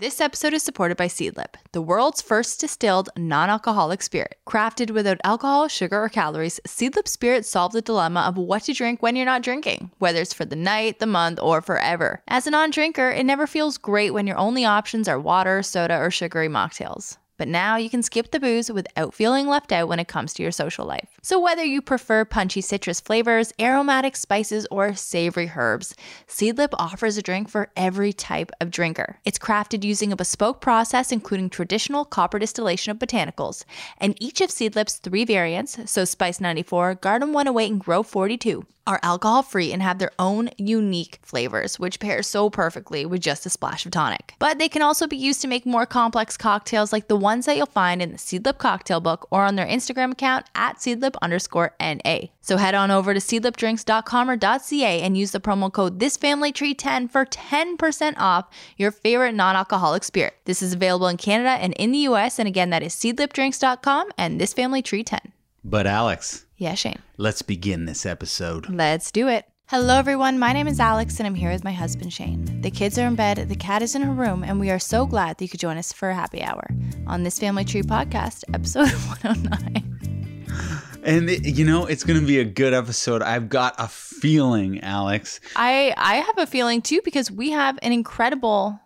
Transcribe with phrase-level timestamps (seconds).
[0.00, 4.36] This episode is supported by Seedlip, the world's first distilled non alcoholic spirit.
[4.46, 9.02] Crafted without alcohol, sugar, or calories, Seedlip Spirit solved the dilemma of what to drink
[9.02, 12.22] when you're not drinking, whether it's for the night, the month, or forever.
[12.28, 15.98] As a non drinker, it never feels great when your only options are water, soda,
[15.98, 17.16] or sugary mocktails.
[17.38, 20.42] But now you can skip the booze without feeling left out when it comes to
[20.42, 21.08] your social life.
[21.22, 25.94] So, whether you prefer punchy citrus flavors, aromatic spices, or savory herbs,
[26.26, 29.18] Seedlip offers a drink for every type of drinker.
[29.24, 33.64] It's crafted using a bespoke process, including traditional copper distillation of botanicals.
[33.98, 38.98] And each of Seedlip's three variants, so Spice 94, Garden 108, and Grove 42, are
[39.02, 43.50] alcohol free and have their own unique flavors, which pair so perfectly with just a
[43.50, 44.34] splash of tonic.
[44.38, 47.58] But they can also be used to make more complex cocktails like the ones that
[47.58, 51.74] you'll find in the Seedlip cocktail book or on their Instagram account at seedlip underscore
[51.78, 52.28] NA.
[52.40, 57.26] So head on over to seedlipdrinks.com or .ca and use the promo code ThisFamilyTree10 for
[57.26, 58.46] 10% off
[58.78, 60.34] your favorite non-alcoholic spirit.
[60.46, 64.40] This is available in Canada and in the US, and again, that is seedlipdrinks.com and
[64.40, 65.32] ThisFamilyTree10.
[65.68, 66.98] But Alex, Yeah, Shane.
[67.18, 68.68] let's begin this episode.
[68.70, 69.44] Let's do it.
[69.66, 70.38] Hello, everyone.
[70.38, 72.62] My name is Alex, and I'm here with my husband, Shane.
[72.62, 75.04] The kids are in bed, the cat is in her room, and we are so
[75.04, 76.66] glad that you could join us for a happy hour
[77.06, 78.88] on this Family Tree podcast, episode
[79.22, 79.84] 109.
[81.02, 83.20] And it- you know, it's going to be a good episode.
[83.22, 85.38] I've got a feeling, Alex.
[85.54, 88.80] I I have a feeling too because we have an incredible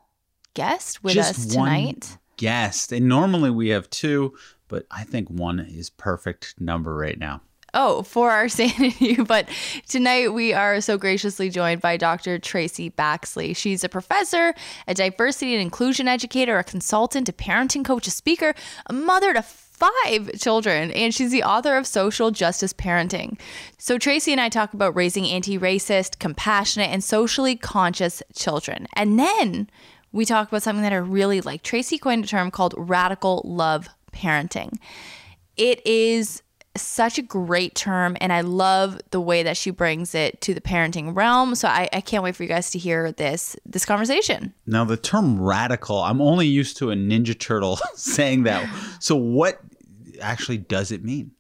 [0.55, 2.19] guest with Just us one tonight.
[2.39, 2.91] guest.
[2.93, 4.35] And normally we have two,
[4.73, 7.43] but I think one is perfect number right now.
[7.75, 9.17] Oh, for our sanity.
[9.17, 9.47] But
[9.87, 12.39] tonight we are so graciously joined by Dr.
[12.39, 13.55] Traci Baxley.
[13.55, 14.55] She's a professor,
[14.89, 18.55] a diversity and inclusion educator, a consultant, a parenting coach, a speaker,
[18.87, 23.39] a mother to five children, and she's the author of Social Justice Parenting.
[23.77, 28.87] So, Traci and I talk about raising anti racist, compassionate, and socially conscious children.
[28.95, 29.69] And then
[30.13, 31.63] we talk about something that I really like.
[31.63, 34.79] Traci coined a term called radical love parenting.
[35.57, 36.43] It is
[36.77, 40.61] such a great term, and I love the way that she brings it to the
[40.61, 41.55] parenting realm.
[41.55, 44.55] So I, I can't wait for you guys to hear this this conversation.
[44.67, 48.69] Now, the term radical, I'm only used to a Ninja Turtle saying that.
[49.01, 49.61] So, what
[50.21, 51.33] actually does it mean?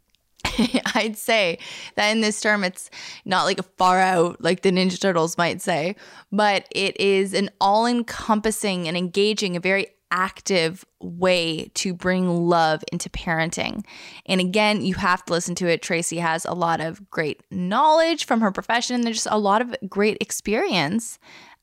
[0.94, 1.58] I'd say
[1.94, 2.90] that in this term, it's
[3.24, 5.96] not like a far out, like the Ninja Turtles might say,
[6.30, 12.84] but it is an all encompassing and engaging, a very active way to bring love
[12.92, 13.84] into parenting.
[14.26, 15.82] And again, you have to listen to it.
[15.82, 19.62] Traci has a lot of great knowledge from her profession, and there's just a lot
[19.62, 21.18] of great experience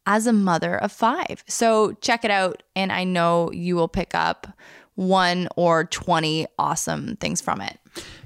[0.05, 1.43] as a mother of five.
[1.47, 4.47] So check it out, and I know you will pick up
[4.95, 7.77] one or 20 awesome things from it.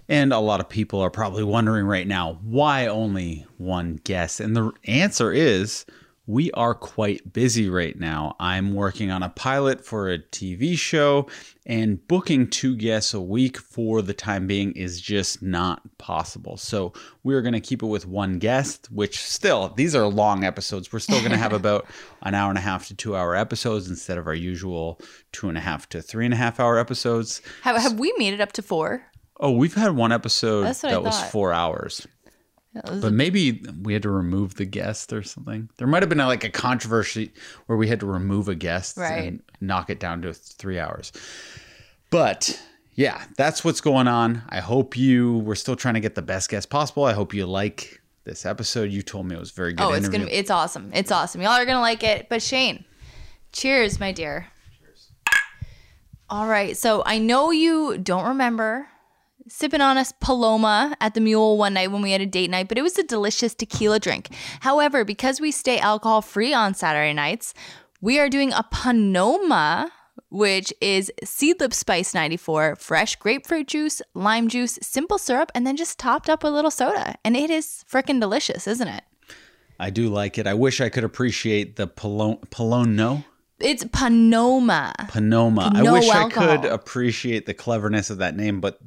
[0.09, 4.39] And a lot of people are probably wondering right now why only one guest?
[4.39, 5.85] And the answer is
[6.25, 8.35] we are quite busy right now.
[8.39, 11.27] I'm working on a pilot for a TV show,
[11.65, 16.55] and booking two guests a week for the time being is just not possible.
[16.55, 20.93] So we're going to keep it with one guest, which still, these are long episodes.
[20.93, 21.87] We're still going to have about
[22.21, 25.01] an hour and a half to two hour episodes instead of our usual
[25.33, 27.41] two and a half to three and a half hour episodes.
[27.63, 29.05] Have, have we made it up to four?
[29.41, 32.07] Oh, we've had one episode That's what I that was four hours.
[32.73, 35.69] But maybe we had to remove the guest or something.
[35.77, 37.31] There might have been like a controversy
[37.67, 39.25] where we had to remove a guest Right.
[39.27, 41.11] and knock it down to three hours.
[42.09, 42.59] But
[42.95, 44.43] yeah, that's what's going on.
[44.49, 45.37] I hope you.
[45.39, 47.03] We're still trying to get the best guest possible.
[47.05, 48.91] I hope you like this episode.
[48.91, 49.83] You told me it was very good.
[49.83, 50.25] oh, it's interview.
[50.27, 50.91] gonna it's awesome.
[50.93, 51.41] It's awesome.
[51.41, 52.27] Y'all are gonna like it.
[52.29, 52.85] But Shane,
[53.51, 54.47] cheers, my dear.
[54.79, 55.09] Cheers.
[56.29, 56.75] All right.
[56.77, 58.87] So I know you don't remember
[59.47, 62.67] sipping on a Paloma at the Mule one night when we had a date night,
[62.67, 64.29] but it was a delicious tequila drink.
[64.61, 67.53] However, because we stay alcohol free on Saturday nights,
[68.01, 69.89] we are doing a Panoma,
[70.29, 75.99] which is Seedlip Spice 94, fresh grapefruit juice, lime juice, simple syrup, and then just
[75.99, 77.15] topped up with a little soda.
[77.23, 79.03] And it is freaking delicious, isn't it?
[79.79, 80.47] I do like it.
[80.47, 83.25] I wish I could appreciate the Palo- Palono.
[83.59, 84.93] It's Panoma.
[85.07, 85.73] Panoma.
[85.75, 88.79] I No wish I could appreciate the cleverness of that name, but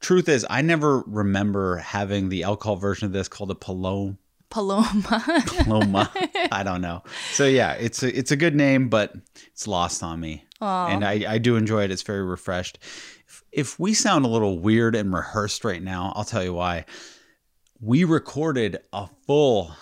[0.00, 4.16] truth is, I never remember having the alcohol version of this called a Paloma.
[4.50, 5.42] Paloma.
[5.46, 6.10] Paloma.
[6.52, 7.02] I don't know.
[7.32, 9.14] So yeah, it's a it's a good name, but
[9.46, 11.92] it's lost on me, and I I do enjoy it.
[11.92, 12.78] It's very refreshed.
[13.28, 16.84] If, if we sound a little weird and rehearsed right now, I'll tell you why.
[17.80, 19.72] We recorded a full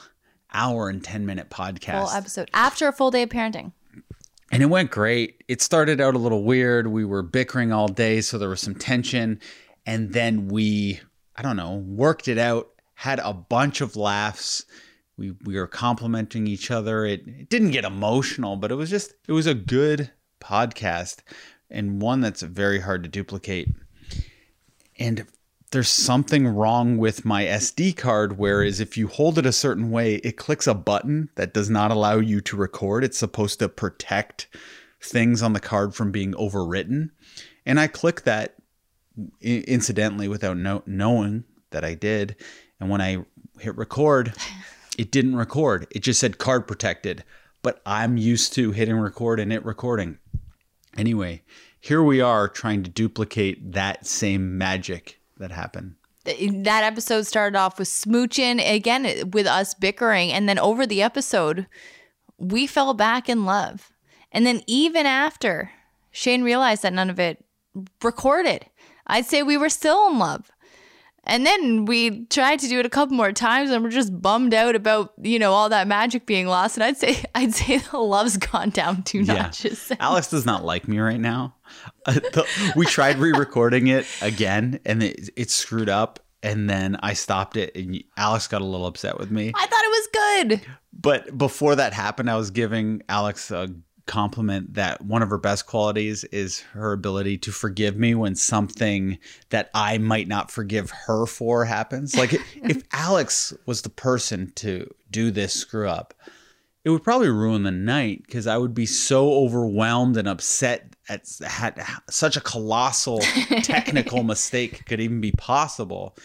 [0.53, 2.09] hour and ten minute podcast.
[2.09, 3.73] Full episode after a full day of parenting.
[4.50, 5.44] And it went great.
[5.49, 6.87] It started out a little weird.
[6.87, 9.41] We were bickering all day, so there was some tension.
[9.88, 11.00] And then we,
[11.35, 14.67] I don't know, worked it out, had a bunch of laughs.
[15.17, 17.06] We we were complimenting each other.
[17.06, 20.11] It, it didn't get emotional, but it was just it was a good
[20.43, 21.20] podcast
[21.70, 23.70] and one that's very hard to duplicate.
[24.99, 25.26] And
[25.70, 30.17] there's something wrong with my SD card, whereas if you hold it a certain way,
[30.17, 33.05] it clicks a button that does not allow you to record.
[33.05, 34.49] It's supposed to protect
[35.00, 37.08] things on the card from being overwritten.
[37.64, 38.58] And I click that
[39.41, 42.37] incidentally without no- knowing that I did.
[42.81, 43.25] And when I
[43.59, 44.35] hit record,
[44.99, 45.87] it didn't record.
[45.91, 47.25] It just said card protected.
[47.62, 50.19] But I'm used to hitting record and it recording.
[50.97, 51.43] Anyway,
[51.81, 55.94] here we are trying to duplicate that same magic that happened.
[56.25, 61.67] That episode started off with smooching again with us bickering, and then over the episode,
[62.37, 63.91] we fell back in love.
[64.31, 65.71] And then even after
[66.11, 67.44] Shane realized that none of it
[68.03, 68.67] recorded,
[69.09, 70.51] I'd say we were still in love.
[71.29, 74.55] And then we tried to do it a couple more times and we're just bummed
[74.55, 76.77] out about, you know, all that magic being lost.
[76.77, 79.35] And I'd say I'd say the love's gone down two yeah.
[79.35, 79.93] notches.
[80.01, 81.55] Alex does not like me right now.
[82.07, 87.13] Uh, the, we tried re-recording it again and it, it screwed up and then I
[87.13, 89.53] stopped it and Alex got a little upset with me.
[89.55, 90.61] I thought it was good.
[90.95, 93.69] But before that happened, I was giving Alex a
[94.09, 99.19] compliment that one of her best qualities is her ability to forgive me when something
[99.51, 102.17] that I might not forgive her for happens.
[102.17, 106.15] Like if Alex was the person to do this screw up,
[106.85, 111.29] it would probably ruin the night because I would be so overwhelmed and upset at
[111.47, 113.19] had such a colossal
[113.63, 116.17] technical mistake could even be possible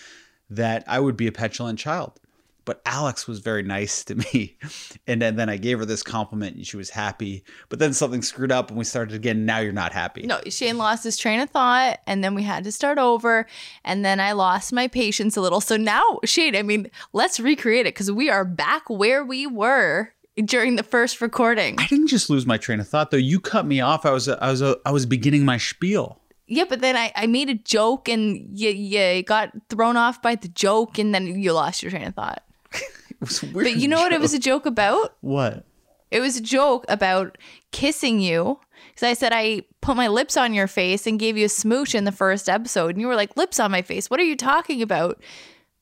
[0.49, 2.19] that I would be a petulant child
[2.65, 4.57] but Alex was very nice to me.
[5.05, 7.43] And then, then I gave her this compliment and she was happy.
[7.67, 9.45] But then something screwed up and we started again.
[9.45, 10.25] Now you're not happy.
[10.25, 13.45] No, Shane lost his train of thought and then we had to start over.
[13.83, 15.59] And then I lost my patience a little.
[15.59, 20.13] So now, Shane, I mean, let's recreate it because we are back where we were
[20.45, 21.75] during the first recording.
[21.79, 23.17] I didn't just lose my train of thought though.
[23.17, 24.05] You cut me off.
[24.05, 26.21] I was I was I was beginning my spiel.
[26.47, 30.35] Yeah, but then I, I made a joke and you, you got thrown off by
[30.35, 32.43] the joke and then you lost your train of thought
[33.19, 33.65] was weird.
[33.65, 34.03] But you know joke.
[34.05, 35.15] what it was a joke about?
[35.21, 35.65] What?
[36.11, 37.37] It was a joke about
[37.71, 38.59] kissing you.
[38.89, 41.95] Because I said I put my lips on your face and gave you a smooch
[41.95, 42.91] in the first episode.
[42.91, 44.09] And you were like, lips on my face.
[44.09, 45.21] What are you talking about?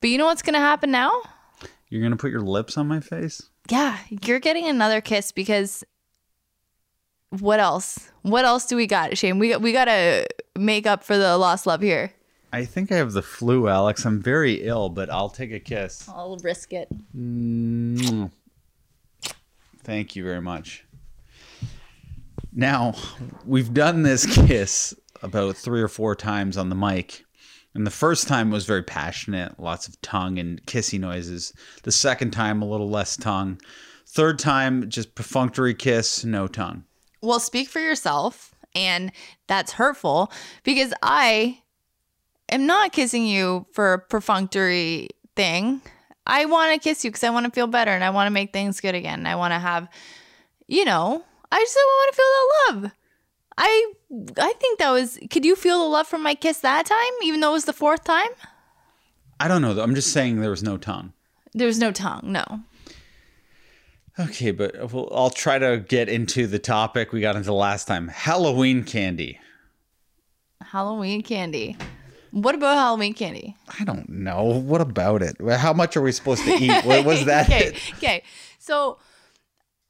[0.00, 1.12] But you know what's going to happen now?
[1.88, 3.50] You're going to put your lips on my face?
[3.68, 3.98] Yeah.
[4.08, 5.84] You're getting another kiss because
[7.28, 8.10] what else?
[8.22, 9.38] What else do we got, Shane?
[9.38, 12.12] We, we got to make up for the lost love here.
[12.52, 14.04] I think I have the flu, Alex.
[14.04, 16.06] I'm very ill, but I'll take a kiss.
[16.08, 16.88] I'll risk it.
[17.16, 18.30] Mm.
[19.82, 20.84] Thank you very much.
[22.52, 22.94] Now,
[23.46, 27.24] we've done this kiss about three or four times on the mic.
[27.74, 31.54] And the first time was very passionate, lots of tongue and kissy noises.
[31.84, 33.58] The second time, a little less tongue.
[34.06, 36.84] Third time, just perfunctory kiss, no tongue.
[37.22, 38.54] Well, speak for yourself.
[38.74, 39.10] And
[39.46, 40.30] that's hurtful
[40.64, 41.61] because I
[42.52, 45.82] am not kissing you for a perfunctory thing.
[46.26, 48.32] I want to kiss you because I want to feel better and I want to
[48.32, 49.26] make things good again.
[49.26, 49.88] I want to have,
[50.68, 52.92] you know, I just want to feel that love.
[53.58, 53.92] I
[54.38, 55.18] I think that was.
[55.30, 57.72] Could you feel the love from my kiss that time, even though it was the
[57.72, 58.30] fourth time?
[59.40, 59.78] I don't know.
[59.80, 61.12] I'm just saying there was no tongue.
[61.52, 62.22] There was no tongue.
[62.24, 62.60] No.
[64.18, 68.08] Okay, but uh, I'll try to get into the topic we got into last time.
[68.08, 69.38] Halloween candy.
[70.62, 71.76] Halloween candy.
[72.32, 73.54] What about Halloween candy?
[73.78, 74.44] I don't know.
[74.44, 75.36] What about it?
[75.58, 76.84] How much are we supposed to eat?
[76.84, 77.46] What was that?
[77.50, 77.76] okay.
[77.98, 78.22] Okay.
[78.58, 78.98] So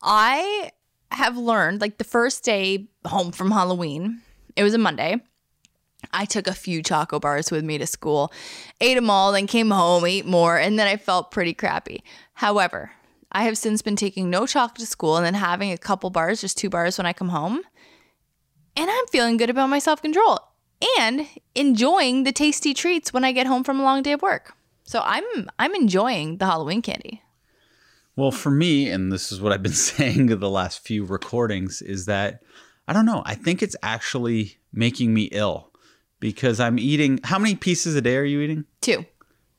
[0.03, 0.73] I
[1.13, 4.23] have learned like the first day home from Halloween,
[4.57, 5.21] it was a Monday.
[6.13, 8.33] I took a few choco bars with me to school,
[8.81, 12.03] ate them all, then came home, ate more, and then I felt pretty crappy.
[12.35, 12.91] However,
[13.31, 16.41] I have since been taking no chocolate to school and then having a couple bars,
[16.41, 17.63] just two bars when I come home.
[18.77, 20.41] And I'm feeling good about my self control
[20.99, 24.55] and enjoying the tasty treats when I get home from a long day of work.
[24.85, 25.25] So I'm
[25.59, 27.23] I'm enjoying the Halloween candy.
[28.15, 32.07] Well, for me, and this is what I've been saying the last few recordings, is
[32.07, 32.43] that
[32.87, 33.23] I don't know.
[33.25, 35.71] I think it's actually making me ill
[36.21, 37.21] because I'm eating.
[37.25, 38.65] How many pieces a day are you eating?
[38.81, 39.07] Two.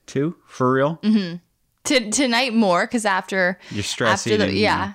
[0.06, 0.98] Two for real?
[0.98, 1.38] Mm-hmm.
[1.86, 4.48] T- tonight more because after you're stress after eating.
[4.48, 4.94] The, yeah.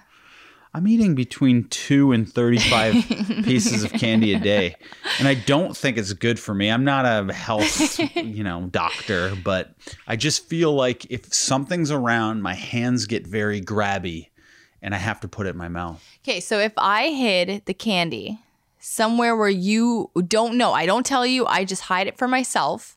[0.78, 2.94] I'm eating between two and 35
[3.42, 4.76] pieces of candy a day.
[5.18, 6.70] And I don't think it's good for me.
[6.70, 9.74] I'm not a health, you know, doctor, but
[10.06, 14.28] I just feel like if something's around, my hands get very grabby
[14.80, 16.00] and I have to put it in my mouth.
[16.22, 18.38] Okay, so if I hid the candy
[18.78, 22.96] somewhere where you don't know, I don't tell you, I just hide it for myself,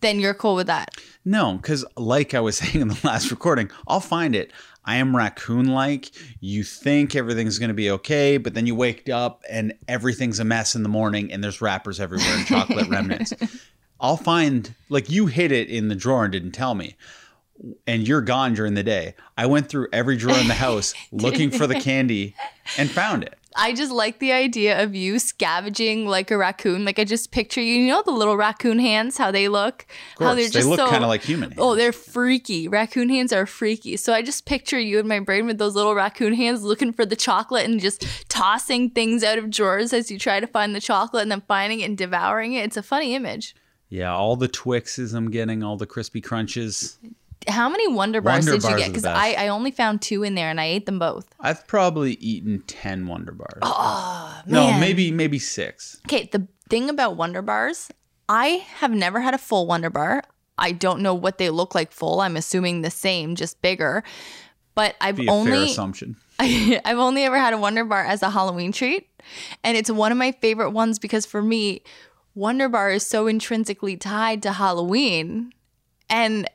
[0.00, 0.90] then you're cool with that.
[1.24, 4.52] No, because like I was saying in the last recording, I'll find it.
[4.84, 6.10] I am raccoon like.
[6.40, 10.44] You think everything's going to be okay, but then you wake up and everything's a
[10.44, 13.32] mess in the morning and there's wrappers everywhere and chocolate remnants.
[13.98, 16.96] I'll find, like, you hid it in the drawer and didn't tell me.
[17.86, 19.14] And you're gone during the day.
[19.36, 22.36] I went through every drawer in the house looking for the candy
[22.78, 23.34] and found it.
[23.56, 26.84] I just like the idea of you scavenging like a raccoon.
[26.84, 29.86] Like I just picture you, you know the little raccoon hands, how they look?
[30.20, 31.60] Of course, they look kind of like human oh, hands.
[31.60, 32.68] Oh, they're freaky.
[32.68, 33.96] Raccoon hands are freaky.
[33.96, 37.06] So I just picture you in my brain with those little raccoon hands looking for
[37.06, 40.80] the chocolate and just tossing things out of drawers as you try to find the
[40.80, 42.64] chocolate and then finding it and devouring it.
[42.64, 43.54] It's a funny image.
[43.88, 46.98] Yeah, all the Twixes I'm getting, all the crispy crunches.
[47.48, 48.88] How many Wonder Bars Wonder did you get?
[48.88, 49.04] Because.
[49.04, 51.28] I, I only found two in there and I ate them both.
[51.40, 53.60] I've probably eaten 10 Wonder Bars.
[53.62, 54.72] Oh, man.
[54.72, 56.00] no, maybe maybe 6.
[56.06, 57.90] Okay, the thing about Wonder Bars,
[58.28, 60.24] I have never had a full Wonder Bar.
[60.58, 62.20] I don't know what they look like full.
[62.20, 64.02] I'm assuming the same, just bigger.
[64.74, 66.16] But I've Be a fair only assumption.
[66.38, 69.08] I've only ever had a Wonder Bar as a Halloween treat,
[69.64, 71.82] and it's one of my favorite ones because for me,
[72.34, 75.52] Wonder Bar is so intrinsically tied to Halloween,
[76.10, 76.48] and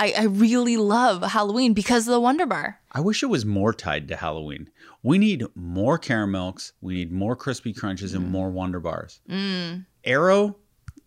[0.00, 2.80] I, I really love Halloween because of the Wonder Bar.
[2.92, 4.70] I wish it was more tied to Halloween.
[5.02, 9.20] We need more caramels, we need more crispy crunches and more Wonder Bars.
[10.04, 10.56] Aero,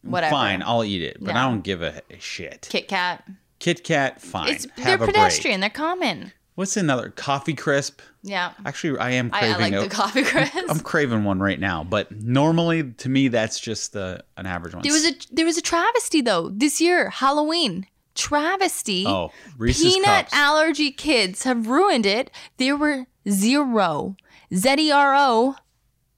[0.01, 0.31] Whatever.
[0.31, 1.45] fine, I'll eat it, but Yeah.
[1.45, 2.67] I don't give a shit.
[2.69, 3.23] Kit Kat.
[3.59, 4.49] Kit Kat, fine.
[4.49, 5.59] It's they're Have a pedestrian.
[5.61, 5.73] break.
[5.73, 6.31] They're common.
[6.55, 8.01] What's another Coffee Crisp?
[8.23, 8.51] Yeah.
[8.65, 10.55] Actually, I am I, craving I like a- the coffee crisp.
[10.69, 14.83] I'm craving one right now, but normally to me that's just uh, an average one.
[14.83, 17.87] There was a there was a travesty though this year Halloween
[18.21, 19.05] travesty.
[19.07, 20.33] Oh, Reese's peanut Cups.
[20.33, 22.31] allergy kids have ruined it.
[22.57, 24.15] There were zero
[24.53, 25.55] Z E R O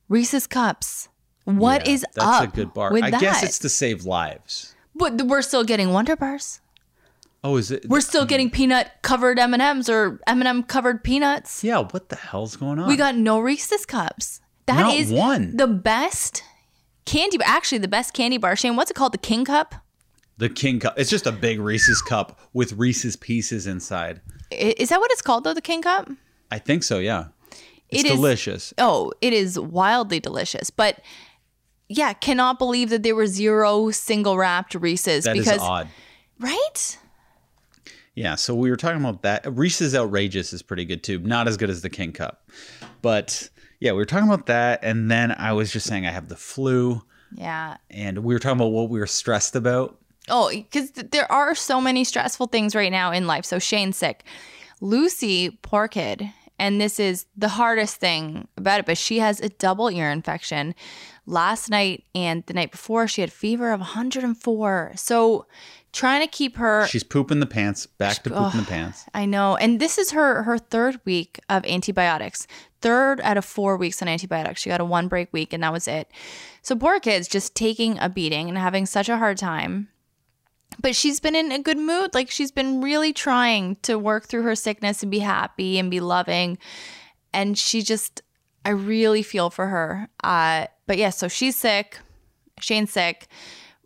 [0.10, 1.10] Reese's cups.
[1.46, 2.94] What Yeah, is that's up a good bar.
[2.96, 3.20] I that?
[3.22, 4.76] guess it's to save lives.
[4.96, 6.62] but we're still getting Wonder Bars.
[7.44, 7.86] Oh, is it?
[7.90, 8.28] We're still hmm.
[8.30, 11.64] getting peanut covered M and M's or M and M covered peanuts.
[11.64, 11.80] yeah.
[11.80, 12.88] What the hell's going on?
[12.88, 14.40] We got no Reese's cups.
[14.66, 15.58] That Not is one.
[15.58, 16.42] the best
[17.06, 17.38] candy.
[17.44, 18.56] Actually, the best candy bar.
[18.56, 19.14] Shane, what's it called?
[19.14, 19.76] The King Cup.
[20.38, 20.98] The King Cup.
[20.98, 24.22] It's just a big Reese's cup with Reese's pieces inside.
[24.52, 25.54] Is that what it's called though?
[25.54, 26.10] The King Cup.
[26.52, 27.00] I think so.
[27.00, 27.28] Yeah.
[27.90, 28.74] It's It is- delicious.
[28.78, 30.70] Oh, it is wildly delicious.
[30.70, 31.00] But
[31.90, 35.88] yeah, cannot believe that there were zero single wrapped Reese's That is because odd.
[36.40, 36.98] right?
[38.16, 39.44] Yeah, so we were talking about that.
[39.58, 41.20] Reese's Outrageous is pretty good too.
[41.20, 42.48] Not as good as the King Cup.
[43.02, 43.50] But
[43.80, 44.80] yeah, we were talking about that.
[44.84, 47.02] And then I was just saying I have the flu.
[47.36, 47.78] Yeah.
[47.90, 50.00] And we were talking about what we were stressed about.
[50.30, 53.46] Oh, because th- there are so many stressful things right now in life.
[53.46, 54.24] So Shane's sick.
[54.80, 59.50] Lucy, poor kid, and this is the hardest thing about it, but she has a
[59.50, 60.76] double ear infection.
[61.26, 64.94] Last night and the night before, she had fever of 104.
[64.96, 65.46] So
[65.94, 69.06] trying to keep her She's pooping the pants, back to pooping the pants.
[69.14, 69.56] I know.
[69.56, 72.46] And this is her her third week of antibiotics.
[72.82, 74.62] Third out of 4 weeks on antibiotics.
[74.62, 76.12] She got a one break week and that was it.
[76.62, 79.88] So poor kid's just taking a beating and having such a hard time.
[80.82, 82.14] But she's been in a good mood.
[82.14, 86.00] Like she's been really trying to work through her sickness and be happy and be
[86.00, 86.58] loving.
[87.34, 88.22] And she just
[88.66, 90.10] I really feel for her.
[90.24, 92.00] Uh but yeah, so she's sick.
[92.60, 93.28] Shane's sick.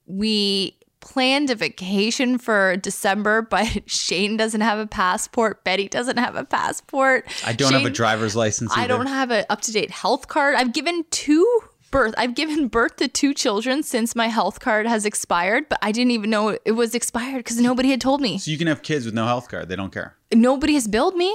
[0.06, 5.63] We planned a vacation for December, but Shane doesn't have a passport.
[5.63, 7.25] Betty doesn't have a passport.
[7.46, 8.82] I don't have a driver's license either.
[8.82, 10.56] I don't have an up to date health card.
[10.56, 12.13] I've given two birth.
[12.17, 16.12] I've given birth to two children since my health card has expired, but I didn't
[16.12, 18.38] even know it was expired because nobody had told me.
[18.38, 19.70] so you can have kids with no health card.
[19.70, 20.15] They don't care.
[20.34, 21.29] Nobody has billed me.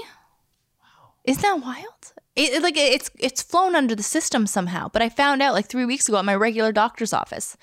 [0.83, 2.13] Wow, isn't that wild?
[2.37, 4.89] It, it- like it's it's flown under the system somehow.
[4.89, 7.57] But I found out like three weeks ago at my regular doctor's office.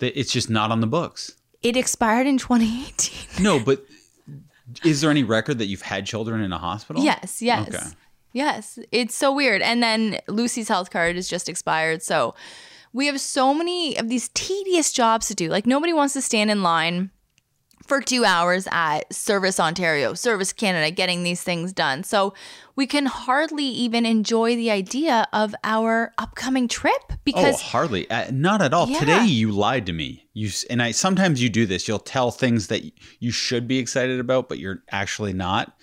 [0.00, 1.36] It's just not on the books.
[1.62, 3.42] It expired in 2018.
[3.42, 3.84] No, but
[4.84, 7.02] is there any record that you've had children in a hospital?
[7.02, 7.68] Yes, yes.
[7.68, 7.86] Okay.
[8.36, 8.78] Yes.
[8.92, 9.62] It's so weird.
[9.62, 12.02] And then Lucy's health card is just expired.
[12.02, 12.34] So
[12.92, 15.48] we have so many of these tedious jobs to do.
[15.48, 17.10] Like nobody wants to stand in line
[17.86, 22.04] for two hours at Service Ontario, Service Canada, getting these things done.
[22.04, 22.34] So
[22.74, 28.10] we can hardly even enjoy the idea of our upcoming trip because Oh, hardly.
[28.10, 28.86] Uh, not at all.
[28.86, 28.98] Yeah.
[28.98, 30.28] Today you lied to me.
[30.34, 31.88] You and I sometimes you do this.
[31.88, 32.82] You'll tell things that
[33.18, 35.74] you should be excited about, but you're actually not.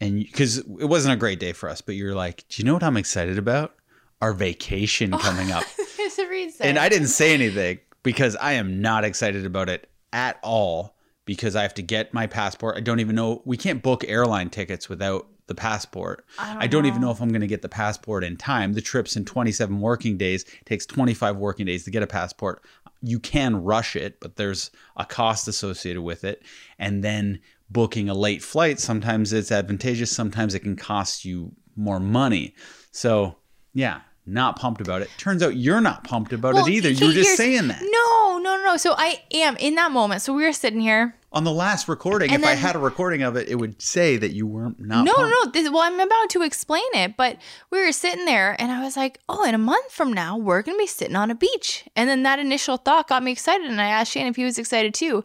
[0.00, 2.74] And because it wasn't a great day for us, but you're like, do you know
[2.74, 3.74] what I'm excited about?
[4.20, 5.64] Our vacation oh, coming up.
[5.96, 6.66] there's a reason.
[6.66, 11.56] and I didn't say anything because I am not excited about it at all because
[11.56, 12.76] I have to get my passport.
[12.76, 16.24] I don't even know we can't book airline tickets without the passport.
[16.38, 18.72] I don't, even know if I'm going to get the passport in time.
[18.72, 20.42] The trip's in 27 working days.
[20.42, 22.62] It takes 25 working days to get a passport.
[23.00, 26.42] You can rush it, but there's a cost associated with it.
[26.78, 32.00] And then booking a late flight, sometimes it's advantageous, sometimes it can cost you more
[32.00, 32.54] money.
[32.92, 33.36] So,
[33.74, 35.10] yeah, not pumped about it.
[35.18, 36.90] Turns out you're not pumped about Well, it either.
[36.90, 37.80] You were just saying that.
[37.82, 38.76] No, no, no.
[38.76, 40.22] So I am in that moment.
[40.22, 41.14] So we were sitting here.
[41.32, 44.32] On the last recording, if I had a recording of it, it would say that
[44.32, 45.30] you weren't not No, pumped.
[45.44, 45.50] no.
[45.52, 47.36] This, well, I'm about to explain it, but
[47.70, 50.62] we were sitting there, and I was like, "Oh, in a month from now, we're
[50.62, 53.82] gonna be sitting on a beach." And then that initial thought got me excited, and
[53.82, 55.24] I asked Shane if he was excited too.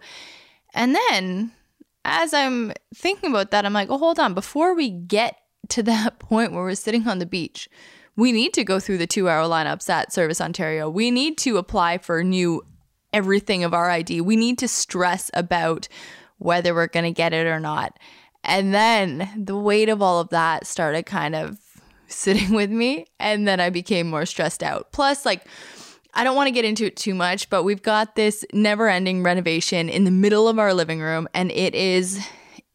[0.74, 1.54] And then,
[2.06, 4.34] as I'm thinking about that, I'm like, "Oh, hold on.
[4.34, 5.38] Before we get
[5.70, 7.70] to that point where we're sitting on the beach,
[8.16, 10.90] we need to go through the two-hour lineups at Service Ontario.
[10.90, 12.64] We need to apply for new
[13.14, 14.22] everything of our ID.
[14.22, 15.88] We need to stress about
[16.38, 17.98] whether we're going to get it or not.
[18.44, 21.60] And then the weight of all of that started kind of
[22.08, 23.06] sitting with me.
[23.20, 24.92] And then I became more stressed out.
[24.92, 25.46] Plus, like,
[26.14, 29.24] I don't want to get into it too much, but we've got this never ending
[29.24, 32.20] renovation in the middle of our living room, and it is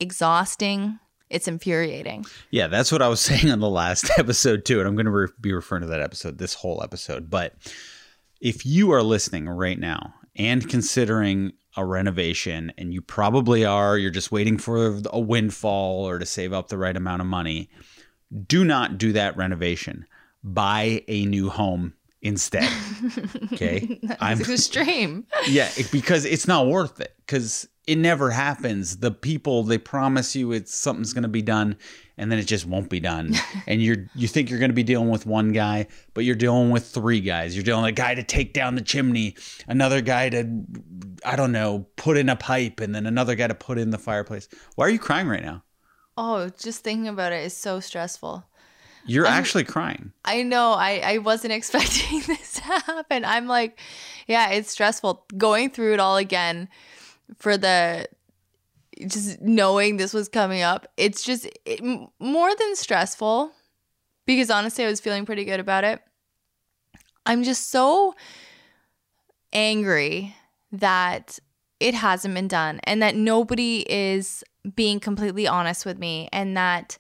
[0.00, 0.98] exhausting.
[1.28, 2.24] It's infuriating.
[2.50, 5.12] Yeah, that's what I was saying on the last episode too, and I'm going to
[5.12, 7.28] re- be referring to that episode this whole episode.
[7.28, 7.54] But
[8.40, 14.10] if you are listening right now and considering a renovation, and you probably are, you're
[14.10, 17.68] just waiting for a windfall or to save up the right amount of money,
[18.46, 20.06] do not do that renovation.
[20.42, 21.92] Buy a new home
[22.26, 22.68] instead.
[23.52, 25.26] Okay, I'm extreme.
[25.48, 27.14] yeah, it- because it's not worth it.
[27.24, 28.96] Because it never happens.
[28.98, 31.76] The people they promise you it's something's going to be done,
[32.18, 33.34] and then it just won't be done.
[33.66, 36.70] and you're you think you're going to be dealing with one guy, but you're dealing
[36.70, 37.54] with three guys.
[37.56, 39.36] You're dealing with a guy to take down the chimney,
[39.68, 40.62] another guy to
[41.24, 43.98] I don't know put in a pipe, and then another guy to put in the
[43.98, 44.48] fireplace.
[44.74, 45.62] Why are you crying right now?
[46.18, 48.44] Oh, just thinking about it is so stressful.
[49.06, 50.12] You're actually crying.
[50.24, 50.72] I know.
[50.72, 53.24] I, I wasn't expecting this to happen.
[53.24, 53.80] I'm like,
[54.26, 56.68] yeah, it's stressful going through it all again
[57.36, 58.08] for the
[59.06, 60.86] just knowing this was coming up.
[60.96, 61.82] It's just it,
[62.18, 63.52] more than stressful
[64.24, 66.00] because honestly, I was feeling pretty good about it.
[67.26, 68.14] I'm just so
[69.52, 70.34] angry
[70.72, 71.38] that
[71.80, 74.42] it hasn't been done and that nobody is
[74.74, 76.98] being completely honest with me and that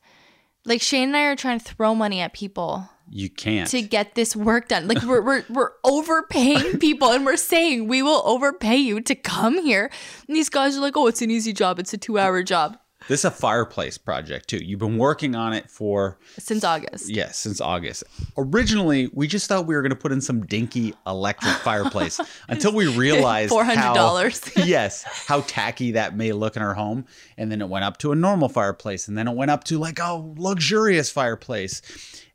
[0.66, 3.68] like Shane and I are trying to throw money at people You can't.
[3.70, 4.88] to get this work done.
[4.88, 9.62] Like we're we're we're overpaying people and we're saying we will overpay you to come
[9.62, 9.90] here.
[10.26, 11.78] And these guys are like, "Oh, it's an easy job.
[11.78, 14.58] It's a 2-hour job." This is a fireplace project too.
[14.58, 17.08] You've been working on it for Since August.
[17.08, 18.04] Yes, since August.
[18.36, 22.72] Originally, we just thought we were going to put in some dinky electric fireplace until
[22.72, 24.64] we realized $400.
[24.66, 28.12] yes, how tacky that may look in our home, and then it went up to
[28.12, 31.82] a normal fireplace, and then it went up to like a luxurious fireplace.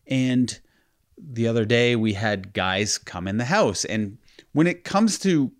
[0.08, 0.60] And
[1.18, 4.18] the other day, we had guys come in the house, and
[4.54, 5.52] when it comes to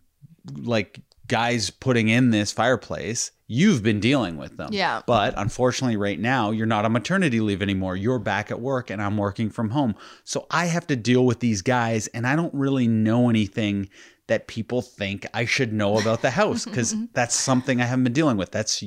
[0.58, 1.00] like
[1.32, 4.68] guys putting in this fireplace, you've been dealing with them.
[4.74, 5.02] Yeah.
[5.08, 7.96] But unfortunately, right now, you're not on maternity leave anymore.
[7.96, 9.96] You're back at work and I'm working from home.
[10.26, 13.90] So I have to deal with these guys, and I don't really know anything
[14.28, 18.14] that people think I should know about the house because that's something I haven't been
[18.14, 18.52] dealing with.
[18.52, 18.84] That's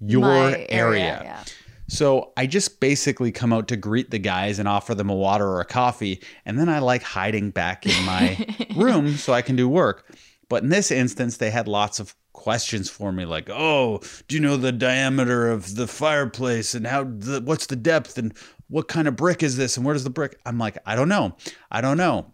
[0.00, 1.20] your My area.
[1.24, 1.44] yeah.
[1.88, 5.48] So I just basically come out to greet the guys and offer them a water
[5.48, 9.56] or a coffee, and then I like hiding back in my room so I can
[9.56, 10.06] do work.
[10.48, 14.40] But in this instance, they had lots of questions for me, like, "Oh, do you
[14.40, 17.04] know the diameter of the fireplace and how?
[17.04, 18.32] The, what's the depth and
[18.68, 21.08] what kind of brick is this and where does the brick?" I'm like, "I don't
[21.08, 21.36] know,
[21.70, 22.32] I don't know."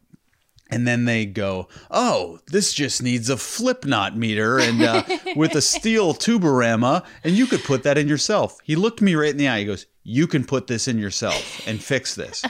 [0.70, 5.02] And then they go, "Oh, this just needs a flip knot meter and uh,
[5.36, 9.30] with a steel tuberama, and you could put that in yourself." He looked me right
[9.30, 9.60] in the eye.
[9.60, 12.44] He goes, "You can put this in yourself and fix this."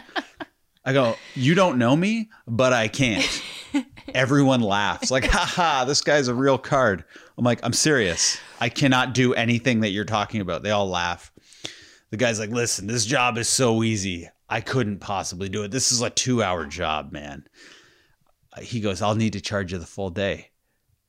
[0.84, 3.42] I go, "You don't know me, but I can't."
[4.14, 5.84] Everyone laughs, like, "Ha ha!
[5.84, 7.04] This guy's a real card."
[7.38, 8.38] I'm like, "I'm serious.
[8.60, 11.32] I cannot do anything that you're talking about." They all laugh.
[12.10, 14.28] The guy's like, "Listen, this job is so easy.
[14.48, 15.70] I couldn't possibly do it.
[15.70, 17.44] This is a two-hour job, man."
[18.62, 20.50] he goes, I'll need to charge you the full day.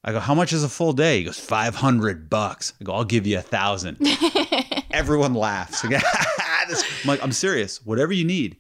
[0.04, 1.20] I go, how much is a full day?
[1.20, 2.74] He goes, 500 bucks.
[2.80, 3.98] I go, I'll give you a thousand.
[4.92, 5.84] Everyone laughs.
[5.84, 6.04] Like,
[6.40, 7.84] I'm like, I'm serious.
[7.86, 8.58] Whatever you need,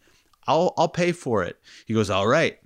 [0.47, 1.57] I'll, I'll pay for it.
[1.85, 2.57] He goes, all right.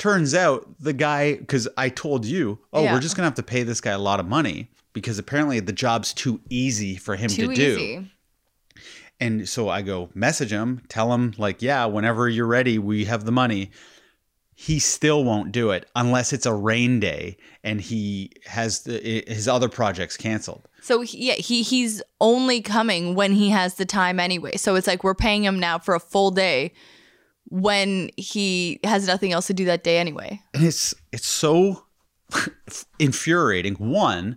[0.00, 2.94] Turns out the guy, because I told you, oh, Yeah.
[2.94, 5.60] we're just going to have to pay this guy a lot of money because apparently
[5.60, 7.62] the job's too easy for him Too to do.
[7.78, 8.10] easy.
[9.20, 13.24] And so I go message him, tell him like, yeah, whenever you're ready, we have
[13.26, 13.70] the money.
[14.54, 19.46] He still won't do it unless it's a rain day and he has the, his
[19.48, 20.66] other projects canceled.
[20.80, 24.56] So he- yeah, he he's only coming when he has the time anyway.
[24.56, 26.72] So it's like we're paying him now for a full day
[27.48, 30.40] when he has nothing else to do that day anyway.
[30.54, 31.84] And it's it's so
[32.98, 33.74] infuriating.
[33.74, 34.36] One,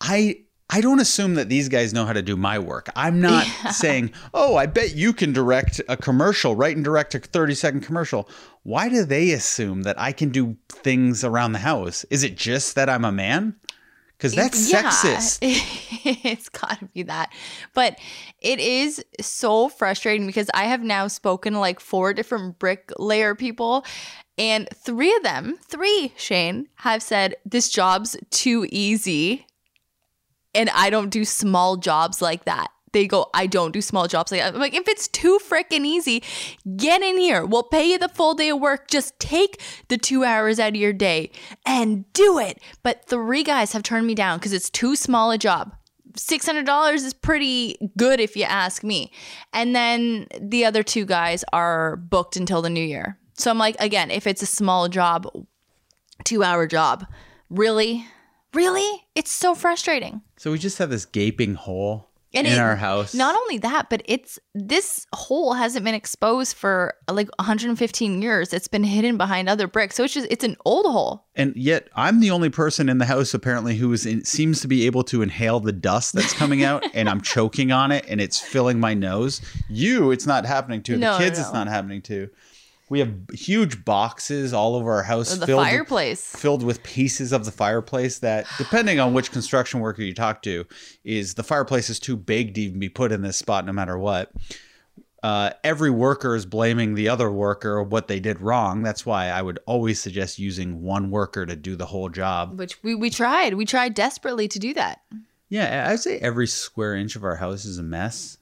[0.00, 2.90] I I don't assume that these guys know how to do my work.
[2.96, 7.20] I'm not saying, oh, I bet you can direct a commercial, write and direct a
[7.20, 8.28] 30 second commercial.
[8.64, 12.04] Why do they assume that I can do things around the house?
[12.10, 13.54] Is it just that I'm a man?
[14.16, 15.38] Because that's Yeah, sexist.
[16.24, 17.32] it's got to be that.
[17.74, 17.98] But
[18.40, 23.84] it is so frustrating because I have now spoken to like four different bricklayer people,
[24.38, 29.46] and three of them, three, Shane, have said, This job's too easy.
[30.54, 32.68] And I don't do small jobs like that.
[32.96, 34.40] They go, I don't do small jobs like.
[34.40, 36.22] I'm like, if it's too freaking easy,
[36.78, 37.44] get in here.
[37.44, 38.88] We'll pay you the full day of work.
[38.88, 41.30] Just take the two hours out of your day
[41.66, 42.58] and do it.
[42.82, 45.76] But three guys have turned me down because it's too small a job.
[46.14, 49.12] $600 is pretty good if you ask me.
[49.52, 53.18] And then the other two guys are booked until the new year.
[53.34, 55.26] So I'm like, again, if it's a small job,
[56.24, 57.04] two hour job,
[57.50, 58.06] really?
[58.54, 59.06] Really?
[59.14, 60.22] It's so frustrating.
[60.38, 62.05] So we just have this gaping hole
[62.36, 63.14] And in it- our house.
[63.14, 68.52] Not only that, but it's this hole hasn't been exposed for like 115 years.
[68.52, 69.96] It's been hidden behind other bricks.
[69.96, 71.24] So it's just it's an old hole.
[71.34, 74.68] and yet I'm the only person in the house apparently who is in, seems to
[74.68, 78.20] be able to inhale the dust that's coming out, and I'm choking on it, and
[78.20, 79.40] it's filling my nose.
[79.68, 80.92] You, it's not happening to.
[80.96, 82.28] No, the no, kids, it's not happening to.
[82.88, 86.22] We have huge boxes all over our house The filled fireplace.
[86.24, 90.64] filled with pieces of the fireplace that depending on which construction worker you talk to
[91.04, 93.98] is the fireplace is too big to even be put in this spot no matter
[93.98, 94.30] what
[95.22, 99.42] uh, every worker is blaming the other worker what they did wrong that's why i
[99.42, 103.54] would always suggest using one worker to do the whole job Which we, we tried.
[103.54, 105.00] We tried desperately to do that.
[105.48, 108.38] yeah i'd say every square inch of our house is a mess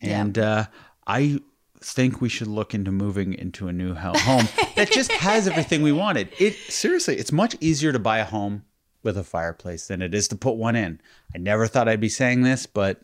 [0.00, 0.20] Yeah.
[0.20, 0.66] and uh,
[1.06, 1.40] i
[1.80, 5.92] think we should look into moving into a new home that just has everything we
[5.92, 6.28] wanted.
[6.38, 8.64] It seriously it's much easier to buy a home
[9.02, 11.00] with a fireplace than it is to put one in.
[11.34, 13.00] I never thought i'd be saying this but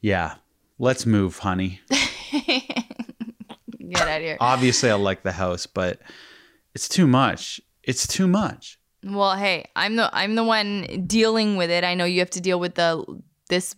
[0.00, 0.36] yeah
[0.78, 1.80] let's move honey.
[3.90, 4.36] Get out of here.
[4.40, 6.00] obviously i like the house but
[6.74, 7.60] it's too much.
[7.82, 8.78] It's too much.
[9.04, 11.84] Well, hey, I'm the I'm the one dealing with it.
[11.84, 13.04] I know you have to deal with the
[13.48, 13.76] this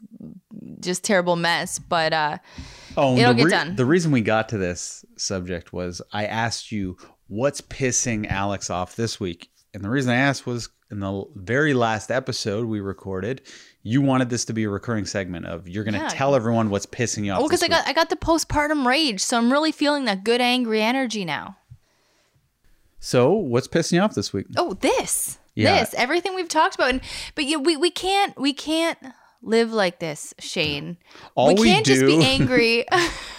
[0.80, 2.38] just terrible mess, but uh
[2.98, 3.76] Oh, It'll get done.
[3.76, 6.96] The reason we got to this subject was I asked you
[7.28, 11.74] what's pissing Alex off this week, and the reason I asked was in the very
[11.74, 13.42] last episode we recorded,
[13.82, 16.08] you wanted this to be a recurring segment of you're going to Yeah.
[16.08, 17.40] tell everyone what's pissing you off.
[17.40, 20.40] well, because I got I got the postpartum rage, so I'm really feeling that good
[20.40, 21.56] angry energy now.
[22.98, 24.46] So, what's pissing you off this week?
[24.56, 25.38] Oh, this.
[25.54, 25.80] Yeah.
[25.80, 25.94] This.
[25.94, 26.90] Everything we've talked about.
[26.90, 27.00] And
[27.34, 28.98] but yeah, we, we can't we can't
[29.46, 30.98] live like this, Shane.
[31.34, 32.84] All we we can't just be angry.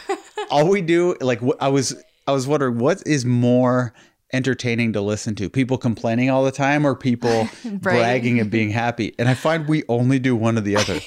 [0.50, 3.94] All we do, like, I was, I was wondering, what is more
[4.32, 5.50] entertaining to listen to?
[5.50, 9.14] People complaining all the time, or people bragging and being happy?
[9.20, 11.00] And I find we only do one or the other.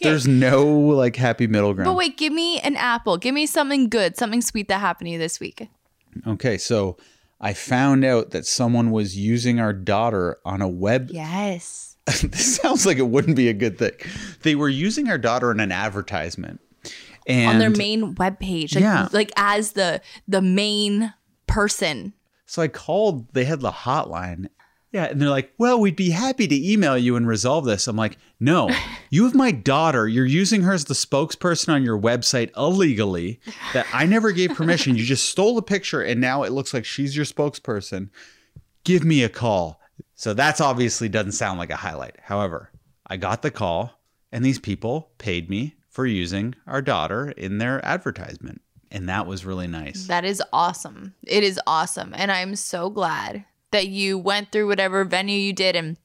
[0.00, 1.86] There's no like happy middle ground.
[1.86, 3.16] but wait, give me an apple.
[3.16, 5.68] Give me something good, something sweet that happened to you this week.
[6.26, 6.96] Okay, so
[7.40, 11.10] I found out that someone was using our daughter on a web.
[11.12, 11.96] Yes.
[12.22, 13.92] this sounds like it wouldn't be a good thing.
[14.42, 16.60] They were using our daughter in an advertisement.
[17.26, 18.74] And On their main webpage.
[18.74, 19.08] Like Yeah.
[19.12, 21.12] like as the the main
[21.46, 22.14] person.
[22.46, 24.48] so I called, they had the hotline.
[24.90, 27.96] Yeah, and they're like, "Well, we'd be happy to email you and resolve this." I'm
[27.96, 28.70] like, "No,
[29.10, 30.08] you have my daughter.
[30.08, 33.38] You're using her as the spokesperson on your website illegally.
[33.74, 34.96] That I never gave permission.
[34.96, 38.08] You just stole a picture, and now it looks like she's your spokesperson.
[38.84, 39.78] Give me a call."
[40.18, 42.16] So that's obviously doesn't sound like a highlight.
[42.20, 42.72] However,
[43.06, 44.00] I got the call,
[44.32, 49.46] and these people paid me for using our daughter in their advertisement, and that was
[49.46, 50.08] really nice.
[50.08, 51.14] That is awesome.
[51.24, 52.12] It is awesome.
[52.16, 55.96] And I'm so glad that you went through whatever venue you did and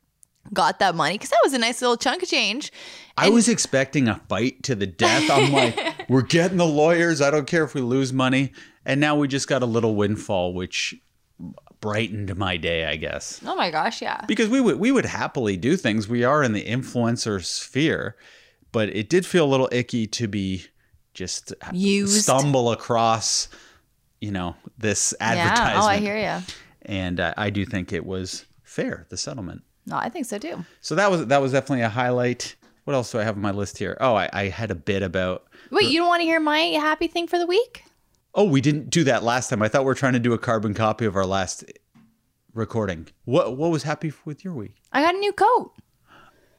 [0.54, 2.72] got that money because that was a nice little chunk of change.
[3.18, 5.28] I was expecting a fight to the death.
[5.32, 7.20] I'm like, we're getting the lawyers.
[7.20, 8.52] I don't care if we lose money.
[8.86, 10.94] And now we just got a little windfall, which
[11.84, 13.42] brightened my day, I guess.
[13.46, 14.24] Oh my gosh, yeah.
[14.26, 16.08] Because we would we would happily do things.
[16.08, 18.16] We are in the influencer sphere,
[18.72, 20.66] but it did feel a little icky to be
[21.14, 22.24] just Used.
[22.24, 23.50] stumble across,
[24.22, 25.76] you know, this advertisement.
[25.76, 25.84] Yeah.
[25.84, 26.42] Oh, I hear you.
[26.84, 29.64] And uh, I do think it was fair the settlement.
[29.86, 30.64] No, I think so too.
[30.80, 32.56] So that was that was definitely a highlight.
[32.86, 33.98] What else do I have on my list here?
[34.00, 35.48] Oh, I, I had a bit about.
[35.70, 37.84] Wait, you don't want to hear my happy thing for the week?
[38.36, 39.62] Oh, we didn't do that last time.
[39.62, 41.64] I thought we are trying to do a carbon copy of our last
[42.54, 43.08] recording.
[43.26, 44.76] What what was happy with your week?
[44.92, 45.74] I got a new coat.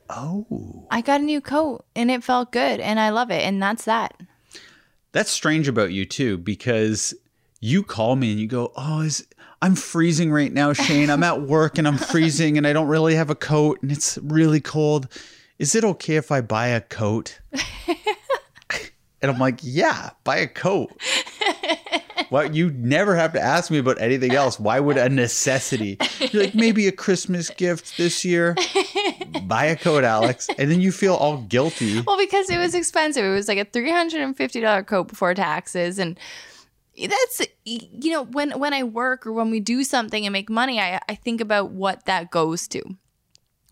[0.08, 3.42] Oh, I got a new coat and it felt good and I love it.
[3.42, 4.20] And that's that.
[5.12, 7.14] that's strange about you too, because
[7.60, 9.26] you call me and you go, "Oh, is
[9.62, 11.08] I'm freezing right now, Shane.
[11.08, 14.18] I'm at work and I'm freezing and I don't really have a coat and it's
[14.22, 15.08] really cold.
[15.58, 17.40] Is it okay if I buy a coat?
[19.22, 20.90] and I'm like, Yeah, buy a coat.
[22.30, 24.58] Well, you never have to ask me about anything else.
[24.58, 25.98] Why would a necessity?
[26.32, 28.56] You're like, maybe a Christmas gift this year.
[29.44, 30.48] Buy a coat, Alex.
[30.58, 32.00] And then you feel all guilty.
[32.00, 33.24] Well, because it was expensive.
[33.24, 35.98] It was like a $350 coat before taxes.
[35.98, 36.18] And
[36.96, 40.78] that's you know when when i work or when we do something and make money
[40.78, 42.80] i i think about what that goes to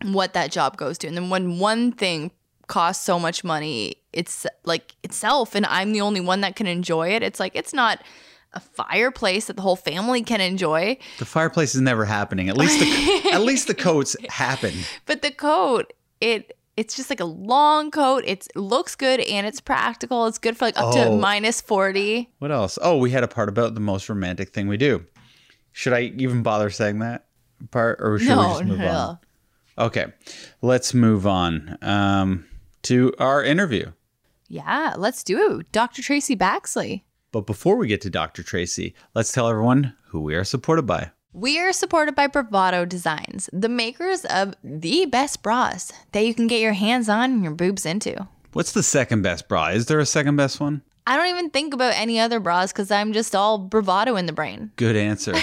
[0.03, 2.31] what that job goes to and then when one thing
[2.67, 7.09] costs so much money it's like itself and i'm the only one that can enjoy
[7.09, 8.01] it it's like it's not
[8.53, 12.49] a fireplace that the whole family can enjoy The fireplace is never happening.
[12.49, 14.71] At least the at least the coats happen.
[15.07, 19.59] but the coat it it's just like a long coat it looks good and it's
[19.59, 21.17] practical it's good for like up to Oh.
[21.17, 22.77] minus 40 What else?
[22.81, 25.03] Oh, we had a part about the most romantic thing we do.
[25.71, 27.25] Should I even bother saying that
[27.71, 29.19] part, or should we no just move no on?
[29.79, 30.05] Okay,
[30.61, 32.45] let's move on um,
[32.83, 33.91] to our interview.
[34.47, 38.43] yeah let's do it dr traci baxley But before we get to Dr.
[38.43, 41.09] Traci, let's tell everyone who we are supported by.
[41.33, 46.45] We are supported by Bravado Designs, the makers of the best bras that you can
[46.45, 48.27] get your hands on and your boobs into.
[48.53, 49.69] What's the second best bra?
[49.69, 50.83] Is there a second best one?
[51.05, 54.31] I don't even think about any other bras because I'm just all bravado in the
[54.31, 54.71] brain.
[54.77, 55.33] Good answer.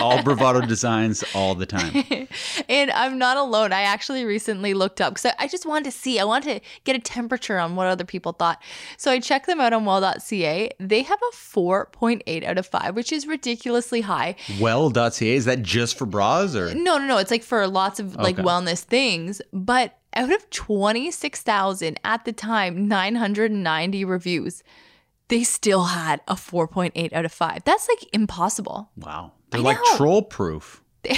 [0.00, 2.28] all bravado designs all the time.
[2.68, 3.72] And I'm not alone.
[3.72, 6.68] I actually recently looked up because I, I just wanted to see, I wanted to
[6.84, 8.60] get a temperature on what other people thought.
[8.96, 10.70] So I checked them out on well.ca.
[10.80, 14.34] They have a 4.8 out of 5, which is ridiculously high.
[14.60, 16.74] Well.ca, is that just for bras or?
[16.74, 17.18] No, no, no.
[17.18, 18.42] It's like for lots of like Okay.
[18.42, 19.40] wellness things.
[19.52, 24.62] But out of 26,000 at the time, 990 reviews,
[25.28, 27.64] they still had a 4.8 out of 5.
[27.64, 28.90] That's like impossible.
[28.96, 29.32] Wow.
[29.50, 29.96] They're I like know.
[29.96, 30.82] troll proof.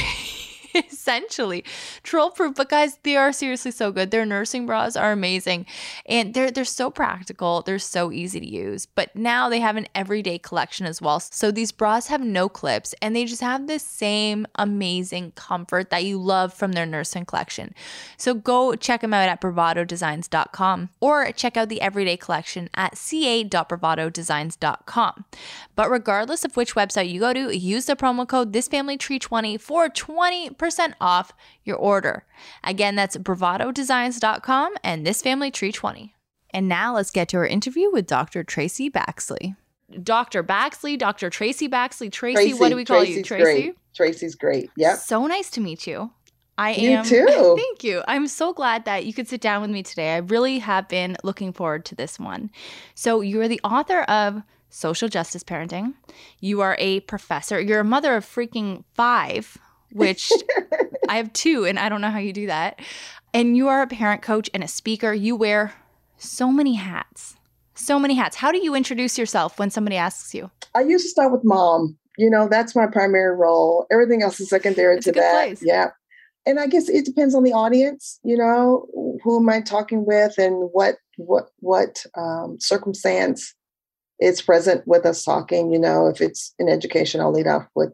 [0.90, 1.62] Essentially,
[2.02, 2.54] troll proof.
[2.54, 4.12] But guys, they are seriously so good.
[4.12, 5.66] Their nursing bras are amazing,
[6.06, 7.62] and they're they're so practical.
[7.62, 8.86] They're so easy to use.
[8.86, 11.20] But now they have an everyday collection as well.
[11.20, 16.04] So these bras have no clips, and they just have the same amazing comfort that
[16.04, 17.74] you love from their nursing collection.
[18.16, 25.24] So go check them out at bravadodesigns.com or check out the everyday collection at ca.bravadodesigns.com.
[25.74, 29.88] But regardless of which website you go to, use the promo code this thisfamilytree20 for
[29.88, 30.56] 20%
[31.00, 31.32] off
[31.64, 32.24] your order.
[32.64, 36.14] Again, that's bravadodesigns.com and this family tree 20.
[36.50, 38.42] And now let's get to our interview with Dr.
[38.44, 39.56] Traci Baxley.
[40.02, 40.42] Dr.
[40.42, 41.30] Baxley, Dr.
[41.30, 42.10] Traci Baxley.
[42.10, 43.22] Traci, what do we call you?
[43.22, 43.42] Traci?
[43.42, 43.76] Great.
[43.98, 44.70] Traci's great.
[44.76, 44.98] Yep.
[44.98, 46.10] So nice to meet you.
[46.58, 47.26] I You am too.
[47.56, 48.02] Thank you.
[48.08, 50.14] I'm so glad that you could sit down with me today.
[50.14, 52.50] I really have been looking forward to this one.
[52.94, 55.94] So, you are the author of Social Justice Parenting.
[56.40, 57.60] You are a professor.
[57.60, 59.56] You're a mother of freaking 5,
[59.92, 60.30] which
[61.08, 62.80] I have 2 and I don't know how you do that.
[63.34, 65.12] And you are a parent coach and a speaker.
[65.12, 65.74] You wear
[66.16, 67.36] so many hats.
[67.74, 68.36] So many hats.
[68.36, 70.50] How do you introduce yourself when somebody asks you?
[70.74, 71.96] I used to start with mom.
[72.16, 73.86] You know, that's my primary role.
[73.92, 75.30] Everything else is secondary It's to that.
[75.46, 75.62] place.
[75.64, 75.90] Yeah.
[76.46, 78.86] And I guess it depends on the audience, you know,
[79.22, 83.54] who am I talking with and what what what um, circumstance
[84.20, 87.92] is present with us talking, you know, if it's in education, I'll lead off with,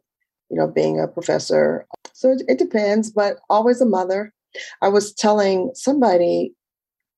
[0.51, 1.87] you know, being a professor.
[2.13, 4.33] So it, it depends, but always a mother.
[4.83, 6.55] I was telling somebody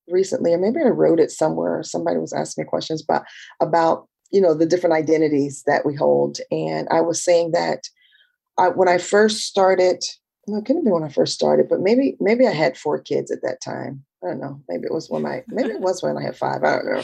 [0.08, 1.82] recently, or maybe I wrote it somewhere.
[1.82, 3.24] Somebody was asking me questions about
[3.60, 7.88] about you know the different identities that we hold, and I was saying that
[8.58, 10.02] I, when I first started,
[10.46, 13.00] no, it couldn't have been when I first started, but maybe maybe I had four
[13.00, 14.04] kids at that time.
[14.24, 14.62] I don't know.
[14.68, 16.64] Maybe it was when I maybe it was when I had five.
[16.64, 17.02] I don't know.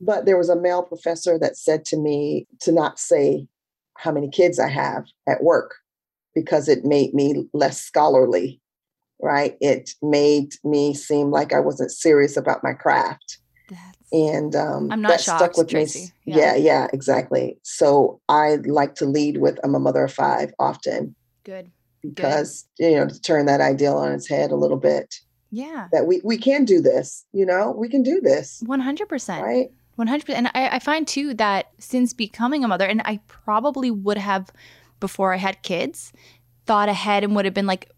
[0.00, 3.46] But there was a male professor that said to me to not say
[3.96, 5.76] how many kids I have at work
[6.34, 8.60] because it made me less scholarly
[9.20, 9.56] right?
[9.60, 13.38] It made me seem like I wasn't serious about my craft.
[13.70, 13.80] That's
[14.12, 15.94] And um, I'm not that shocked, stuck with Traci.
[15.96, 16.10] me.
[16.26, 16.36] Yeah.
[16.36, 16.56] Yeah.
[16.56, 17.58] yeah, exactly.
[17.62, 21.70] So I like to lead with I'm a mother of five often good.
[22.02, 25.14] because, you know, to turn that ideal on its head a little bit,
[25.50, 25.88] Yeah.
[25.92, 29.40] that we, we can do this, you know, we can do this, 100%.
[29.42, 29.70] right?
[29.98, 30.28] 100%.
[30.30, 34.50] And I, I find too that since becoming a mother, and I probably would have
[35.00, 36.12] before I had kids,
[36.66, 37.90] thought ahead and would have been like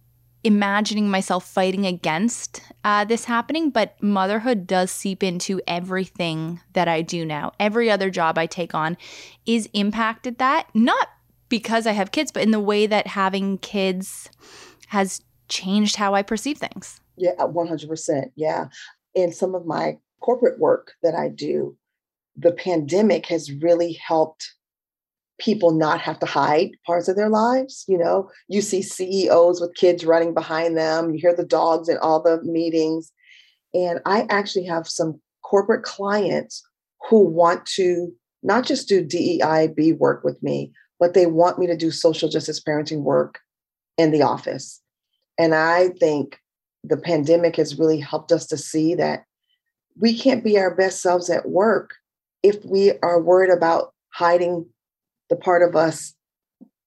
[0.45, 3.71] imagining myself fighting against uh, this happening.
[3.71, 7.53] But motherhood does seep into everything that I do now.
[7.59, 8.97] Every other job I take on
[9.45, 11.09] is impacted that, not
[11.49, 14.31] because I have kids, but in the way that having kids
[14.89, 17.01] has changed how I perceive things.
[17.17, 18.31] Yeah, uh, 100%.
[18.35, 18.69] Yeah.
[19.15, 21.77] And some of my corporate work that I do,
[22.37, 24.53] the pandemic has really helped
[25.39, 27.85] people not have to hide parts of their lives.
[27.89, 31.99] You know, you see CEOs with kids running behind them, you hear the dogs in
[31.99, 33.13] all the meetings.
[33.75, 36.63] And I actually have some corporate clients
[37.09, 41.77] who want to not just do DEIB work with me, but they want me to
[41.77, 43.41] do social justice parenting work
[43.99, 44.81] in the office.
[45.39, 46.39] And I think
[46.83, 49.25] the pandemic has really helped us to see that
[49.99, 51.95] we can't be our best selves at work
[52.47, 54.65] if we are worried about hiding
[55.31, 56.15] the part of us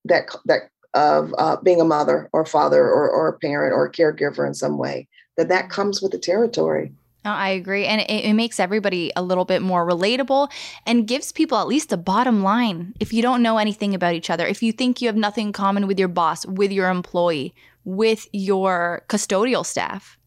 [0.05, 3.91] that that of uh, being a mother or father or, or a parent or a
[3.91, 6.91] caregiver in some way that that comes with the territory
[7.25, 7.85] no, I agree.
[7.85, 10.49] And it, it, makes everybody a little bit more relatable
[10.85, 12.93] and gives people at least a bottom line.
[13.01, 15.53] If you don't know anything about each other, if you think you have nothing in
[15.53, 20.17] common with your boss, with your employee, with your custodial staff,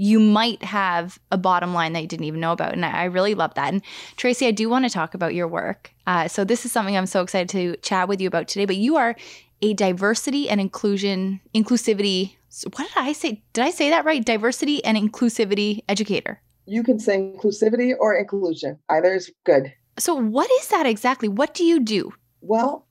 [0.00, 2.72] you might have a bottom line that you didn't even know about.
[2.72, 3.70] And I, I really love that.
[3.70, 3.82] And
[4.16, 5.92] Traci, I do want to talk about your work.
[6.06, 8.64] Uh, so this is something I'm so excited to chat with you about today.
[8.64, 9.14] But you are
[9.60, 13.42] a diversity and inclusion, inclusivity what did I say?
[13.52, 14.24] Did I say that right?
[14.24, 16.40] Diversity and inclusivity educator.
[16.66, 18.78] You can say inclusivity or inclusion.
[18.88, 19.72] Either is good.
[19.98, 21.28] So what is that exactly?
[21.28, 22.12] What do you do?
[22.40, 22.88] Well,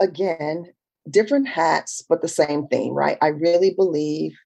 [0.00, 0.66] again,
[1.10, 3.18] different hats, but the same thing, right?
[3.20, 4.36] I really believe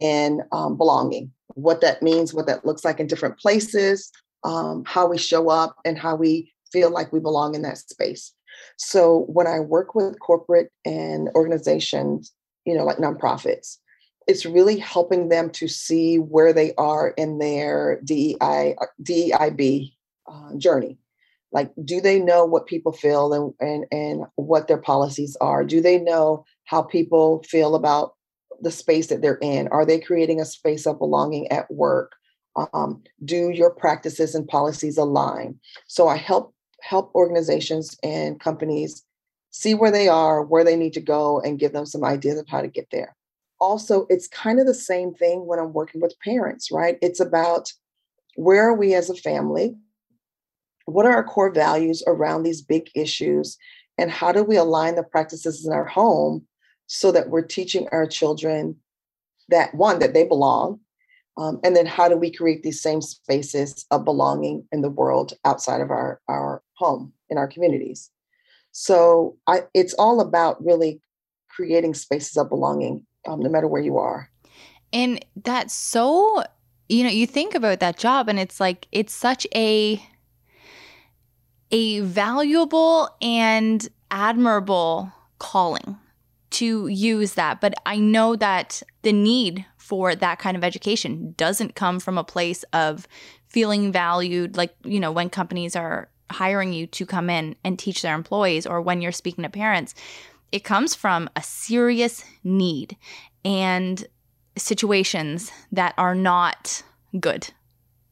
[0.00, 4.10] in um, belonging, what that means, what that looks like in different places,
[4.44, 8.32] um, how we show up, and how we feel like we belong in that space.
[8.76, 12.32] So when I work with corporate and organizations,
[12.68, 13.78] you know, like nonprofits.
[14.26, 19.92] It's really helping them to see where they are in their DEI, DEIB
[20.30, 20.98] uh, journey.
[21.50, 25.64] Like, do they know what people feel and, and, and what their policies are?
[25.64, 28.12] Do they know how people feel about
[28.60, 29.68] the space that they're in?
[29.68, 32.12] Are they creating a space of belonging at work?
[32.72, 35.58] Um, do your practices and policies align?
[35.86, 39.04] So I help help organizations and companies
[39.50, 42.48] see where they are, where they need to go, and give them some ideas of
[42.48, 43.16] how to get there.
[43.60, 46.98] Also, it's kind of the same thing when I'm working with parents, right?
[47.02, 47.72] It's about
[48.36, 49.76] where are we as a family?
[50.84, 53.58] What are our core values around these big issues?
[53.98, 56.46] And how do we align the practices in our home
[56.88, 58.74] so that we're teaching our children
[59.50, 60.80] that one, that they belong,
[61.36, 65.34] um, and then how do we create these same spaces of belonging in the world
[65.44, 68.10] outside of our, our home, in our communities?
[68.72, 71.00] So I, it's all about really
[71.48, 74.30] creating spaces of belonging, um, no matter where you are.
[74.92, 76.42] And that's so,
[76.88, 80.02] you know, you think about that job, and it's like it's such a
[81.70, 85.98] a valuable and admirable calling
[86.50, 87.60] to use that.
[87.60, 92.24] But I know that the need for that kind of education doesn't come from a
[92.24, 93.08] place of
[93.48, 98.02] feeling valued, like, you know, when companies are hiring you to come in and teach
[98.02, 99.94] their employees or when you're speaking to parents,
[100.52, 102.96] it comes from a serious need
[103.44, 104.06] and
[104.56, 106.82] situations that are not
[107.18, 107.48] good,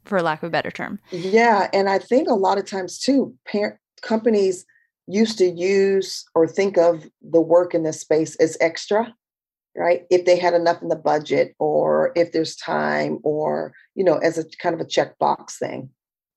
[0.05, 0.99] for lack of a better term.
[1.11, 1.68] Yeah.
[1.72, 4.64] And I think a lot of times too, parent companies
[5.07, 9.14] used to use or think of the work in this space as extra
[9.77, 14.16] right if they had enough in the budget or if there's time or you know
[14.19, 15.90] as a kind of a checkbox thing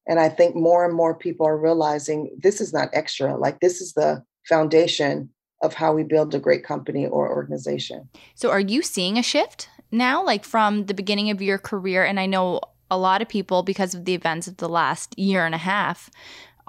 [0.09, 3.37] and I think more and more people are realizing this is not extra.
[3.37, 5.29] Like this is the foundation
[5.61, 8.09] of how we build a great company or organization.
[8.33, 12.03] So are you seeing a shift now, like from the beginning of your career?
[12.03, 15.45] And I know a lot of people, because of the events of the last year
[15.45, 16.09] and a half,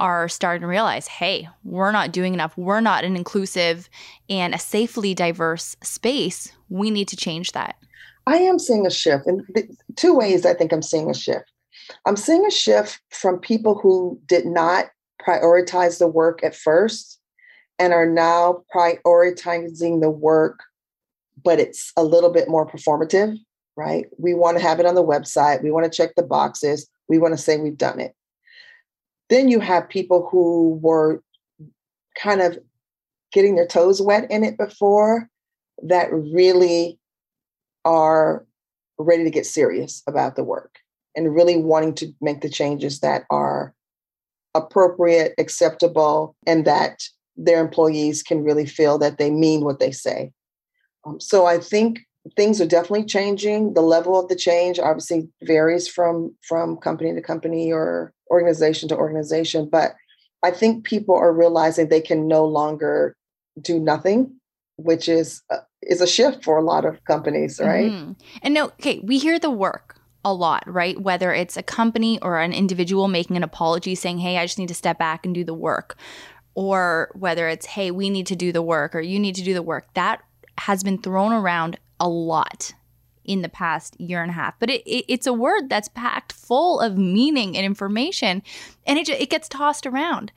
[0.00, 2.56] are starting to realize hey, we're not doing enough.
[2.56, 3.88] We're not an inclusive
[4.28, 6.50] and a safely diverse space.
[6.68, 7.76] We need to change that.
[8.26, 9.46] I am seeing a shift in
[9.96, 10.44] two ways.
[10.44, 11.52] I think I'm seeing a shift.
[12.06, 14.86] I'm seeing a shift from people who did not
[15.24, 17.18] prioritize the work at first
[17.78, 20.60] and are now prioritizing the work,
[21.42, 23.36] but it's a little bit more performative,
[23.76, 24.06] right?
[24.18, 27.18] We want to have it on the website, we want to check the boxes, we
[27.18, 28.14] want to say we've done it.
[29.30, 31.22] Then you have people who were
[32.20, 32.58] kind of
[33.32, 35.28] getting their toes wet in it before
[35.82, 36.98] that really
[37.84, 38.44] are
[38.98, 40.80] ready to get serious about the work
[41.16, 43.74] and really wanting to make the changes that are
[44.54, 47.02] appropriate, acceptable, and that
[47.36, 50.32] their employees can really feel that they mean what they say.
[51.06, 52.00] Um, so I think
[52.36, 53.74] things are definitely changing.
[53.74, 58.96] The level of the change obviously varies from from company to company or organization to
[58.96, 59.94] organization, but
[60.42, 63.16] I think people are realizing they can no longer
[63.60, 64.36] do nothing,
[64.76, 67.90] which is uh, is a shift for a lot of companies, right?
[67.90, 68.12] Mm-hmm.
[68.42, 71.00] And no, okay, we hear the work a lot, right?
[71.00, 74.68] Whether it's a company or an individual making an apology saying, hey, I just need
[74.68, 75.96] to step back and do the work,
[76.54, 79.54] or whether it's, hey, we need to do the work or you need to do
[79.54, 80.22] the work, that
[80.58, 82.72] has been thrown around a lot
[83.24, 84.58] in the past year and a half.
[84.58, 88.42] But it, it, it's a word that's packed full of meaning and information,
[88.86, 90.32] and it it gets tossed around.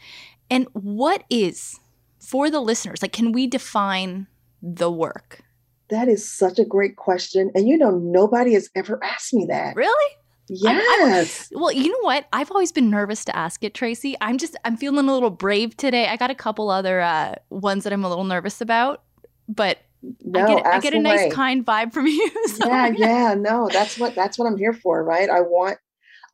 [0.49, 1.79] And what is
[2.19, 3.01] for the listeners?
[3.01, 4.27] Like, can we define
[4.61, 5.41] the work?
[5.89, 9.75] That is such a great question, and you know, nobody has ever asked me that.
[9.75, 10.15] Really?
[10.49, 11.47] Yes.
[11.51, 12.27] I'm, I'm, well, you know what?
[12.33, 14.15] I've always been nervous to ask it, Traci.
[14.19, 16.07] I'm just I'm feeling a little brave today.
[16.07, 19.03] I got a couple other uh, ones that I'm a little nervous about,
[19.47, 19.79] but
[20.23, 22.31] no, I get, I get a nice kind vibe from you.
[22.47, 22.67] So.
[22.67, 25.29] Yeah, yeah, no, that's what that's what I'm here for, right?
[25.29, 25.77] I want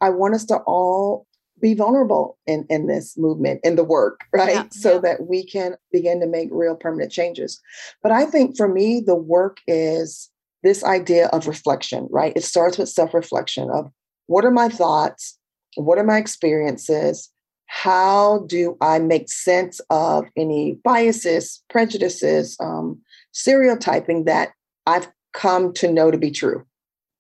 [0.02, 1.28] I want us to all
[1.62, 4.56] be vulnerable in in this movement in the work, right?
[4.56, 5.00] Yeah, so yeah.
[5.00, 7.62] that we can begin to make real permanent changes.
[8.02, 10.30] But I think for me the work is
[10.64, 12.34] this idea of reflection, right?
[12.36, 13.92] It starts with self-reflection of
[14.28, 15.38] what are my thoughts?
[15.76, 17.30] What are my experiences?
[17.68, 23.00] How do I make sense of any biases, prejudices, um,
[23.32, 24.50] stereotyping that
[24.86, 26.66] I've come to know to be true,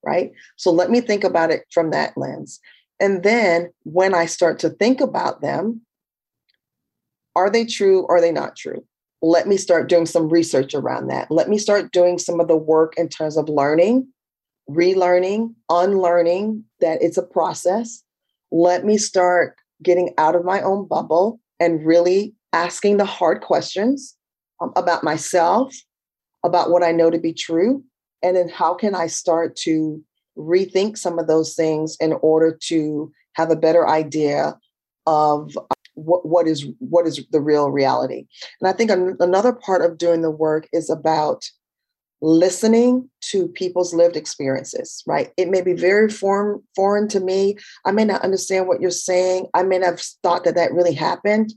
[0.03, 0.31] right?
[0.57, 2.59] So let me think about it from that lens.
[2.99, 5.81] And then when I start to think about them,
[7.35, 8.83] are they true or are they not true?
[9.21, 11.29] Let me start doing some research around that.
[11.29, 14.07] Let me start doing some of the work in terms of learning,
[14.69, 18.03] relearning, unlearning that it's a process.
[18.51, 24.15] Let me start getting out of my own bubble and really asking the hard questions
[24.61, 25.73] um, about myself,
[26.43, 27.83] about what I know to be true,
[28.23, 30.03] and then how can I start to
[30.37, 34.57] rethink some of those things in order to have a better idea
[35.05, 35.57] of
[35.95, 38.25] what, what is what is the real reality.
[38.61, 41.49] And I think an, another part of doing the work is about
[42.21, 45.31] listening to people's lived experiences right?
[45.37, 47.57] It may be very foreign foreign to me.
[47.85, 49.47] I may not understand what you're saying.
[49.53, 51.53] I may not have thought that that really happened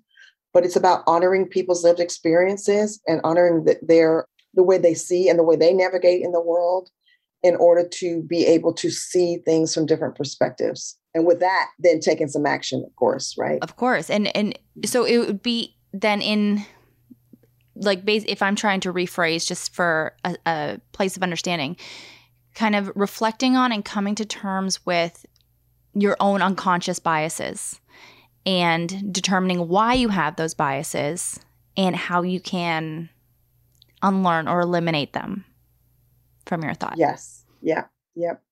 [0.52, 5.28] but it's about honoring people's lived experiences and honoring the, their the way they see
[5.28, 6.90] and the way they navigate in the world
[7.42, 10.98] in order to be able to see things from different perspectives.
[11.14, 13.58] And with that then taking some action of course right?
[13.62, 14.10] Of course.
[14.10, 16.64] And and so it would be then in
[17.74, 21.76] like base if i'm trying to rephrase just for a, a place of understanding
[22.54, 25.24] kind of reflecting on and coming to terms with
[25.94, 27.80] your own unconscious biases
[28.44, 31.40] and determining why you have those biases
[31.76, 33.08] and how you can
[34.02, 35.44] unlearn or eliminate them
[36.46, 36.94] from your thought.
[36.96, 37.44] Yes.
[37.60, 37.84] Yeah.
[38.14, 38.42] Yep.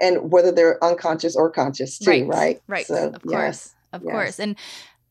[0.00, 2.26] And whether they're unconscious or conscious too, right?
[2.26, 2.62] Right.
[2.68, 2.86] right.
[2.86, 3.32] So, of course.
[3.32, 3.74] Yes.
[3.92, 4.12] Of yes.
[4.12, 4.38] course.
[4.38, 4.56] And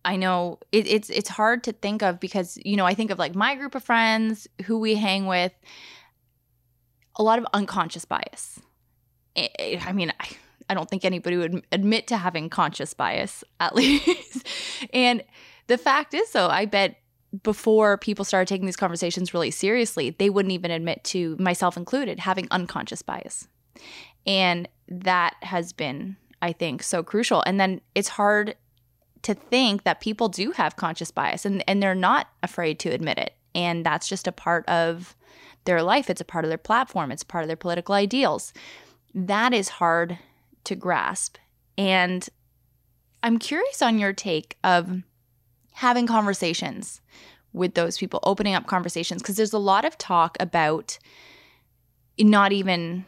[0.03, 3.17] I know it, it's it's hard to think of because you know I think of
[3.17, 5.51] like my group of friends who we hang with.
[7.17, 8.59] A lot of unconscious bias.
[9.37, 10.27] I mean, I,
[10.69, 14.45] I don't think anybody would admit to having conscious bias, at least.
[14.93, 15.23] and
[15.67, 16.97] the fact is, though, I bet
[17.43, 22.19] before people started taking these conversations really seriously, they wouldn't even admit to myself included
[22.19, 23.47] having unconscious bias.
[24.25, 27.43] And that has been, I think, so crucial.
[27.45, 28.55] And then it's hard
[29.23, 33.17] to think that people do have conscious bias and, and they're not afraid to admit
[33.17, 33.33] it.
[33.55, 35.15] And that's just a part of
[35.65, 36.09] their life.
[36.09, 37.11] It's a part of their platform.
[37.11, 38.53] It's part of their political ideals.
[39.13, 40.19] That is hard
[40.65, 41.37] to grasp.
[41.77, 42.27] And
[43.23, 45.01] I'm curious on your take of
[45.75, 47.01] having conversations
[47.51, 50.97] with those people, opening up conversations, because there's a lot of talk about
[52.17, 53.05] not even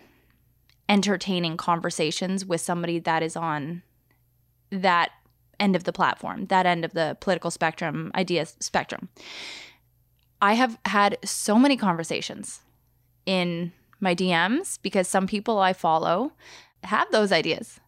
[0.89, 3.83] entertaining conversations with somebody that is on
[4.69, 5.11] that
[5.59, 9.07] end of the platform, that end of the political spectrum, idea spectrum.
[10.41, 12.61] I have had so many conversations
[13.25, 16.33] in my DMs because some people I follow
[16.83, 17.79] have those ideas.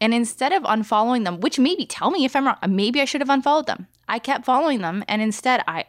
[0.00, 3.20] And instead of unfollowing them, which maybe tell me if I'm wrong, maybe I should
[3.20, 3.86] have unfollowed them.
[4.08, 5.84] I kept following them and instead I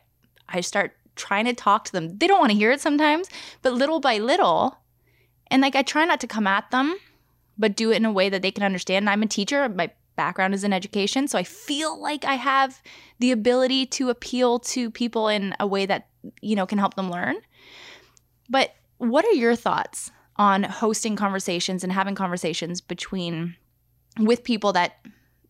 [0.48, 2.18] I start trying to talk to them.
[2.18, 3.30] They don't want to hear it sometimes,
[3.62, 4.78] but little by little,
[5.48, 6.98] and like I try not to come at them,
[7.58, 9.10] but do it in a way that they can understand.
[9.10, 9.68] I'm a teacher.
[9.70, 11.28] My background is in education.
[11.28, 12.82] So I feel like I have
[13.20, 16.08] the ability to appeal to people in a way that,
[16.42, 17.38] you know, can help them learn.
[18.50, 23.56] But what are your thoughts on hosting conversations and having conversations between
[24.20, 25.06] with people that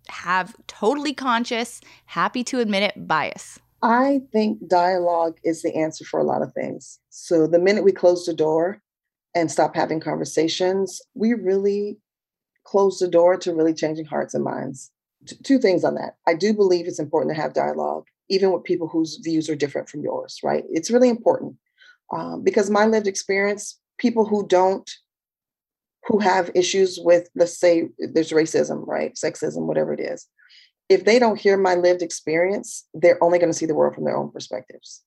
[0.08, 3.60] have totally conscious, happy to admit it bias?
[3.82, 7.00] I think dialogue is the answer for a lot of things.
[7.10, 8.82] So the minute we close the door
[9.36, 12.00] and stop having conversations, we really
[12.64, 14.92] close the door to really changing hearts and minds.
[15.28, 16.16] T- two things on that.
[16.26, 19.90] I do believe it's important to have dialogue, even with people whose views are different
[19.90, 20.64] from yours, right?
[20.70, 21.56] It's really important
[22.12, 24.90] um, because my lived experience, people who don't,
[26.08, 29.14] who have issues with, let's say there's racism, right?
[29.16, 30.28] Sexism, whatever it is.
[30.88, 34.06] If they don't hear my lived experience, they're only going to see the world from
[34.06, 35.02] their own perspectives.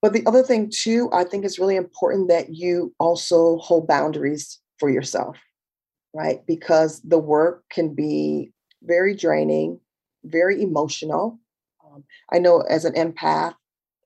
[0.00, 4.58] But the other thing, too, I think it's really important that you also hold boundaries
[4.78, 5.36] for yourself,
[6.14, 6.40] right?
[6.46, 9.80] Because the work can be very draining,
[10.24, 11.38] very emotional.
[11.84, 13.54] Um, I know as an empath,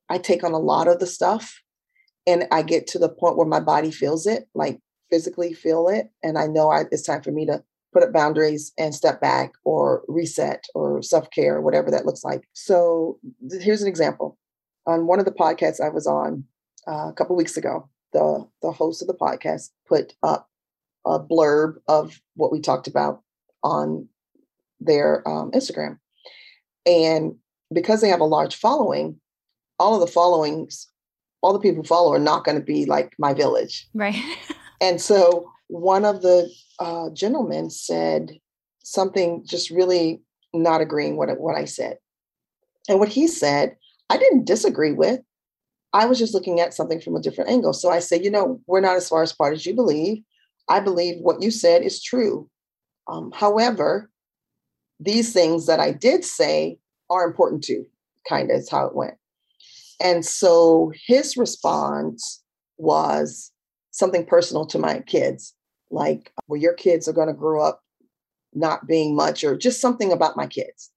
[0.08, 1.60] I take on a lot of the stuff
[2.26, 4.80] and I get to the point where my body feels it, like
[5.10, 6.10] physically feel it.
[6.22, 9.52] And I know I, it's time for me to put up boundaries and step back
[9.64, 12.48] or reset or self care or whatever that looks like.
[12.52, 14.38] So th- here's an example.
[14.86, 16.44] On one of the podcasts I was on
[16.88, 20.48] uh, a couple weeks ago, the the host of the podcast put up
[21.06, 23.22] a blurb of what we talked about
[23.62, 24.08] on
[24.80, 25.98] their um, Instagram,
[26.86, 27.34] and
[27.72, 29.20] because they have a large following,
[29.78, 30.88] all of the followings,
[31.42, 34.16] all the people who follow are not going to be like my village, right?
[34.80, 38.32] and so one of the uh, gentleman said
[38.82, 40.22] something just really
[40.52, 41.98] not agreeing what what I said,
[42.88, 43.76] and what he said
[44.10, 45.20] I didn't disagree with.
[45.92, 47.72] I was just looking at something from a different angle.
[47.72, 50.22] So I said, you know, we're not as far apart as you believe.
[50.68, 52.48] I believe what you said is true.
[53.08, 54.10] Um, however,
[54.98, 56.78] these things that I did say
[57.08, 57.86] are important too.
[58.28, 59.14] Kind of is how it went.
[60.00, 62.42] And so his response
[62.78, 63.52] was
[63.90, 65.54] something personal to my kids
[65.90, 67.82] like well your kids are going to grow up
[68.54, 70.90] not being much or just something about my kids.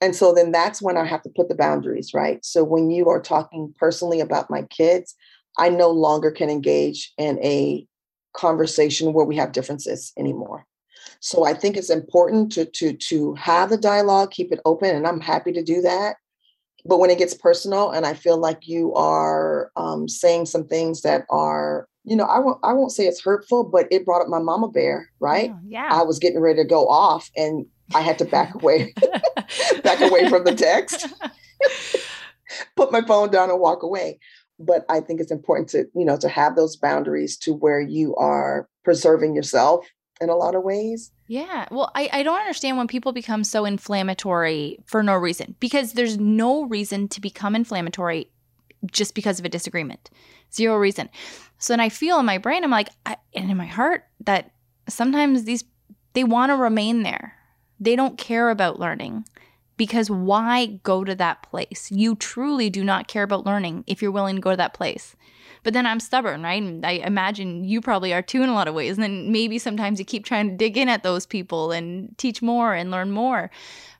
[0.00, 2.44] And so then that's when i have to put the boundaries right?
[2.44, 5.14] So when you are talking personally about my kids
[5.58, 7.86] i no longer can engage in a
[8.32, 10.66] conversation where we have differences anymore.
[11.20, 15.06] So i think it's important to to to have the dialogue keep it open and
[15.06, 16.16] i'm happy to do that.
[16.86, 21.02] But when it gets personal and i feel like you are um, saying some things
[21.02, 24.26] that are you know, I won't I won't say it's hurtful, but it brought up
[24.26, 25.52] my mama bear, right?
[25.54, 25.88] Oh, yeah.
[25.92, 28.92] I was getting ready to go off and I had to back away,
[29.84, 31.06] back away from the text,
[32.76, 34.18] put my phone down and walk away.
[34.58, 38.16] But I think it's important to, you know, to have those boundaries to where you
[38.16, 39.86] are preserving yourself
[40.20, 41.12] in a lot of ways.
[41.28, 41.68] Yeah.
[41.70, 46.18] Well, I, I don't understand when people become so inflammatory for no reason because there's
[46.18, 48.32] no reason to become inflammatory
[48.90, 50.10] just because of a disagreement.
[50.52, 51.08] Zero reason.
[51.60, 54.50] So then I feel in my brain, I'm like, I, and in my heart, that
[54.88, 55.62] sometimes these,
[56.14, 57.36] they want to remain there.
[57.78, 59.26] They don't care about learning
[59.76, 61.90] because why go to that place?
[61.90, 65.14] You truly do not care about learning if you're willing to go to that place.
[65.62, 66.62] But then I'm stubborn, right?
[66.62, 68.96] And I imagine you probably are too in a lot of ways.
[68.96, 72.40] And then maybe sometimes you keep trying to dig in at those people and teach
[72.40, 73.50] more and learn more.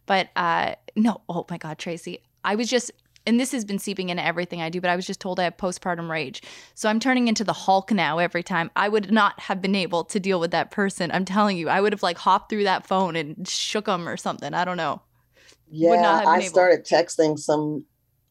[0.06, 2.90] But uh, no, oh my God, Traci, I was just
[3.30, 5.44] and this has been seeping into everything I do, but I was just told I
[5.44, 6.42] have postpartum rage.
[6.74, 8.72] So I'm turning into the Hulk now every time.
[8.74, 11.12] I would not have been able to deal with that person.
[11.12, 14.16] I'm telling you, I would have like hopped through that phone and shook them or
[14.16, 14.52] something.
[14.52, 15.00] I don't know.
[15.70, 17.84] Yeah, I started texting some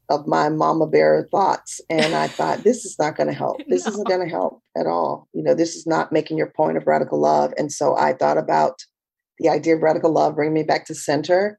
[0.10, 3.62] of my mama bear thoughts and I thought this is not going to help.
[3.70, 3.94] This no.
[3.94, 5.30] isn't going to help at all.
[5.32, 7.54] You know, this is not making your point of radical love.
[7.58, 8.84] And so I thought about
[9.38, 11.58] the idea of radical love bring me back to center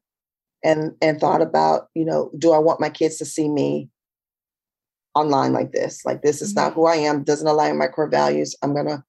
[0.63, 3.89] and and thought about you know do i want my kids to see me
[5.15, 6.05] online like this?
[6.05, 6.65] Like this is mm-hmm.
[6.65, 8.55] not who i am doesn't align with my core values.
[8.61, 9.03] I'm gonna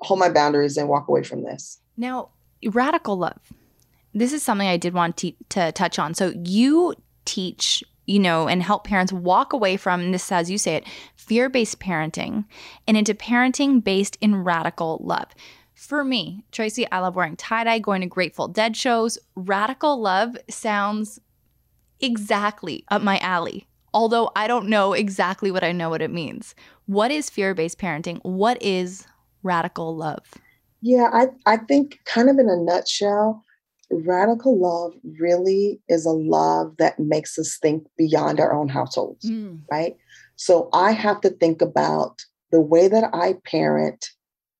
[0.00, 1.80] hold my boundaries and walk away from this.
[1.96, 2.30] Now
[2.66, 3.38] radical love.
[4.14, 6.14] This is something i did want to, to touch on.
[6.14, 10.76] So you teach you know and help parents walk away from this as you say
[10.76, 12.46] it fear-based parenting
[12.86, 15.26] and into parenting based in radical love
[15.78, 19.16] for me, Traci, I love wearing tie dye, going to Grateful Dead shows.
[19.36, 21.20] Radical love sounds
[22.00, 26.56] exactly up my alley, although I don't know exactly what I know what it means.
[26.86, 28.18] What is fear based parenting?
[28.22, 29.06] What is
[29.44, 30.34] radical love?
[30.82, 33.44] Yeah, I, I think, kind of in a nutshell,
[33.90, 39.60] radical love really is a love that makes us think beyond our own households, mm.
[39.70, 39.96] right?
[40.34, 42.20] So I have to think about
[42.50, 44.10] the way that I parent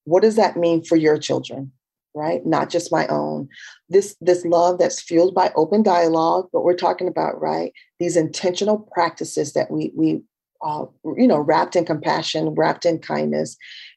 [0.09, 1.72] what does that mean for your children
[2.14, 2.44] right?
[2.44, 3.48] Not just my own.
[3.88, 7.72] This this love that's fueled by open dialogue what we're talking about right?
[8.00, 10.22] These intentional practices that we we
[10.64, 10.86] uh,
[11.16, 13.56] you know wrapped in compassion wrapped in kindness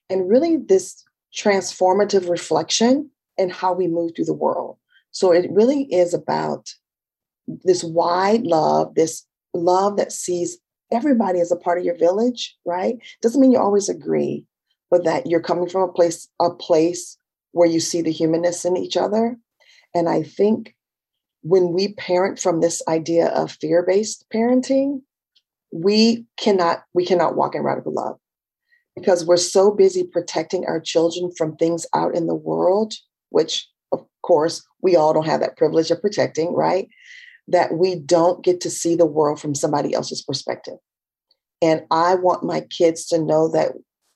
[0.09, 1.03] and really this
[1.35, 4.77] transformative reflection in how we move through the world.
[5.11, 6.69] So it really is about
[7.47, 10.57] this wide love this love that sees
[10.91, 12.97] everybody as a part of your village right?
[13.21, 14.45] Doesn't mean you always agree
[14.91, 17.17] but that you're coming from a place a place
[17.53, 19.37] where you see the humanness in each other.
[19.95, 20.75] And i think
[21.43, 25.01] when we parent from this idea of fear-based parenting
[25.73, 28.17] we cannot we cannot walk in radical love
[28.95, 32.93] because we're so busy protecting our children from things out in the world
[33.29, 36.87] which of course we all don't have that privilege of protecting right?
[37.47, 40.77] That we don't get to see the world from somebody else's perspective.
[41.61, 43.73] And I want my kids to know that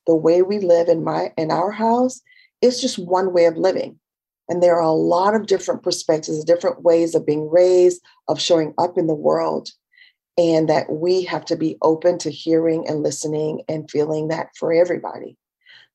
[0.08, 2.22] the way we live in my in our house
[2.62, 4.00] is just one way of living.
[4.48, 8.74] And there are a lot of different perspectives, different ways of being raised, of showing
[8.78, 9.70] up in the world.
[10.38, 14.74] And that we have to be open to hearing and listening and feeling that for
[14.74, 15.38] everybody.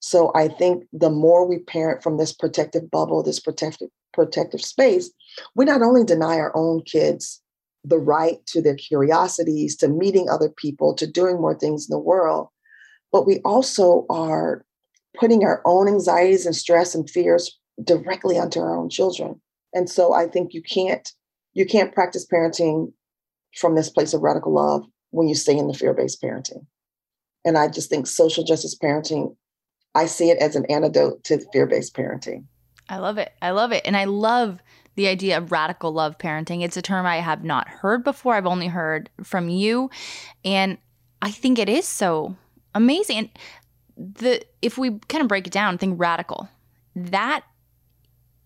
[0.01, 5.11] So I think the more we parent from this protective bubble, this protective protective space,
[5.55, 7.43] we not only deny our own kids
[7.85, 11.99] the right to their curiosities, to meeting other people, to doing more things in the
[11.99, 12.49] world,
[13.13, 14.65] but we also are
[15.19, 19.41] putting our own anxieties and stress and fears directly onto our own children.
[19.73, 21.09] And so I think you can't
[21.53, 22.93] you can't practice parenting
[23.57, 26.65] from this place of radical love when you stay in the fear-based parenting.
[27.45, 29.35] And I just think social justice parenting,
[29.95, 32.45] I see it as an antidote to fear-based parenting.
[32.89, 33.33] I love it.
[33.43, 33.83] I love it.
[33.85, 34.61] And I love
[34.95, 36.63] the idea of radical love parenting.
[36.63, 38.35] It's a term I have not heard before.
[38.35, 39.91] I've only heard from you.
[40.45, 40.79] And
[41.23, 42.37] I think it is so
[42.75, 43.18] amazing.
[43.18, 43.31] And
[43.97, 46.49] the if we kind of break it down, think radical.
[46.95, 47.45] That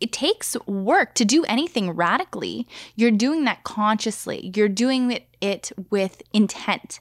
[0.01, 2.67] it takes work to do anything radically.
[2.97, 4.53] You're doing that consciously.
[4.55, 7.01] You're doing it, it with intent.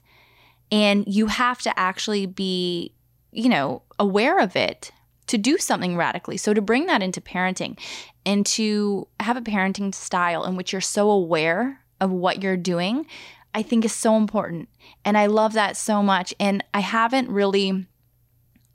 [0.71, 2.93] And you have to actually be,
[3.31, 4.91] you know, aware of it
[5.27, 6.37] to do something radically.
[6.37, 7.77] So to bring that into parenting
[8.25, 13.05] and to have a parenting style in which you're so aware of what you're doing,
[13.53, 14.69] I think is so important.
[15.05, 16.33] And I love that so much.
[16.39, 17.85] And I haven't really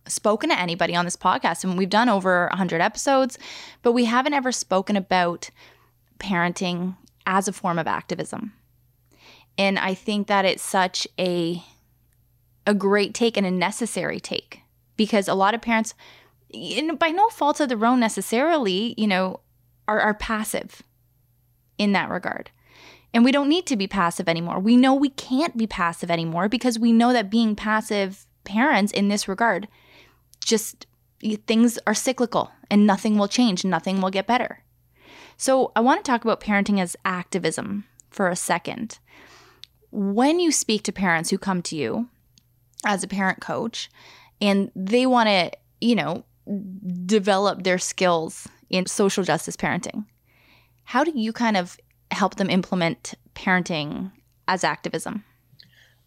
[0.06, 1.64] spoken to anybody on this podcast.
[1.64, 3.38] And we've done over 100 episodes,
[3.82, 5.50] but we haven't ever spoken about
[6.18, 8.52] parenting as a form of activism.
[9.56, 11.62] And I think that it's such a
[12.66, 14.60] a great take and a necessary take
[14.96, 15.94] because a lot of parents
[16.98, 19.40] by no fault of their own necessarily, you know,
[19.86, 20.82] are, are passive
[21.78, 22.50] in that regard.
[23.14, 24.58] And we don't need to be passive anymore.
[24.58, 29.08] We know we can't be passive anymore because we know that being passive parents in
[29.08, 29.68] this regard
[30.44, 30.86] just
[31.46, 34.62] things are cyclical and nothing will change, nothing will get better.
[35.36, 38.98] So, I want to talk about parenting as activism for a second.
[39.90, 42.08] When you speak to parents who come to you
[42.84, 43.88] as a parent coach
[44.40, 46.24] and they want to, you know,
[47.06, 50.06] develop their skills in social justice parenting,
[50.84, 51.78] how do you kind of
[52.10, 54.12] help them implement parenting
[54.46, 55.24] as activism?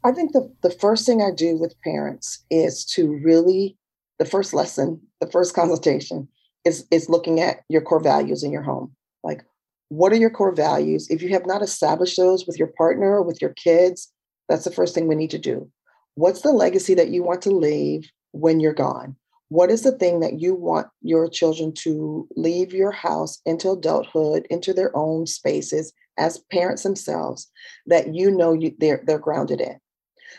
[0.04, 3.78] I think the, the first thing I do with parents is to really
[4.20, 6.28] the first lesson, the first consultation
[6.64, 8.96] is is looking at your core values in your home.
[9.24, 9.44] Like,
[9.90, 11.08] what are your core values?
[11.10, 14.12] If you have not established those with your partner or with your kids,
[14.48, 15.72] that's the first thing we need to do.
[16.16, 19.16] What's the legacy that you want to leave when you're gone?
[19.52, 24.48] What is the thing that you want your children to leave your house into adulthood,
[24.50, 27.52] into their own spaces as parents themselves
[27.86, 29.78] that you know you, they're, they're grounded in?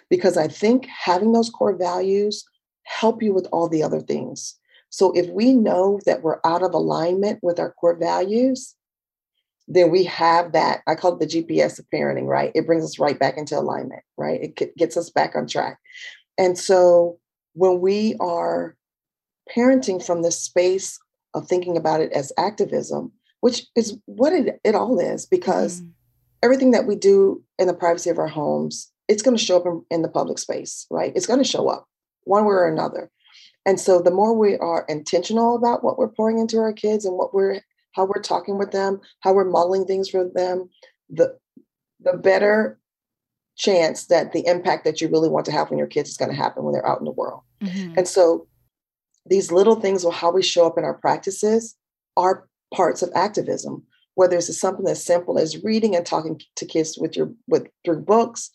[0.09, 2.43] Because I think having those core values
[2.85, 4.59] help you with all the other things.
[4.89, 8.75] So if we know that we're out of alignment with our core values,
[9.69, 10.81] then we have that.
[10.87, 12.51] I call it the GPS of parenting, right?
[12.55, 14.41] It brings us right back into alignment, right?
[14.43, 15.79] It gets us back on track.
[16.39, 17.19] And so
[17.53, 18.75] when we are
[19.55, 20.99] parenting from the space
[21.35, 25.91] of thinking about it as activism, which is what it, it all is, because mm.
[26.43, 29.67] everything that we do in the privacy of our homes, it's going to show up
[29.67, 31.13] in, in the public space, right?
[31.15, 31.87] It's going to show up
[32.25, 33.11] one way or another.
[33.65, 37.17] And so the more we are intentional about what we're pouring into our kids and
[37.17, 37.61] what we're
[37.93, 40.69] how we're talking with them, how we're modeling things for them,
[41.11, 41.37] the
[42.01, 42.79] the better
[43.57, 46.31] chance that the impact that you really want to have on your kids is going
[46.31, 47.43] to happen when they're out in the world.
[47.63, 47.95] Mm-hmm.
[47.99, 48.47] And so
[49.27, 51.77] these little things of how we show up in our practices
[52.17, 56.99] are parts of activism, whether it's something as simple as reading and talking to kids
[56.99, 58.51] with your with through books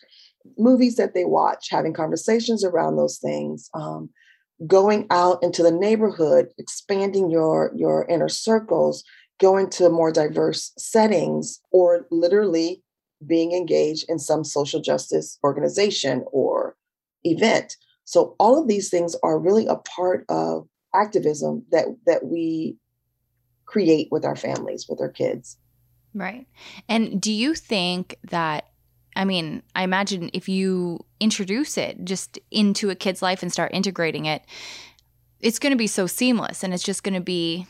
[0.58, 4.10] movies that they watch, having conversations around those things, um,
[4.66, 9.04] going out into the neighborhood, expanding your your inner circles,
[9.40, 12.84] going to more diverse settings, or literally
[13.26, 16.76] being engaged in some social justice organization or
[17.24, 17.76] event.
[18.08, 22.78] So all of these things are really a part of activism that that we
[23.66, 25.58] create with our families, with our kids.
[26.14, 26.48] Right.
[26.88, 28.70] And do you think that
[29.18, 33.74] I mean, I imagine if you introduce it just into a kid's life and start
[33.74, 34.42] integrating it,
[35.42, 37.68] it's going to be so seamless and it's just going to be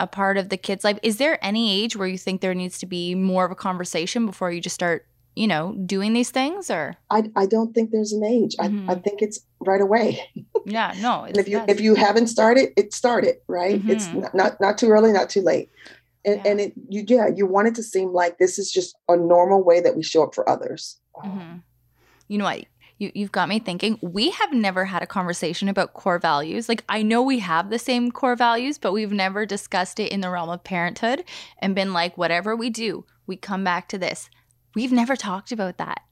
[0.00, 0.98] a part of the kid's life.
[1.04, 4.26] Is there any age where you think there needs to be more of a conversation
[4.26, 5.06] before you just start,
[5.36, 6.96] you know, doing these things or?
[7.10, 8.56] I, I don't think there's an age.
[8.56, 8.88] Mm-hmm.
[8.88, 9.02] I, I mm-hmm.
[9.02, 10.20] think it's right away.
[10.64, 11.24] yeah, no.
[11.28, 13.78] and if you, if you haven't started, it started, right?
[13.78, 13.90] Mm-hmm.
[13.90, 15.70] It's not, not, not too early, not too late
[16.26, 16.50] and, yeah.
[16.50, 19.62] and it you yeah you want it to seem like this is just a normal
[19.62, 21.58] way that we show up for others mm-hmm.
[22.28, 22.64] you know what
[22.98, 23.98] you, you've got me thinking.
[24.00, 26.66] We have never had a conversation about core values.
[26.66, 30.22] Like, I know we have the same core values, but we've never discussed it in
[30.22, 31.24] the realm of parenthood
[31.58, 34.30] and been like, whatever we do, we come back to this.
[34.76, 36.02] We've never talked about that.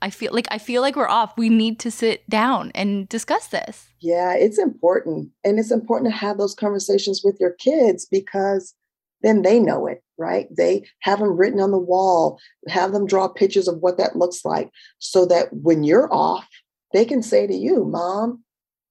[0.00, 1.36] I feel like I feel like we're off.
[1.36, 3.88] We need to sit down and discuss this.
[4.00, 5.30] Yeah, it's important.
[5.44, 8.74] And it's important to have those conversations with your kids because
[9.22, 10.46] then they know it, right?
[10.56, 14.44] They have them written on the wall, have them draw pictures of what that looks
[14.44, 14.70] like
[15.00, 16.46] so that when you're off,
[16.92, 18.44] they can say to you, Mom,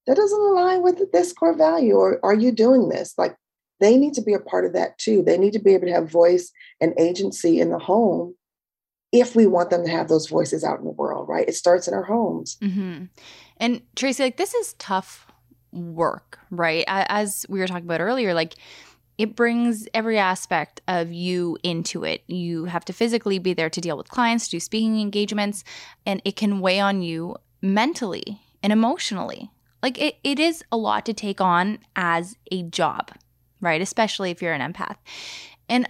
[0.08, 3.14] that doesn't align with this core value, or are you doing this?
[3.18, 3.38] Like
[3.80, 5.24] they need to be a part of that too.
[5.24, 6.52] They need to be able to have voice
[6.82, 8.36] and agency in the home
[9.12, 11.48] if we want them to have those voices out in the world, right?
[11.48, 12.58] It starts in our homes.
[12.62, 13.06] Mm-hmm.
[13.58, 15.28] And Traci, like this is tough
[15.72, 16.84] work, right?
[16.88, 18.56] As we were talking about earlier, like
[19.18, 22.24] it brings every aspect of you into it.
[22.28, 25.64] You have to physically be there to deal with clients, do speaking engagements,
[26.06, 29.52] and it can weigh on you mentally and emotionally.
[29.84, 33.12] Like it, it is a lot to take on as a job,
[33.60, 33.82] right?
[33.82, 34.98] Especially if you're an empath.
[35.70, 35.88] And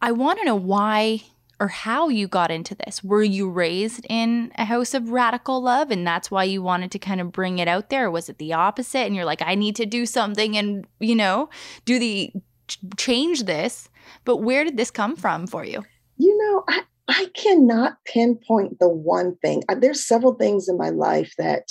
[0.00, 1.22] I want to know why
[1.62, 3.04] or how you got into this.
[3.04, 6.98] Were you raised in a house of radical love and that's why you wanted to
[6.98, 8.06] kind of bring it out there?
[8.06, 11.14] Or was it the opposite and you're like, I need to do something and, you
[11.14, 11.50] know,
[11.84, 12.32] do the
[12.96, 13.88] change this?
[14.24, 15.84] But where did this come from for you?
[16.16, 19.62] You know, I, I cannot pinpoint the one thing.
[19.78, 21.68] There's several things in my life that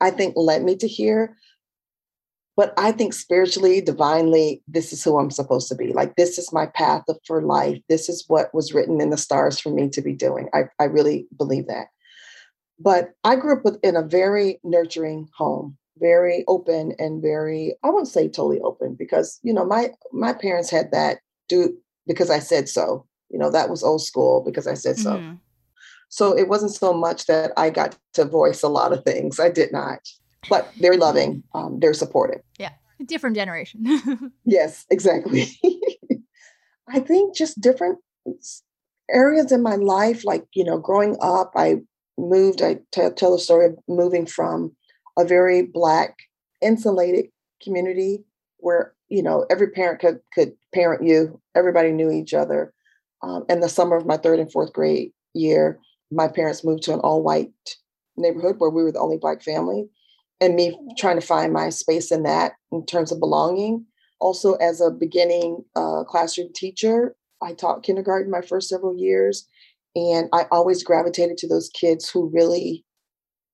[0.00, 1.36] I think led me to here
[2.56, 5.92] but I think spiritually, divinely, this is who I'm supposed to be.
[5.92, 7.80] Like, this is my path for life.
[7.88, 10.48] This is what was written in the stars for me to be doing.
[10.52, 11.86] I, I really believe that.
[12.78, 17.90] But I grew up with, in a very nurturing home, very open and very, I
[17.90, 21.76] won't say totally open because, you know, my my parents had that do
[22.06, 23.06] because I said so.
[23.30, 25.12] You know, that was old school because I said so.
[25.12, 25.36] Mm-hmm.
[26.10, 29.40] So it wasn't so much that I got to voice a lot of things.
[29.40, 30.00] I did not
[30.48, 31.42] but very loving.
[31.54, 32.42] Um, they're supportive.
[32.58, 32.72] Yeah,
[33.06, 34.32] different generation.
[34.44, 35.46] yes, exactly.
[36.88, 37.98] I think just different
[39.10, 41.76] areas in my life, like you know, growing up, I
[42.18, 42.62] moved.
[42.62, 44.74] I t- tell the story of moving from
[45.18, 46.16] a very black,
[46.60, 47.26] insulated
[47.62, 48.24] community
[48.58, 51.40] where you know every parent could could parent you.
[51.54, 52.72] Everybody knew each other.
[53.22, 55.78] Um, in the summer of my third and fourth grade year,
[56.10, 57.52] my parents moved to an all-white
[58.16, 59.88] neighborhood where we were the only black family
[60.42, 63.86] and me trying to find my space in that in terms of belonging.
[64.20, 69.46] Also, as a beginning uh, classroom teacher, I taught kindergarten my first several years,
[69.94, 72.84] and I always gravitated to those kids who really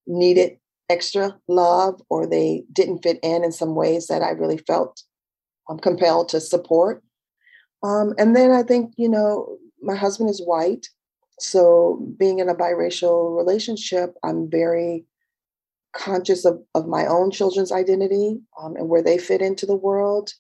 [0.07, 0.59] needed
[0.89, 5.03] extra love or they didn't fit in in some ways that I really felt
[5.68, 7.03] um, compelled to support.
[7.82, 10.89] Um, and then I think, you know, my husband is white.
[11.39, 15.05] So being in a biracial relationship, I'm very
[15.99, 20.32] conscious of, of my own children's identity um, and where they fit into the world.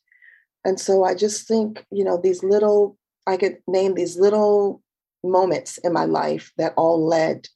[0.64, 2.96] And so I just think, you know, these little,
[3.26, 4.82] I could name these little
[5.22, 7.48] moments in my life that all led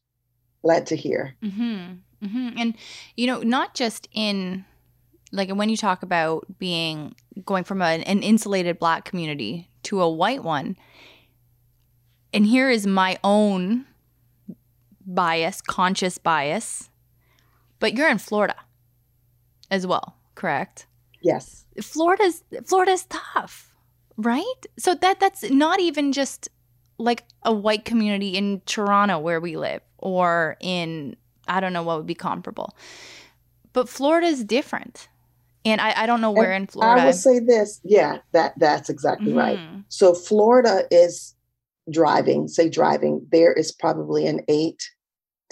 [0.65, 1.35] led to here.
[1.43, 2.27] Mm-hmm.
[2.27, 2.49] Mm-hmm.
[2.57, 2.75] And,
[3.17, 4.65] you know, not just in
[5.33, 10.11] like when you talk about being going from a, an insulated black community to a
[10.11, 10.77] white one,
[12.33, 13.87] and here is my own
[15.05, 16.91] bias, conscious bias
[17.83, 18.55] but you're in Florida
[19.69, 20.87] as well, correct?
[21.21, 21.65] Yes.
[21.83, 23.75] Florida's Florida's tough,
[24.17, 24.61] right?
[24.79, 26.49] So that that's not even just
[26.99, 31.17] like a white community in Toronto where we live or in
[31.49, 32.77] I don't know what would be comparable.
[33.73, 35.09] But Florida's different.
[35.65, 37.03] And I, I don't know where and in Florida.
[37.03, 37.81] I will say this.
[37.83, 39.39] Yeah, that that's exactly mm-hmm.
[39.39, 39.59] right.
[39.89, 41.35] So Florida is
[41.91, 44.89] driving, say driving, there is probably an eight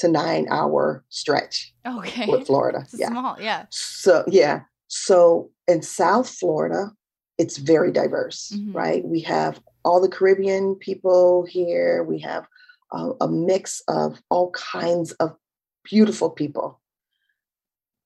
[0.01, 1.73] to nine hour stretch.
[1.87, 2.27] Okay.
[2.27, 2.81] With Florida.
[2.83, 3.09] It's yeah.
[3.09, 3.67] Small, yeah.
[3.71, 4.63] So yeah.
[4.89, 6.91] So in South Florida,
[7.39, 8.73] it's very diverse, mm-hmm.
[8.73, 9.05] right?
[9.05, 12.03] We have all the Caribbean people here.
[12.03, 12.47] We have
[12.93, 15.37] a mix of all kinds of
[15.85, 16.81] beautiful people.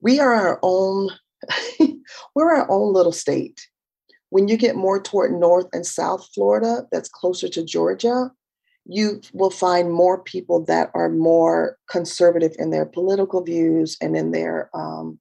[0.01, 1.09] We are our own,
[2.35, 3.67] we're our own little state.
[4.29, 8.31] When you get more toward North and South Florida, that's closer to Georgia,
[8.87, 14.31] you will find more people that are more conservative in their political views and in
[14.31, 15.19] their um,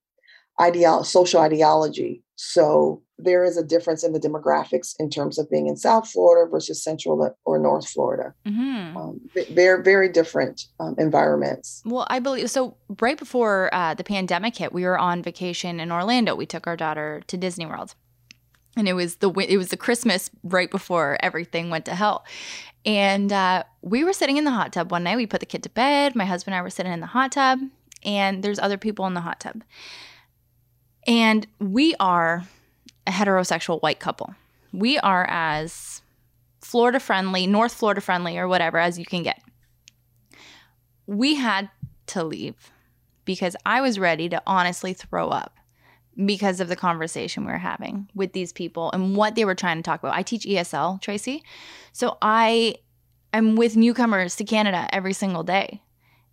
[0.59, 2.21] ideolo- social ideology.
[2.35, 6.49] So there is a difference in the demographics in terms of being in South Florida
[6.49, 8.33] versus Central or North Florida.
[8.45, 8.97] Mm-hmm.
[8.97, 11.81] Um, very, very different um, environments.
[11.85, 12.75] Well, I believe so.
[12.99, 16.35] Right before uh, the pandemic hit, we were on vacation in Orlando.
[16.35, 17.95] We took our daughter to Disney World
[18.75, 22.25] and it was the it was the Christmas right before everything went to hell,
[22.85, 25.17] and uh, we were sitting in the hot tub one night.
[25.17, 26.15] We put the kid to bed.
[26.15, 27.59] My husband and I were sitting in the hot tub,
[28.03, 29.63] and there's other people in the hot tub.
[31.07, 32.43] And we are
[33.07, 34.35] a heterosexual white couple.
[34.71, 36.01] We are as
[36.61, 39.41] Florida friendly, North Florida friendly, or whatever as you can get.
[41.05, 41.69] We had
[42.07, 42.71] to leave
[43.25, 45.57] because I was ready to honestly throw up
[46.25, 49.77] because of the conversation we were having with these people and what they were trying
[49.77, 50.15] to talk about.
[50.15, 51.41] I teach ESL, Traci.
[51.91, 52.75] So I
[53.33, 55.81] am with newcomers to Canada every single day.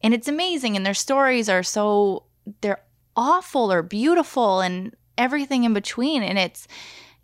[0.03, 2.24] And it's amazing and their stories are so
[2.61, 2.83] they're
[3.16, 6.66] awful or beautiful and everything in between and it's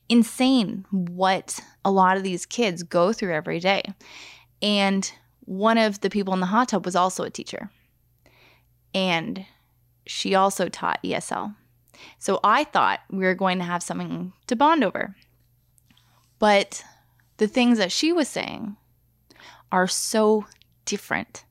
[0.09, 3.83] insane what a lot of these kids go through every day.
[4.63, 7.71] And one of the people in the hot tub was also a teacher.
[8.95, 9.45] And
[10.07, 11.55] she also taught ESL.
[12.19, 15.17] So I thought we were going to have something to bond over.
[16.39, 16.85] But
[17.39, 18.77] the things that she was saying
[19.73, 20.47] are so
[20.85, 21.45] different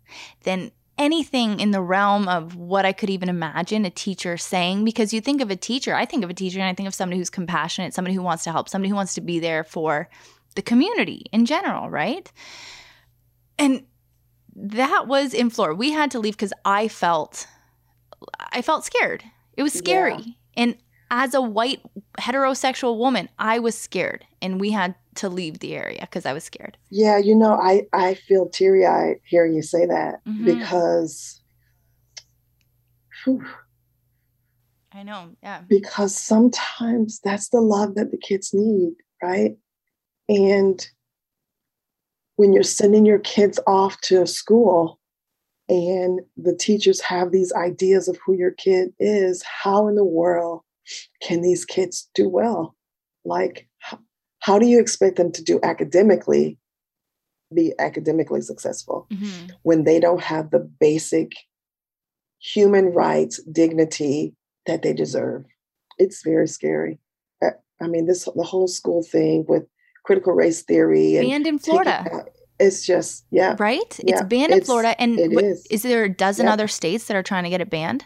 [0.43, 4.85] than anything in the realm of what I could even imagine a teacher saying.
[4.85, 6.95] Because you think of a teacher, I think of a teacher and I think of
[6.95, 10.09] somebody who's compassionate, somebody who wants to help, somebody who wants to be there for
[10.55, 12.31] the community in general, right?
[13.59, 13.85] And
[14.55, 15.75] that was in Florida.
[15.75, 17.47] We had to leave because I felt
[18.39, 19.23] I felt scared.
[19.57, 20.15] It was scary.
[20.17, 20.33] Yeah.
[20.57, 20.75] And
[21.11, 21.81] as a white
[22.19, 26.43] heterosexual woman, I was scared and we had to leave the area because I was
[26.43, 26.77] scared.
[26.89, 30.45] Yeah, you know, I I feel teary eyed hearing you say that mm-hmm.
[30.45, 31.41] because
[33.23, 33.45] whew,
[34.93, 35.61] I know, yeah.
[35.67, 39.57] Because sometimes that's the love that the kids need, right?
[40.29, 40.87] And
[42.37, 44.99] when you're sending your kids off to school
[45.67, 50.61] and the teachers have these ideas of who your kid is, how in the world
[51.21, 52.75] can these kids do well?
[53.23, 53.67] Like,
[54.39, 56.59] how do you expect them to do academically,
[57.53, 59.47] be academically successful mm-hmm.
[59.63, 61.31] when they don't have the basic
[62.39, 64.35] human rights, dignity
[64.67, 65.45] that they deserve?
[65.97, 66.99] It's very scary.
[67.81, 69.63] I mean, this the whole school thing with
[70.03, 72.25] critical race theory and banned in Florida.
[72.59, 73.99] It's just yeah, right.
[74.03, 75.65] Yeah, it's banned in Florida, and it is.
[75.69, 78.05] is there a dozen other states that are trying to get it banned?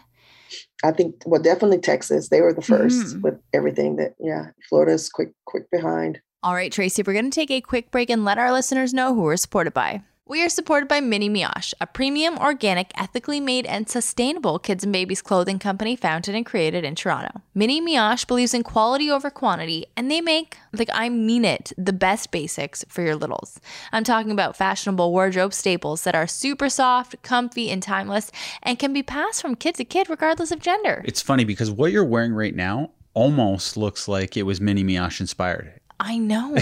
[0.82, 2.28] I think well, definitely Texas.
[2.28, 3.20] They were the 1st mm-hmm.
[3.20, 4.46] with everything that yeah.
[4.68, 6.20] Florida's quick quick behind.
[6.42, 9.14] All right, Traci, we're going to take a quick break and let our listeners know
[9.14, 10.02] who we're supported by.
[10.30, 14.92] We are supported by Mini Mioche, a premium, organic, ethically made, and sustainable kids and
[14.92, 17.42] babies clothing company founded and created in Toronto.
[17.52, 21.92] Mini Mioche believes in quality over quantity, and they make, like I mean it, the
[21.92, 23.58] best basics for your littles.
[23.90, 28.30] I'm talking about fashionable wardrobe staples that are super soft, comfy, and timeless,
[28.62, 31.02] and can be passed from kid to kid regardless of gender.
[31.04, 35.20] It's funny because what you're wearing right now almost looks like it was Mini Mioche
[35.22, 35.79] inspired.
[36.00, 36.56] I know.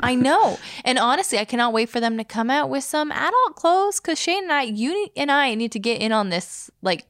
[0.00, 0.58] I know.
[0.84, 4.20] And honestly, I cannot wait for them to come out with some adult clothes because
[4.20, 7.06] Shane and I, you and I need to get in on this like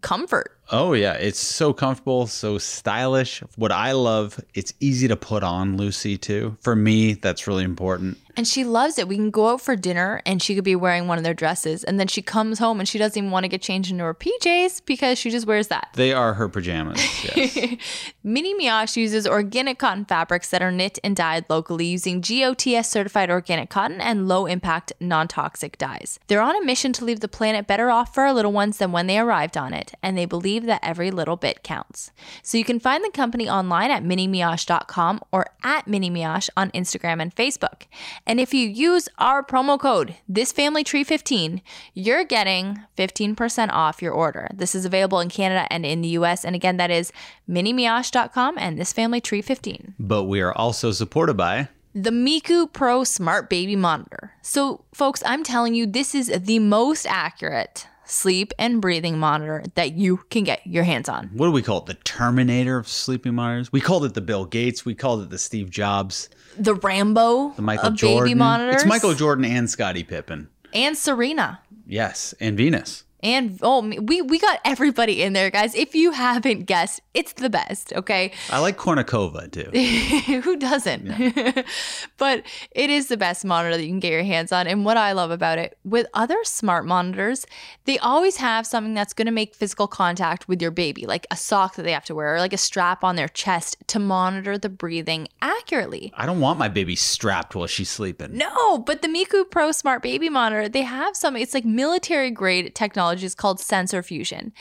[0.00, 0.55] comfort.
[0.70, 3.40] Oh yeah, it's so comfortable, so stylish.
[3.56, 6.56] What I love, it's easy to put on, Lucy too.
[6.60, 8.18] For me, that's really important.
[8.36, 9.08] And she loves it.
[9.08, 11.82] We can go out for dinner and she could be wearing one of their dresses.
[11.82, 14.12] And then she comes home and she doesn't even want to get changed into her
[14.12, 15.88] PJs because she just wears that.
[15.94, 17.00] They are her pajamas.
[17.24, 17.76] Yes.
[18.22, 23.30] Mini Mioche uses organic cotton fabrics that are knit and dyed locally using GOTS certified
[23.30, 26.20] organic cotton and low impact, non toxic dyes.
[26.26, 28.92] They're on a mission to leave the planet better off for our little ones than
[28.92, 29.94] when they arrived on it.
[30.02, 32.10] And they believe that every little bit counts.
[32.42, 37.34] So you can find the company online at minimioche.com or at minimioche on Instagram and
[37.34, 37.82] Facebook.
[38.26, 41.60] And if you use our promo code, thisfamilytree15,
[41.94, 44.48] you're getting 15% off your order.
[44.54, 46.44] This is available in Canada and in the US.
[46.44, 47.12] And again, that is
[47.48, 49.94] minimioche.com and thisfamilytree15.
[49.98, 54.32] But we are also supported by the Miku Pro Smart Baby Monitor.
[54.42, 59.92] So, folks, I'm telling you, this is the most accurate sleep and breathing monitor that
[59.92, 61.28] you can get your hands on.
[61.32, 61.86] What do we call it?
[61.86, 63.72] The Terminator of sleeping monitors?
[63.72, 64.84] We called it the Bill Gates.
[64.84, 66.28] We called it the Steve Jobs
[66.58, 68.76] the Rambo, the Michael Jordan baby monitors.
[68.76, 71.60] It's Michael Jordan and Scottie Pippen and Serena.
[71.86, 73.04] Yes, and Venus.
[73.22, 75.74] And oh, we we got everybody in there, guys.
[75.74, 77.92] If you haven't guessed, it's the best.
[77.94, 78.32] Okay.
[78.50, 80.40] I like Kournikova too.
[80.42, 81.06] Who doesn't?
[81.06, 81.62] Yeah.
[82.18, 82.42] but
[82.72, 84.66] it is the best monitor that you can get your hands on.
[84.66, 87.46] And what I love about it, with other smart monitors,
[87.86, 91.36] they always have something that's going to make physical contact with your baby, like a
[91.36, 94.58] sock that they have to wear, or like a strap on their chest to monitor
[94.58, 96.12] the breathing accurately.
[96.16, 98.36] I don't want my baby strapped while she's sleeping.
[98.36, 101.34] No, but the Miku Pro Smart Baby Monitor, they have some.
[101.34, 104.52] It's like military grade technology technology is called sensor fusion.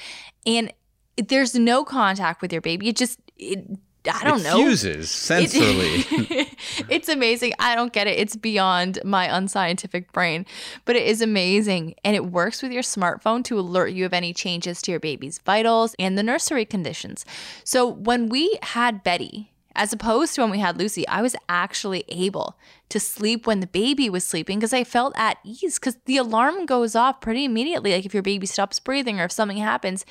[0.45, 0.71] And
[1.17, 2.89] there's no contact with your baby.
[2.89, 3.65] It just it
[4.11, 4.57] I don't it know.
[4.57, 6.05] Fuses sensorily.
[6.31, 6.55] It-
[6.89, 7.53] it's amazing.
[7.59, 8.19] I don't get it.
[8.19, 10.45] It's beyond my unscientific brain,
[10.85, 11.95] but it is amazing.
[12.03, 15.39] And it works with your smartphone to alert you of any changes to your baby's
[15.39, 17.25] vitals and the nursery conditions.
[17.63, 22.03] So when we had Betty, as opposed to when we had Lucy, I was actually
[22.07, 22.57] able
[22.89, 26.65] to sleep when the baby was sleeping because I felt at ease because the alarm
[26.65, 27.93] goes off pretty immediately.
[27.93, 30.05] Like if your baby stops breathing or if something happens,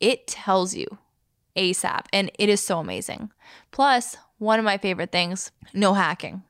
[0.00, 0.86] it tells you
[1.56, 2.06] ASAP.
[2.12, 3.30] And it is so amazing.
[3.70, 6.42] Plus, one of my favorite things no hacking.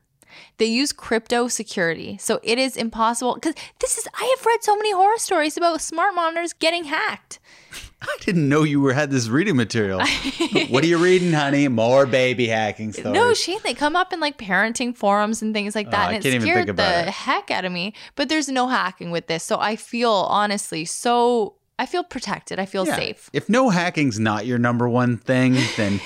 [0.57, 2.17] They use crypto security.
[2.19, 5.81] So it is impossible because this is, I have read so many horror stories about
[5.81, 7.39] smart monitors getting hacked.
[8.01, 9.99] I didn't know you were had this reading material.
[10.69, 11.67] what are you reading, honey?
[11.69, 13.13] More baby hacking stories.
[13.13, 16.11] No, Shane, they come up in like parenting forums and things like oh, that.
[16.11, 17.07] Oh, and it scared the it.
[17.07, 17.93] heck out of me.
[18.15, 19.43] But there's no hacking with this.
[19.43, 22.59] So I feel honestly so, I feel protected.
[22.59, 22.95] I feel Yeah.
[22.97, 23.29] safe.
[23.31, 26.01] If no hacking's not your number one thing, then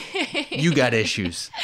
[0.52, 1.50] you got issues.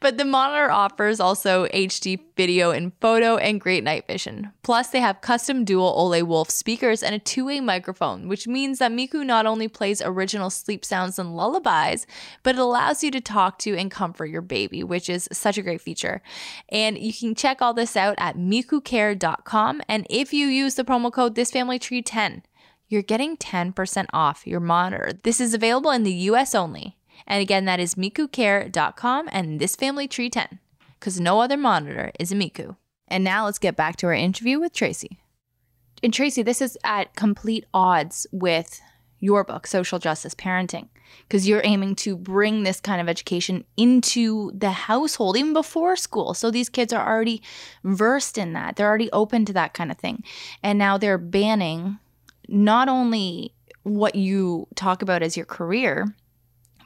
[0.00, 4.52] But the monitor offers also HD video and photo and great night vision.
[4.62, 8.78] Plus, they have custom dual Ole Wolf speakers and a two way microphone, which means
[8.78, 12.06] that Miku not only plays original sleep sounds and lullabies,
[12.42, 15.62] but it allows you to talk to and comfort your baby, which is such a
[15.62, 16.22] great feature.
[16.68, 19.82] And you can check all this out at mikucare.com.
[19.88, 22.42] And if you use the promo code ThisFamilyTree10,
[22.88, 25.12] you're getting 10% off your monitor.
[25.22, 26.96] This is available in the US only.
[27.26, 30.58] And again, that is mikucare.com and this family tree 10,
[30.98, 32.76] because no other monitor is a Miku.
[33.08, 35.18] And now let's get back to our interview with Traci.
[36.02, 38.80] And Traci, this is at complete odds with
[39.18, 40.88] your book, Social Justice Parenting,
[41.28, 46.32] because you're aiming to bring this kind of education into the household, even before school.
[46.32, 47.42] So these kids are already
[47.84, 50.24] versed in that, they're already open to that kind of thing.
[50.62, 51.98] And now they're banning
[52.48, 56.14] not only what you talk about as your career,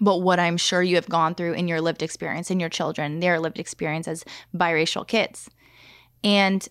[0.00, 3.20] but what I'm sure you have gone through in your lived experience in your children,
[3.20, 4.24] their lived experience as
[4.54, 5.48] biracial kids.
[6.22, 6.66] And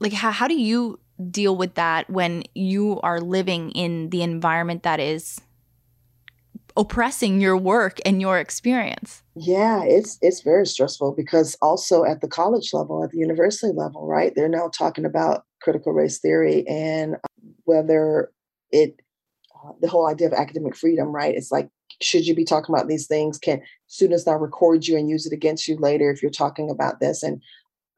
[0.00, 0.98] like how, how do you
[1.30, 5.40] deal with that when you are living in the environment that is
[6.76, 9.22] oppressing your work and your experience?
[9.34, 14.06] Yeah, it's it's very stressful because also at the college level, at the university level,
[14.06, 14.32] right?
[14.34, 17.16] They're now talking about critical race theory and
[17.64, 18.30] whether
[18.70, 19.00] it
[19.54, 21.34] uh, the whole idea of academic freedom, right?
[21.34, 21.70] It's like
[22.00, 23.38] should you be talking about these things?
[23.38, 27.00] Can students now record you and use it against you later if you're talking about
[27.00, 27.22] this?
[27.22, 27.42] And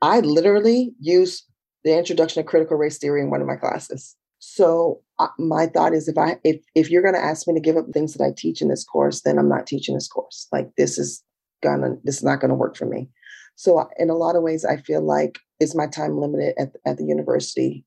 [0.03, 1.44] I literally use
[1.84, 4.16] the introduction of critical race theory in one of my classes.
[4.40, 7.61] So uh, my thought is, if I if if you're going to ask me to
[7.61, 10.46] give up things that I teach in this course, then I'm not teaching this course.
[10.53, 11.22] Like this is
[11.62, 13.09] gonna this is not going to work for me.
[13.57, 16.99] So in a lot of ways, I feel like is my time limited at at
[16.99, 17.84] the university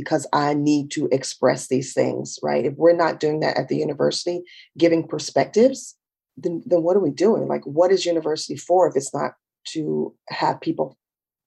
[0.00, 2.64] because I need to express these things, right?
[2.64, 4.42] If we're not doing that at the university,
[4.76, 5.96] giving perspectives,
[6.36, 7.48] then then what are we doing?
[7.48, 9.32] Like, what is university for if it's not
[9.72, 10.96] to have people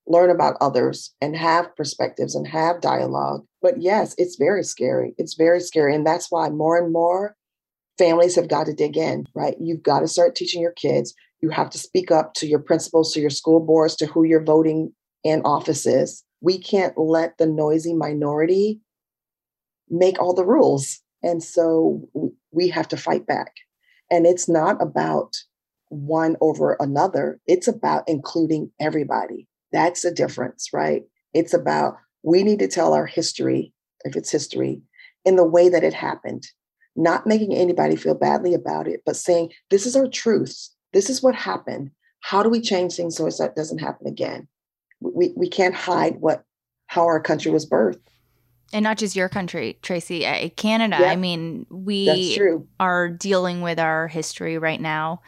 [0.07, 3.45] learn about others and have perspectives and have dialogue?
[3.61, 5.13] But yes, it's very scary.
[5.17, 5.95] It's very scary.
[5.95, 7.35] And that's why more and more
[7.97, 9.55] families have got to dig in, right?
[9.59, 11.13] You've got to start teaching your kids.
[11.41, 14.43] You have to speak up to your principals, to your school boards, to who you're
[14.43, 14.93] voting
[15.23, 16.23] in offices.
[16.41, 18.81] We can't let the noisy minority
[19.89, 20.99] make all the rules.
[21.23, 22.09] And so
[22.51, 23.53] we have to fight back.
[24.09, 25.35] And it's not about
[25.89, 29.47] one over another, it's about including everybody.
[29.71, 31.03] That's the difference, right?
[31.33, 33.73] It's about we need to tell our history,
[34.05, 34.81] if it's history,
[35.25, 36.47] in the way that it happened,
[36.95, 40.73] not making anybody feel badly about it, but saying, this is our truths.
[40.93, 41.91] This is what happened.
[42.21, 44.47] How do we change things so it doesn't happen again?
[45.01, 46.43] We, we can't hide what
[46.87, 47.99] how our country was birthed.
[48.73, 50.97] And not just your country, Traci, uh, Canada.
[51.01, 51.11] Yeah.
[51.11, 52.07] I mean, we
[52.79, 55.21] are dealing with our history right now,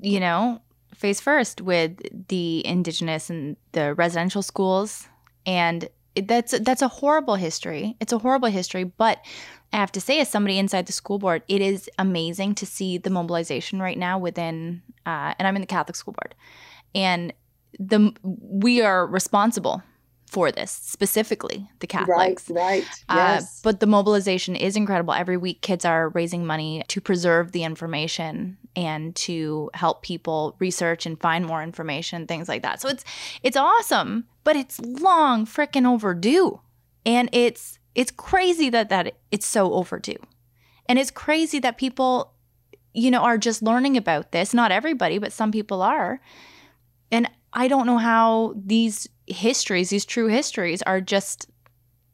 [0.00, 0.60] you know,
[0.94, 1.98] face first with
[2.28, 5.08] the indigenous and the residential schools.
[5.46, 7.96] And it- that's that's a horrible history.
[8.00, 9.18] It's a horrible history, but
[9.72, 12.98] I have to say, as somebody inside the school board, it is amazing to see
[12.98, 14.82] the mobilization right now within.
[15.06, 16.34] Uh, and I'm in the Catholic school board,
[16.94, 17.32] and
[17.78, 19.82] the we are responsible
[20.26, 22.48] for this specifically, the Catholics.
[22.50, 22.84] Right, right.
[23.08, 23.60] Uh, Yes.
[23.64, 25.12] but the mobilization is incredible.
[25.12, 31.04] Every week, kids are raising money to preserve the information and to help people research
[31.04, 32.80] and find more information, things like that.
[32.80, 33.04] So it's
[33.42, 36.60] it's awesome, but it's long freaking overdue,
[37.04, 40.18] and it's it's crazy that that it's so overdue,
[40.86, 42.34] and it's crazy that people,
[42.94, 44.54] you know, are just learning about this.
[44.54, 46.20] Not everybody, but some people are,
[47.10, 51.48] and I don't know how these histories, these true histories, are just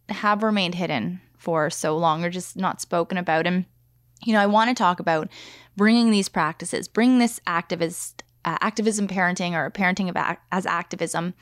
[0.09, 3.47] have remained hidden for so long or just not spoken about.
[3.47, 3.66] And,
[4.24, 5.28] you know, I want to talk about
[5.76, 11.34] bringing these practices, bring this activist uh, activism parenting or parenting ac- as activism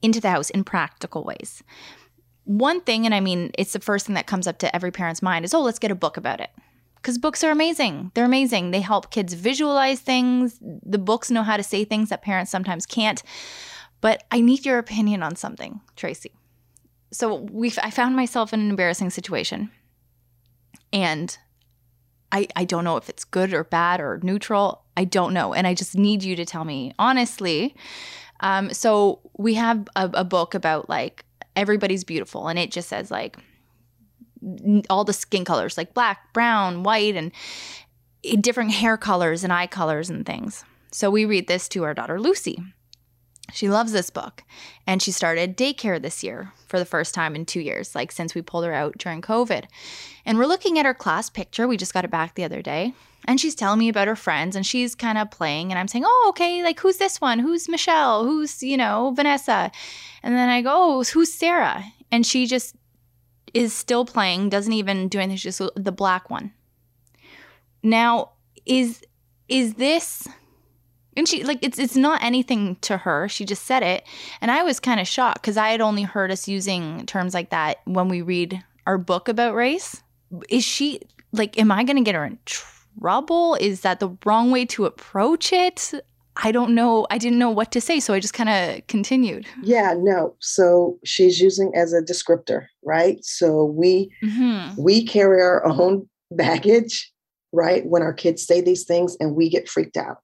[0.00, 1.62] into the house in practical ways.
[2.44, 5.22] One thing, and I mean, it's the first thing that comes up to every parent's
[5.22, 6.50] mind is, oh, let's get a book about it.
[7.02, 8.12] Because books are amazing.
[8.14, 8.70] They're amazing.
[8.70, 10.58] They help kids visualize things.
[10.60, 13.20] The books know how to say things that parents sometimes can't.
[14.00, 16.30] But I need your opinion on something, Traci.
[17.10, 19.72] So we I found myself in an embarrassing situation.
[20.92, 21.36] And
[22.30, 24.84] I, I don't know if it's good or bad or neutral.
[24.96, 25.52] I don't know.
[25.52, 27.74] And I just need you to tell me honestly.
[28.40, 31.24] Um, so we have a, a book about like
[31.56, 33.36] everybody's beautiful, and it just says like
[34.90, 37.32] all the skin colors, like black, brown, white, and
[38.24, 40.64] eh, different hair colors and eye colors and things.
[40.90, 42.62] So we read this to our daughter Lucy.
[43.52, 44.42] She loves this book.
[44.86, 48.34] And she started daycare this year for the first time in two years, like since
[48.34, 49.64] we pulled her out during COVID.
[50.24, 51.68] And we're looking at her class picture.
[51.68, 52.94] We just got it back the other day.
[53.26, 55.70] And she's telling me about her friends and she's kind of playing.
[55.70, 57.38] And I'm saying, oh, okay, like who's this one?
[57.38, 58.24] Who's Michelle?
[58.24, 59.70] Who's, you know, Vanessa?
[60.22, 61.84] And then I go, oh, who's Sarah?
[62.10, 62.74] And she just
[63.54, 65.36] is still playing, doesn't even do anything.
[65.36, 66.52] Just the black one.
[67.82, 68.32] Now,
[68.64, 69.02] is
[69.48, 70.28] is this
[71.16, 73.28] and she like it's it's not anything to her.
[73.28, 74.04] She just said it,
[74.40, 77.50] and I was kind of shocked because I had only heard us using terms like
[77.50, 80.02] that when we read our book about race.
[80.48, 81.00] Is she
[81.32, 81.58] like?
[81.58, 83.56] Am I going to get her in trouble?
[83.56, 85.92] Is that the wrong way to approach it?
[86.36, 87.06] I don't know.
[87.10, 89.46] I didn't know what to say, so I just kind of continued.
[89.62, 90.34] Yeah, no.
[90.40, 93.22] So she's using as a descriptor, right?
[93.24, 94.80] So we mm-hmm.
[94.80, 97.12] we carry our own baggage,
[97.52, 97.84] right?
[97.84, 100.18] When our kids say these things, and we get freaked out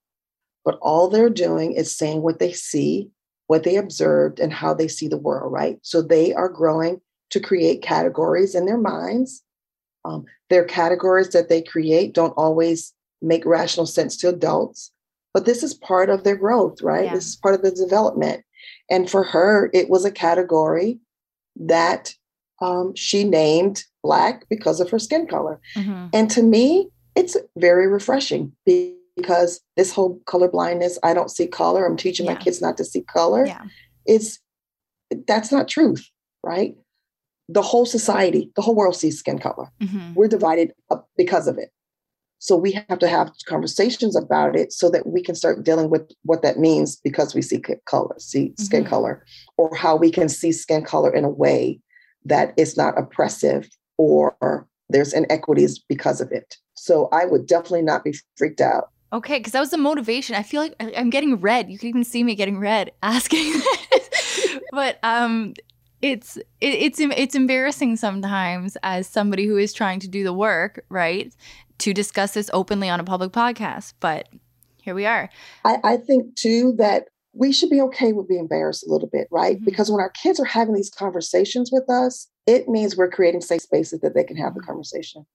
[0.68, 3.08] but all they're doing is saying what they see,
[3.46, 5.78] what they observed, and how they see the world, right?
[5.80, 7.00] So they are growing
[7.30, 9.42] to create categories in their minds.
[10.04, 12.92] Um, their categories that they create don't always
[13.22, 14.92] make rational sense to adults,
[15.34, 17.06] but this is part of their growth, right?
[17.06, 17.14] Yeah.
[17.14, 18.44] This is part of the development.
[18.90, 20.98] And for her, it was a category
[21.56, 22.14] that
[22.60, 25.60] um, she named Black because of her skin color.
[25.76, 26.06] Mm-hmm.
[26.12, 31.86] And to me, it's very refreshing because this whole color blindness, I don't see color.
[31.86, 32.34] I'm teaching yeah.
[32.34, 33.46] my kids not to see color.
[33.46, 33.64] Yeah.
[34.06, 34.38] It's
[35.26, 36.08] that's not truth,
[36.42, 36.76] right?
[37.48, 39.70] The whole society, the whole world sees skin color.
[39.80, 40.14] Mm-hmm.
[40.14, 40.72] We're divided
[41.16, 41.70] because of it.
[42.38, 46.10] So we have to have conversations about it so that we can start dealing with
[46.22, 48.90] what that means because we see color, see skin mm-hmm.
[48.90, 49.24] color,
[49.56, 51.80] or how we can see skin color in a way
[52.24, 56.56] that is not oppressive or there's inequities because of it.
[56.74, 60.36] So I would definitely not be freaked out Okay, because that was the motivation.
[60.36, 61.70] I feel like I'm getting red.
[61.70, 64.58] You can even see me getting red asking this.
[64.70, 65.54] but um,
[66.02, 70.84] it's it, it's it's embarrassing sometimes as somebody who is trying to do the work,
[70.90, 71.34] right,
[71.78, 73.94] to discuss this openly on a public podcast.
[74.00, 74.28] But
[74.82, 75.28] here we are.
[75.64, 79.28] I, I think too that we should be okay with being embarrassed a little bit,
[79.30, 79.56] right?
[79.56, 79.64] Mm-hmm.
[79.64, 83.62] Because when our kids are having these conversations with us, it means we're creating safe
[83.62, 84.70] spaces that they can have the mm-hmm.
[84.70, 85.26] conversation.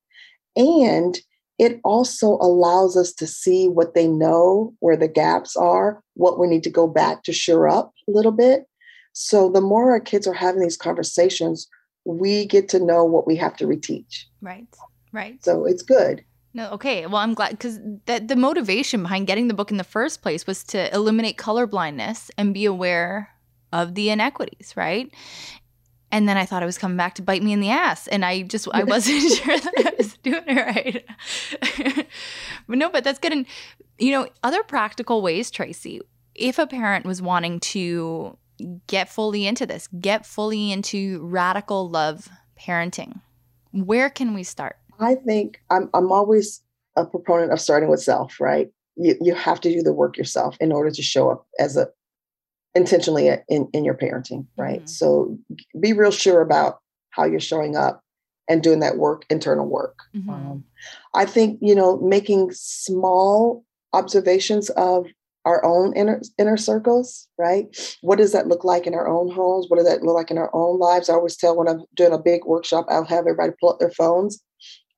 [0.55, 1.17] And
[1.59, 6.47] it also allows us to see what they know, where the gaps are, what we
[6.47, 8.65] need to go back to shore up a little bit.
[9.13, 11.67] So the more our kids are having these conversations,
[12.05, 14.23] we get to know what we have to reteach.
[14.41, 14.67] Right.
[15.11, 15.43] Right.
[15.45, 16.25] So it's good.
[16.53, 17.07] No, okay.
[17.07, 20.45] Well, I'm glad because that the motivation behind getting the book in the first place
[20.45, 23.29] was to eliminate color blindness and be aware
[23.71, 25.11] of the inequities, right?
[26.11, 28.07] And then I thought it was coming back to bite me in the ass.
[28.07, 31.03] And I just, I wasn't sure that I was doing it
[31.75, 32.07] right.
[32.67, 33.31] but no, but that's good.
[33.31, 33.47] And,
[33.97, 36.01] you know, other practical ways, Traci,
[36.35, 38.37] if a parent was wanting to
[38.85, 43.21] get fully into this, get fully into radical love parenting,
[43.71, 44.77] where can we start?
[45.03, 46.61] I think I'm, I'm always
[46.95, 48.71] a proponent of starting with self, right?
[48.95, 51.87] You, you have to do the work yourself in order to show up as a
[52.75, 54.79] intentionally in, in your parenting, right?
[54.79, 54.87] Mm-hmm.
[54.87, 55.37] So
[55.79, 56.79] be real sure about
[57.11, 58.03] how you're showing up
[58.49, 59.99] and doing that work, internal work.
[60.15, 60.29] Mm-hmm.
[60.29, 60.63] Um,
[61.13, 63.63] I think, you know, making small
[63.93, 65.07] observations of
[65.45, 67.75] our own inner inner circles, right?
[68.01, 69.65] What does that look like in our own homes?
[69.67, 71.09] What does that look like in our own lives?
[71.09, 73.91] I always tell when I'm doing a big workshop, I'll have everybody pull up their
[73.91, 74.41] phones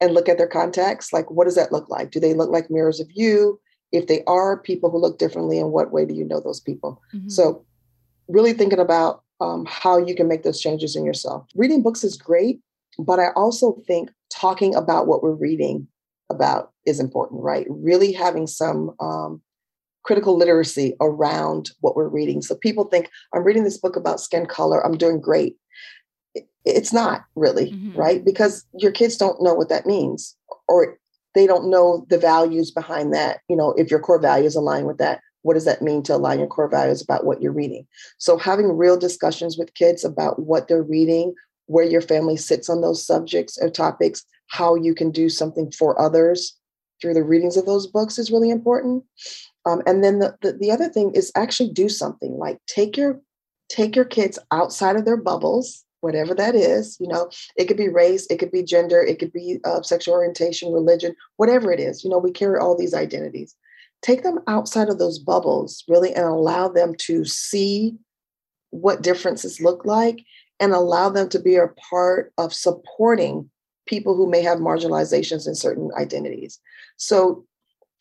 [0.01, 1.13] and look at their contacts.
[1.13, 2.11] Like, what does that look like?
[2.11, 3.59] Do they look like mirrors of you?
[3.95, 7.01] if they are people who look differently in what way do you know those people
[7.13, 7.30] mm-hmm.
[7.30, 7.65] so
[8.27, 12.17] really thinking about um, how you can make those changes in yourself reading books is
[12.17, 12.59] great
[12.99, 15.88] but i also think talking about what we're reading
[16.30, 19.41] about is important right really having some um,
[20.03, 24.45] critical literacy around what we're reading so people think i'm reading this book about skin
[24.45, 25.55] color i'm doing great
[26.66, 27.98] it's not really mm-hmm.
[27.98, 30.36] right because your kids don't know what that means
[30.68, 30.98] or
[31.36, 33.41] they don't know the values behind that.
[33.49, 36.40] You know, if your core values align with that, what does that mean to align
[36.40, 37.86] your core values about what you're reading?
[38.18, 41.36] So having real discussions with kids about what they're reading,
[41.68, 45.99] where your family sits on those subjects or topics, how you can do something for
[46.02, 46.57] others
[47.02, 49.03] through the readings of those books is really important.
[49.66, 53.20] Um, and then the, the, the other thing is actually do something like take your
[53.68, 57.90] take your kids outside of their bubbles whatever that is you know it could be
[57.90, 62.03] race it could be gender it could be uh, sexual orientation religion whatever it is
[62.03, 63.56] you know we carry all these identities.
[64.02, 67.95] Take them outside of those bubbles really and allow them to see
[68.69, 70.23] what differences look like
[70.60, 73.49] and allow them to be a part of supporting
[73.88, 76.60] people who may have marginalizations in certain identities.
[76.98, 77.45] So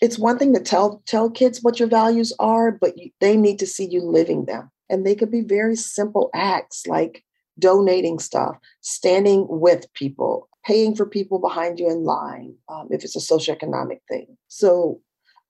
[0.01, 3.59] it's one thing to tell tell kids what your values are but you, they need
[3.61, 7.25] to see you living them and they could be very simple acts like
[7.59, 13.17] donating stuff, standing with people, paying for people behind you in line, um, if it's
[13.17, 14.37] a socioeconomic thing.
[14.49, 15.01] So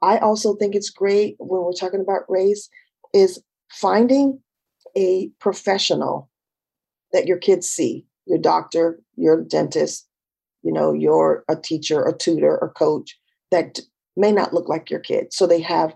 [0.02, 2.68] I also think it's great when we're talking about race
[3.12, 4.40] is finding
[4.96, 6.28] a professional
[7.12, 10.06] that your kids see, your doctor, your dentist,
[10.62, 13.18] you know, you're a teacher, a tutor, or coach
[13.50, 13.80] that
[14.16, 15.32] may not look like your kid.
[15.32, 15.94] So they have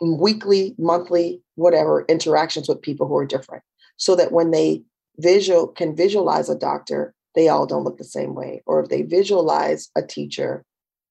[0.00, 3.62] weekly, monthly, whatever interactions with people who are different
[3.96, 4.82] so that when they
[5.18, 8.62] visual can visualize a doctor, they all don't look the same way.
[8.66, 10.64] Or if they visualize a teacher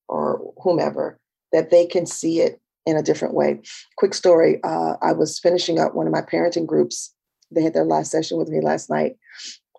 [0.07, 1.19] or whomever,
[1.51, 3.61] that they can see it in a different way.
[3.97, 7.14] Quick story uh, I was finishing up one of my parenting groups.
[7.51, 9.15] They had their last session with me last night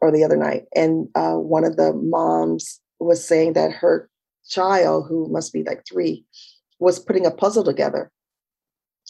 [0.01, 0.65] or the other night.
[0.75, 4.09] And uh, one of the moms was saying that her
[4.49, 6.25] child, who must be like three,
[6.79, 8.11] was putting a puzzle together.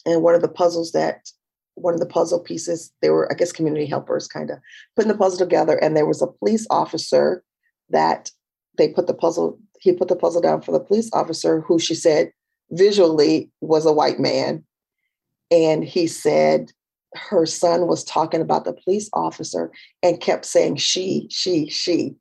[0.06, 1.28] And one of the puzzles that
[1.74, 4.58] one of the puzzle pieces, they were, I guess, community helpers kind of
[4.96, 5.76] putting the puzzle together.
[5.76, 7.42] And there was a police officer
[7.90, 8.30] that
[8.78, 11.94] they put the puzzle, he put the puzzle down for the police officer who she
[11.94, 12.32] said
[12.70, 14.64] visually was a white man.
[15.50, 16.72] And he said
[17.14, 19.70] her son was talking about the police officer
[20.02, 22.14] and kept saying she, she, she.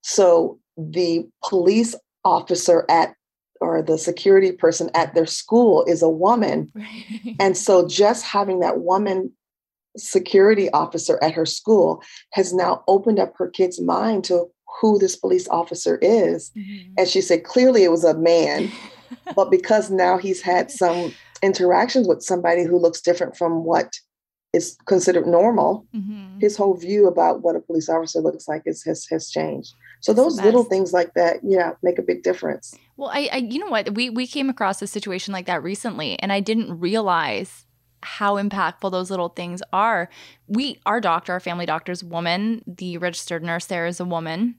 [0.00, 3.14] So the police officer at
[3.62, 6.70] or the security person at their school is a woman.
[6.74, 7.36] Right.
[7.38, 9.32] And so just having that woman
[9.96, 12.02] security officer at her school
[12.32, 14.46] has now opened up her kid's mind to
[14.80, 16.50] who this police officer is.
[16.56, 16.94] Mm-hmm.
[16.98, 18.70] And she said, clearly it was a man,
[19.36, 23.94] but because now he's had some interactions with somebody who looks different from what
[24.52, 26.38] is considered normal, mm-hmm.
[26.38, 29.74] his whole view about what a police officer looks like is, has, has changed.
[30.02, 32.74] So those little things like that, yeah, make a big difference.
[32.96, 36.18] Well, I, I, you know what, we we came across a situation like that recently,
[36.18, 37.66] and I didn't realize
[38.02, 40.10] how impactful those little things are.
[40.48, 42.64] We, our doctor, our family doctor's woman.
[42.66, 44.56] The registered nurse there is a woman.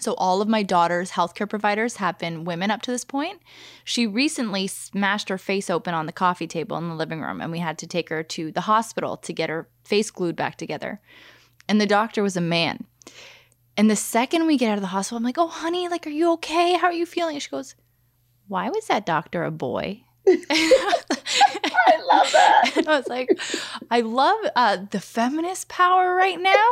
[0.00, 3.40] So all of my daughter's healthcare providers have been women up to this point.
[3.84, 7.52] She recently smashed her face open on the coffee table in the living room, and
[7.52, 11.00] we had to take her to the hospital to get her face glued back together.
[11.68, 12.86] And the doctor was a man.
[13.76, 16.10] And the second we get out of the hospital, I'm like, oh, honey, like, are
[16.10, 16.74] you okay?
[16.74, 17.34] How are you feeling?
[17.34, 17.74] And she goes,
[18.46, 20.02] why was that doctor a boy?
[20.26, 22.72] I love that.
[22.76, 23.28] And I was like,
[23.90, 26.70] I love uh, the feminist power right now.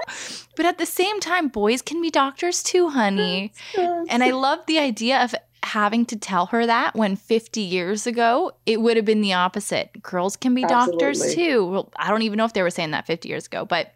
[0.57, 3.53] But at the same time, boys can be doctors too, honey.
[3.77, 5.35] And I love the idea of
[5.65, 10.03] having to tell her that when 50 years ago, it would have been the opposite.
[10.03, 10.93] Girls can be Absolutely.
[10.93, 11.67] doctors too.
[11.67, 13.93] Well, I don't even know if they were saying that 50 years ago, but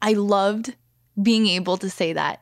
[0.00, 0.74] I loved
[1.20, 2.40] being able to say that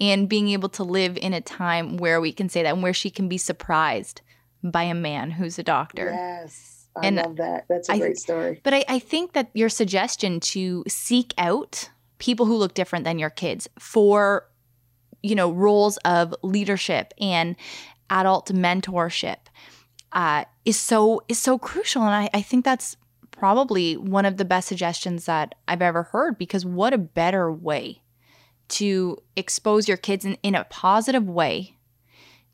[0.00, 2.94] and being able to live in a time where we can say that and where
[2.94, 4.22] she can be surprised
[4.62, 6.10] by a man who's a doctor.
[6.12, 6.88] Yes.
[6.96, 7.64] I and love that.
[7.68, 8.60] That's a I, great story.
[8.62, 13.18] But I, I think that your suggestion to seek out people who look different than
[13.18, 14.48] your kids for,
[15.22, 17.56] you know, roles of leadership and
[18.10, 19.38] adult mentorship
[20.12, 22.02] uh, is so is so crucial.
[22.02, 22.96] And I, I think that's
[23.32, 28.00] probably one of the best suggestions that I've ever heard because what a better way
[28.68, 31.76] to expose your kids in, in a positive way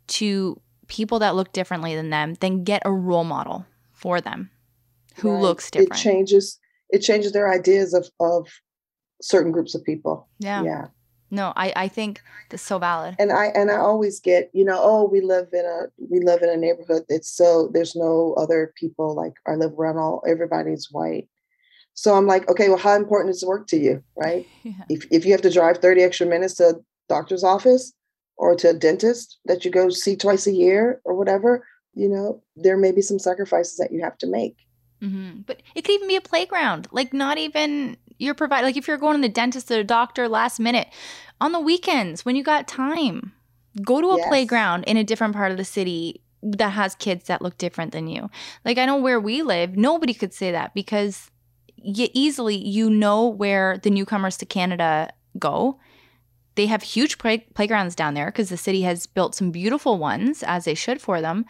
[0.09, 4.51] to people that look differently than them, then get a role model for them
[5.17, 5.41] who right.
[5.43, 5.93] looks different.
[5.93, 6.59] It changes
[6.91, 8.49] it changes their ideas of of
[9.23, 10.29] certain groups of people.
[10.39, 10.63] Yeah.
[10.63, 10.87] Yeah.
[11.33, 13.15] No, I, I think that's so valid.
[13.19, 16.43] And I and I always get, you know, oh, we live in a we live
[16.43, 20.89] in a neighborhood that's so there's no other people like I live around all everybody's
[20.91, 21.29] white.
[22.01, 24.47] So I'm like, okay, well, how important is work to you, right?
[24.63, 24.85] Yeah.
[24.91, 26.75] If, if you have to drive 30 extra minutes to a
[27.09, 27.95] doctor's office
[28.37, 32.43] or to a dentist that you go see twice a year or whatever, you know,
[32.57, 34.57] there may be some sacrifices that you have to make.
[35.03, 35.41] Mm-hmm.
[35.47, 38.63] But it could even be a playground, like not even your provide.
[38.63, 40.89] Like if you're going to the dentist or the doctor last minute
[41.41, 43.33] on the weekends when you got time,
[43.85, 44.29] Go to a Yes.
[44.29, 48.09] playground in a different part of the city that has kids that look different than
[48.09, 48.31] you.
[48.65, 51.31] Like I know where we live, nobody could say that because
[51.83, 55.79] you easily you know where the newcomers to Canada go.
[56.57, 60.43] They have huge play- playgrounds down there because the city has built some beautiful ones
[60.43, 61.47] as they should for them.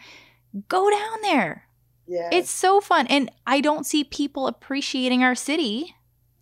[0.67, 1.67] Go down there.
[2.07, 2.29] Yeah.
[2.31, 3.07] It's so fun.
[3.07, 5.95] And I don't see people appreciating our city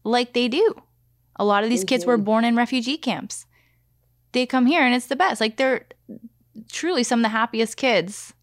[0.03, 0.74] like they do.
[1.38, 2.24] A lot of these kids were Mhm.
[2.26, 3.45] born in refugee camps.
[4.34, 5.40] They come here and it's the best.
[5.40, 5.86] Like they're
[6.72, 8.34] truly some of the happiest kids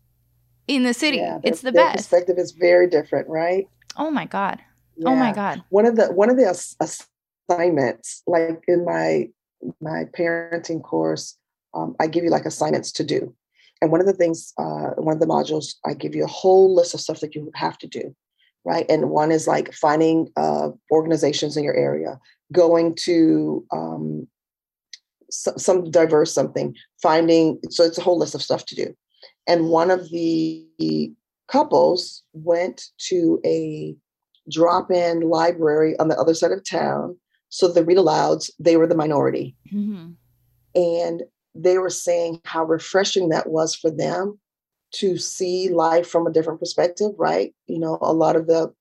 [0.66, 1.18] in the city.
[1.18, 1.96] Yeah, their- it's the best.
[1.96, 3.68] perspective is very different, right?
[3.96, 4.60] Oh my God.
[5.04, 5.62] Oh my God.
[5.68, 6.76] one of the one of the ass-
[7.50, 9.28] assignments like in my
[9.80, 11.36] my parenting course
[11.74, 13.34] um, i give you like assignments to do.
[13.82, 16.74] And one of the things uh, one of the modules i give you a whole
[16.74, 18.14] list of stuff that you have to do
[18.66, 18.84] right?
[18.90, 22.18] And one is like finding uh, organizations in your area
[22.52, 24.26] going to um,
[25.30, 28.94] some, some diverse something finding so it's a whole list of stuff to do.
[29.46, 31.12] And one of the
[31.48, 33.94] couples went to a
[34.50, 37.16] drop-in library on the other side of town.
[37.48, 39.56] So the read alouds, they were the minority.
[39.72, 40.14] Mhm.
[40.74, 41.22] And
[41.54, 44.38] they were saying how refreshing that was for them
[44.92, 47.54] to see life from a different perspective, right?
[47.66, 48.72] You know, a lot of the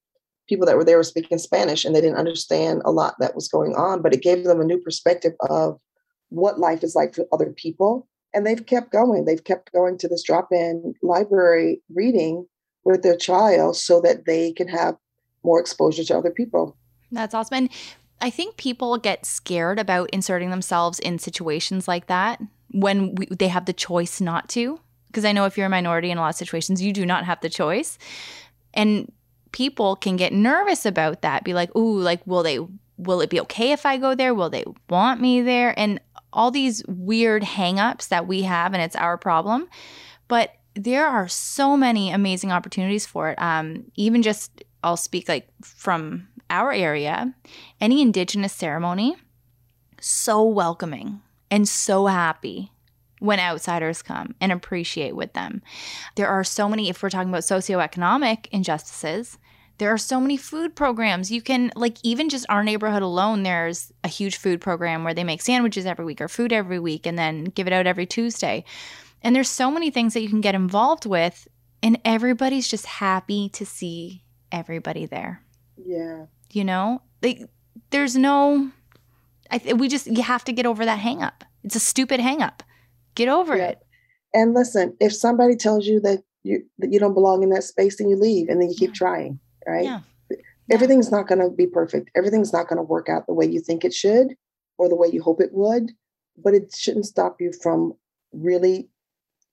[0.48, 3.48] people that were there were speaking Spanish and they didn't understand a lot that was
[3.48, 5.80] going on, but it gave them a new perspective of
[6.30, 8.08] what life is like for other people.
[8.34, 9.26] And they've kept going.
[9.26, 12.46] They've kept going to this drop in library reading
[12.84, 14.98] with their child so that they can have
[15.46, 16.76] more exposure to other people.
[17.12, 17.56] That's awesome.
[17.56, 17.70] And
[18.20, 22.42] I think people get scared about inserting themselves in situations like that
[22.72, 24.80] when we, they have the choice not to.
[25.08, 27.24] Because I know if you're a minority in a lot of situations, you do not
[27.24, 27.98] have the choice.
[28.74, 29.12] And
[29.52, 31.46] people can get nervous about that.
[31.46, 32.60] Be like, ooh, like, will they,
[32.98, 34.34] will it be okay if I go there?
[34.34, 35.78] Will they want me there?
[35.80, 36.02] And
[36.34, 39.70] all these weird hangups that we have, and it's our problem.
[40.28, 43.42] But there are so many amazing opportunities for it.
[43.42, 47.34] Um, even just, I'll speak like from our area,
[47.82, 49.16] any Indigenous ceremony,
[50.00, 52.72] so welcoming and so happy
[53.20, 55.64] when outsiders come and appreciate with them.
[56.16, 59.40] There are so many, if we're talking about socioeconomic injustices,
[59.80, 61.32] there are so many food programs.
[61.32, 65.24] You can, like, even just our neighborhood alone, there's a huge food program where they
[65.24, 68.64] make sandwiches every week or food every week and then give it out every Tuesday.
[69.24, 71.48] And there's so many things that you can get involved with,
[71.82, 74.22] and everybody's just happy to see
[74.60, 75.42] everybody there.
[75.78, 76.26] Yeah.
[76.52, 77.42] You know, like,
[77.90, 78.72] there's no,
[79.52, 81.44] I th- we just, you have to get over that hang up.
[81.64, 82.64] It's a stupid hang up.
[83.16, 83.68] Get over Yeah.
[83.70, 83.82] it.
[84.34, 87.98] And listen, if somebody tells you that you that you don't belong in that space,
[87.98, 88.96] then you leave and then you keep Yeah.
[88.96, 89.86] trying, right?
[89.86, 90.02] Yeah.
[90.72, 92.10] Everything's not going to be perfect.
[92.16, 94.36] Everything's not going to work out the way you think it should
[94.78, 95.92] or the way you hope it would,
[96.38, 97.94] but it shouldn't stop you from
[98.34, 98.90] really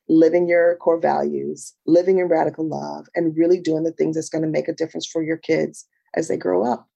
[0.08, 4.42] living your core values, living in radical love, and really doing the things that's going
[4.42, 6.88] to make a difference for your kids as they grow up.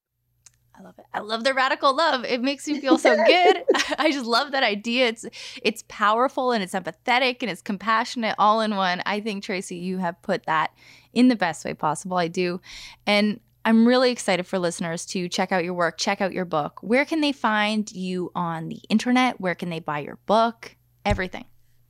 [0.78, 1.04] I love it.
[1.14, 2.24] I love the radical love.
[2.24, 3.62] It makes me feel so good.
[3.98, 5.06] I just love that idea.
[5.06, 5.24] It's
[5.62, 9.02] it's powerful and it's empathetic and it's compassionate all in one.
[9.06, 10.72] I think Traci, you have put that
[11.14, 12.18] in the best way possible.
[12.18, 12.60] I do.
[13.06, 16.78] And I'm really excited for listeners to check out your work, check out your book.
[16.82, 19.40] Where can they find you on the internet?
[19.40, 20.76] Where can they buy your book?
[21.04, 21.46] Everything.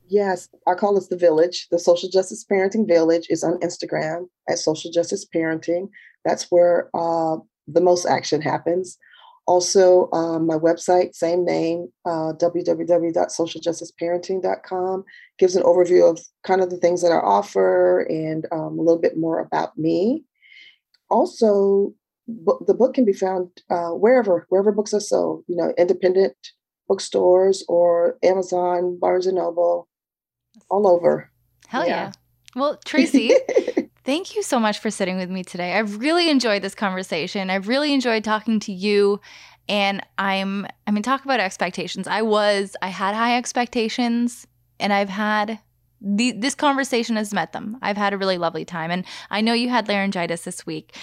[0.09, 1.67] Yes, I call this the village.
[1.69, 5.89] The Social Justice Parenting Village is on Instagram at Social Justice Parenting.
[6.23, 8.97] That's where uh, the most action happens.
[9.47, 15.05] Also, um, my website, same name, uh, www.socialjusticeparenting.com,
[15.39, 19.01] gives an overview of kind of the things that I offer and um, a little
[19.01, 20.25] bit more about me.
[21.09, 21.93] Also,
[22.27, 25.45] the book can be found uh, wherever wherever books are sold.
[25.47, 26.35] You know, independent
[26.89, 29.87] bookstores or Amazon, Barnes and Noble,
[30.69, 31.29] all over.
[31.67, 31.95] Hell yeah.
[31.95, 32.11] Yeah.
[32.55, 33.31] Well, Traci,
[34.07, 35.73] Thank you so much for sitting with me today.
[35.73, 37.49] I've really enjoyed this conversation.
[37.49, 39.19] I've really enjoyed talking to you.
[39.67, 42.07] And I'm, I mean, talk about expectations.
[42.07, 44.47] I was, I had high expectations
[44.79, 45.59] and I've had,
[45.99, 47.77] the, this conversation has met them.
[47.81, 48.91] I've had a really lovely time.
[48.91, 50.95] And I know you had laryngitis this week.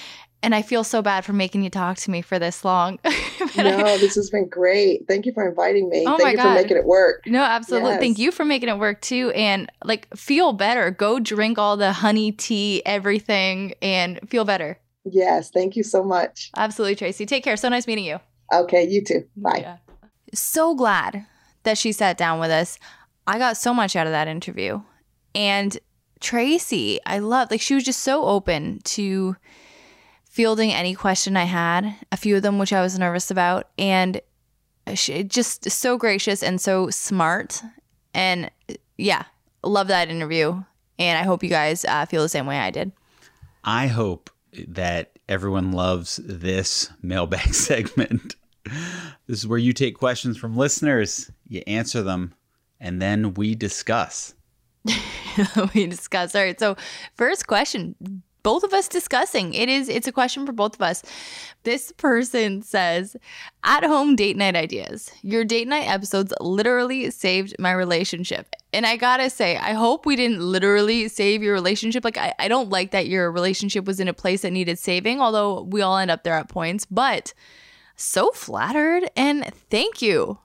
[0.45, 2.99] And I feel so bad for making you talk to me for this long.
[3.57, 5.07] No, this has been great.
[5.07, 6.05] Thank you for inviting me.
[6.07, 6.43] Oh Thank my you God.
[6.57, 7.23] for making it work.
[7.27, 7.97] No, absolutely.
[7.99, 9.31] Thank you for making it work too.
[9.31, 10.91] And like, feel better.
[10.91, 14.79] Go drink all the honey tea, everything, and feel better.
[15.05, 16.51] Yes, thank you so much.
[16.57, 17.27] Absolutely, Traci.
[17.29, 17.57] Take care.
[17.57, 18.19] So nice meeting you.
[18.53, 19.25] Okay, you too.
[19.37, 19.59] Bye.
[19.61, 19.77] Yeah.
[20.33, 21.27] So glad
[21.63, 22.79] that she sat down with us.
[23.27, 24.83] I got so much out of that interview.
[25.35, 25.79] And
[26.21, 29.37] Traci, I love like she was just so open to
[30.35, 34.21] fielding any question I had, a few of them which I was nervous about, and
[34.93, 37.63] she just so gracious and so smart.
[38.13, 38.51] And
[38.99, 39.27] yeah,
[39.63, 40.61] love that interview.
[40.99, 42.91] And I hope you guys uh, feel the same way I did.
[43.63, 44.29] I hope
[44.67, 48.35] that everyone loves this mailbag segment.
[49.29, 52.35] This is where you take questions from listeners, you answer them,
[52.81, 54.35] and then we discuss.
[55.75, 56.35] we discuss.
[56.35, 56.59] All right.
[56.59, 56.77] So,
[57.15, 57.95] first question
[58.45, 59.55] both of us discussing.
[59.55, 61.03] It is it's a question for both of us.
[61.65, 63.17] This person says,
[63.65, 65.11] "At home date night ideas.
[65.23, 70.05] Your date night episodes literally saved my relationship." And I got to say, I hope
[70.05, 72.05] we didn't literally save your relationship.
[72.05, 75.21] Like I, I don't like that your relationship was in a place that needed saving,
[75.21, 77.33] although we all end up there at points, but
[77.97, 80.39] so flattered and thank you.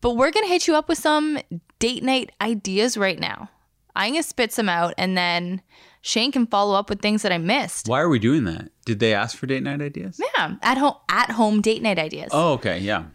[0.00, 1.38] But we're going to hit you up with some
[1.78, 3.50] date night ideas right now.
[3.94, 5.62] I'm going to spit some out and then
[6.06, 7.88] Shane can follow up with things that I missed.
[7.88, 8.70] Why are we doing that?
[8.84, 10.20] Did they ask for date night ideas?
[10.36, 12.30] Yeah, at home at home date night ideas.
[12.32, 13.06] Oh, okay, yeah.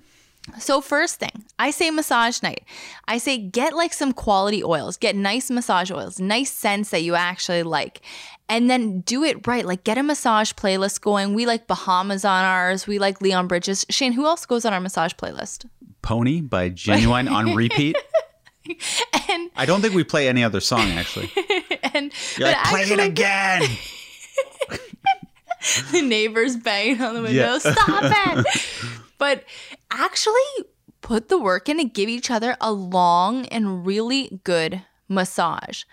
[0.60, 2.66] So first thing, I say massage night.
[3.08, 7.16] I say get like some quality oils, get nice massage oils, nice scents that you
[7.16, 8.02] actually like.
[8.50, 9.66] And then do it right.
[9.66, 11.34] Like get a massage playlist going.
[11.34, 12.88] We like Bahamas on ours.
[12.88, 13.86] We like Leon Bridges.
[13.90, 15.66] Shane, who else goes on our massage playlist?
[16.02, 17.96] Pony by Ginuwine on repeat.
[19.30, 21.32] And I don't think we play any other song actually.
[21.94, 23.62] and You're like, play it again.
[25.92, 27.54] the neighbors banging on the window.
[27.54, 27.58] Yeah.
[27.60, 28.46] Stop it.
[29.18, 29.46] but
[29.90, 30.66] actually
[31.02, 35.84] put the work in to give each other a long and really good massage.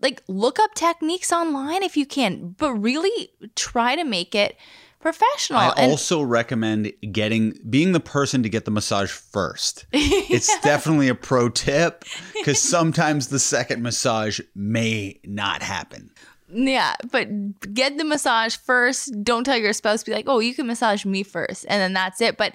[0.00, 4.56] Like look up techniques online if you can, but really try to make it
[5.02, 5.58] professional.
[5.58, 9.84] I and also recommend getting being the person to get the massage first.
[9.92, 12.04] It's definitely a pro tip
[12.34, 16.10] because sometimes the second massage may not happen.
[16.48, 17.28] yeah, but
[17.74, 19.12] get the massage first.
[19.22, 21.66] Don't tell your spouse be like, "Oh, you can massage me first.
[21.68, 22.38] And then that's it.
[22.38, 22.54] But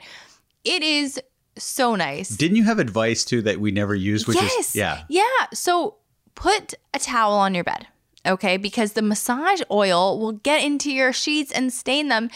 [0.64, 1.22] it is
[1.57, 2.30] so nice.
[2.30, 4.28] Didn't you have advice too that we never use?
[4.28, 4.69] Which yes.
[4.69, 5.03] is yeah.
[5.10, 5.24] Yeah.
[5.53, 5.95] So
[6.36, 7.88] put a towel on your bed,
[8.28, 8.58] okay?
[8.58, 12.30] Because the massage oil will get into your sheets and stain them.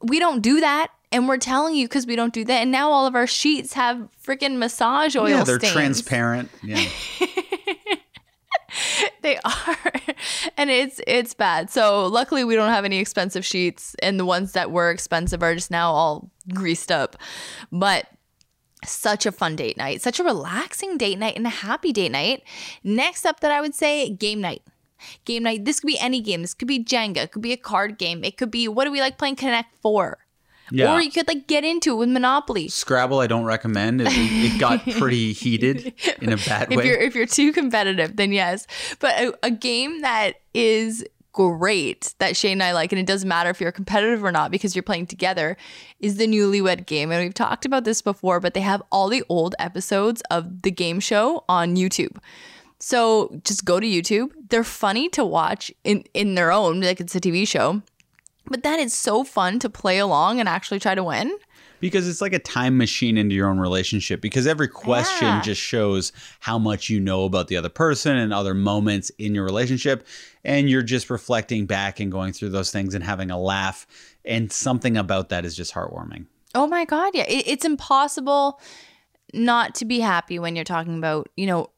[0.00, 0.88] We don't do that.
[1.10, 2.60] And we're telling you because we don't do that.
[2.60, 5.72] And now all of our sheets have freaking massage oil yeah, they're stains.
[5.72, 6.50] transparent.
[6.62, 6.84] Yeah.
[9.22, 9.92] They are.
[10.56, 11.70] and it's it's bad.
[11.70, 15.54] So luckily we don't have any expensive sheets and the ones that were expensive are
[15.54, 17.16] just now all greased up.
[17.72, 18.06] But
[18.84, 22.42] such a fun date night, such a relaxing date night and a happy date night.
[22.84, 24.62] Next up that I would say game night.
[25.24, 25.64] Game night.
[25.64, 26.42] This could be any game.
[26.42, 28.24] This could be Jenga, it could be a card game.
[28.24, 30.18] It could be what do we like playing Connect 4?
[30.70, 30.94] Yeah.
[30.94, 32.68] Or you could like get into it with Monopoly.
[32.68, 34.02] Scrabble, I don't recommend.
[34.02, 36.86] It, it got pretty heated in a bad if way.
[36.86, 38.66] you're if you're too competitive, then yes.
[38.98, 43.28] But a, a game that is great that Shane and I like, and it doesn't
[43.28, 45.56] matter if you're competitive or not because you're playing together,
[46.00, 47.12] is the Newlywed Game.
[47.12, 50.70] And we've talked about this before, but they have all the old episodes of the
[50.70, 52.16] game show on YouTube.
[52.80, 54.30] So just go to YouTube.
[54.50, 57.82] They're funny to watch in in their own, like it's a TV show.
[58.46, 61.36] But then it's so fun to play along and actually try to win.
[61.80, 64.20] Because it's like a time machine into your own relationship.
[64.20, 65.42] Because every question Yeah.
[65.42, 69.44] just shows how much you know about the other person and other moments in your
[69.44, 70.06] relationship.
[70.44, 73.86] And you're just reflecting back and going through those things and having a laugh.
[74.24, 76.26] And something about that is just heartwarming.
[76.54, 77.14] Oh my God.
[77.14, 77.26] Yeah.
[77.28, 78.60] It, it's impossible
[79.34, 81.70] not to be happy when you're talking about, you know,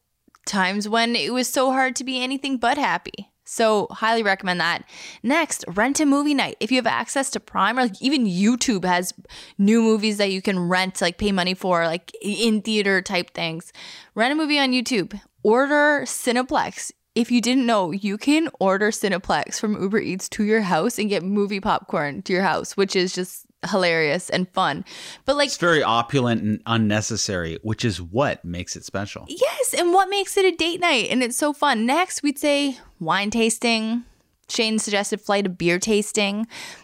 [0.45, 3.31] times when it was so hard to be anything but happy.
[3.43, 4.85] So, highly recommend that.
[5.23, 6.55] Next, rent a movie night.
[6.61, 9.13] If you have access to Prime or like even YouTube has
[9.57, 13.73] new movies that you can rent, like pay money for, like in theater type things.
[14.15, 15.19] Rent a movie on YouTube.
[15.43, 16.91] Order Cineplex.
[17.13, 21.09] If you didn't know, you can order Cineplex from Uber Eats to your house and
[21.09, 24.83] get movie popcorn to your house, which is just hilarious and fun.
[25.25, 29.25] But like It's very opulent and unnecessary, which is what makes it special.
[29.27, 31.07] Yes, and what makes it a date night?
[31.09, 31.85] And it's so fun.
[31.85, 34.03] Next, we'd say wine tasting.
[34.49, 36.39] Shane suggested flight of beer tasting.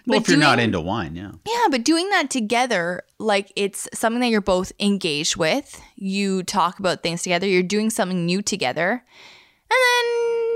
[0.06, 1.32] Well, But if you're not into wine, yeah.
[1.46, 5.82] yeah, but doing that together, like it's something that you're both engaged with.
[5.98, 7.46] You talk about things together.
[7.46, 10.06] You're doing something new together, and then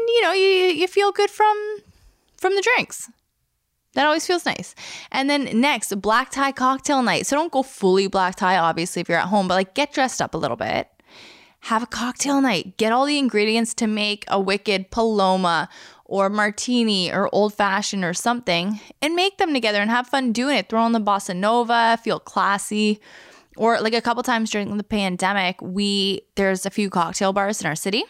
[0.07, 1.57] you know you you feel good from
[2.37, 3.09] from the drinks.
[3.93, 4.73] That always feels nice.
[5.11, 7.27] And then next, black tie cocktail night.
[7.27, 10.21] So don't go fully black tie, obviously, if you're at home, but like get dressed
[10.21, 10.87] up a little bit.
[11.65, 12.77] Have a cocktail night.
[12.77, 15.69] Get all the ingredients to make a wicked paloma
[16.05, 20.57] or martini or old fashioned or something and make them together and have fun doing
[20.57, 20.69] it.
[20.69, 22.99] Throw on the bossa nova, feel classy.
[23.57, 27.67] Or like a couple times during the pandemic, we there's a few cocktail bars in
[27.67, 28.05] our city.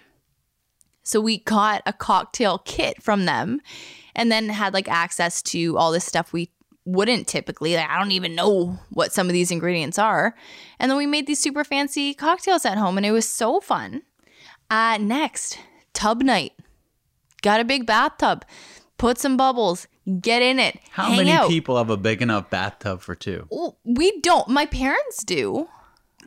[1.04, 3.60] So we got a cocktail kit from them
[4.16, 6.50] and then had like access to all this stuff we
[6.86, 7.76] wouldn't typically.
[7.76, 10.36] Like I don't even know what some of these ingredients are.
[10.80, 14.02] And then we made these super fancy cocktails at home and it was so fun.
[14.70, 15.60] Uh, next,
[15.94, 16.54] tub night.
[17.42, 18.46] Got a big bathtub.
[18.98, 19.88] Put some bubbles.
[20.20, 20.80] Get in it.
[20.92, 21.50] How many out.
[21.50, 23.48] people have a big enough bathtub for two?
[23.84, 24.48] We don't.
[24.48, 25.68] My parents do.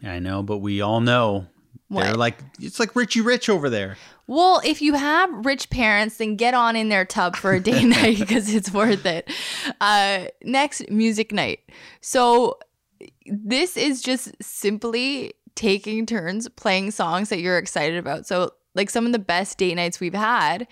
[0.03, 1.47] I know, but we all know
[1.91, 3.97] they're like it's like Richie Rich over there.
[4.27, 7.85] Well, if you have rich parents, then get on in their tub for a day
[7.85, 9.31] night because it's worth it.
[9.81, 11.61] Uh, next, music night.
[12.01, 12.59] So
[13.27, 18.27] this is just simply taking turns playing songs that you're excited about.
[18.27, 20.67] So, like some of the best date nights we've had,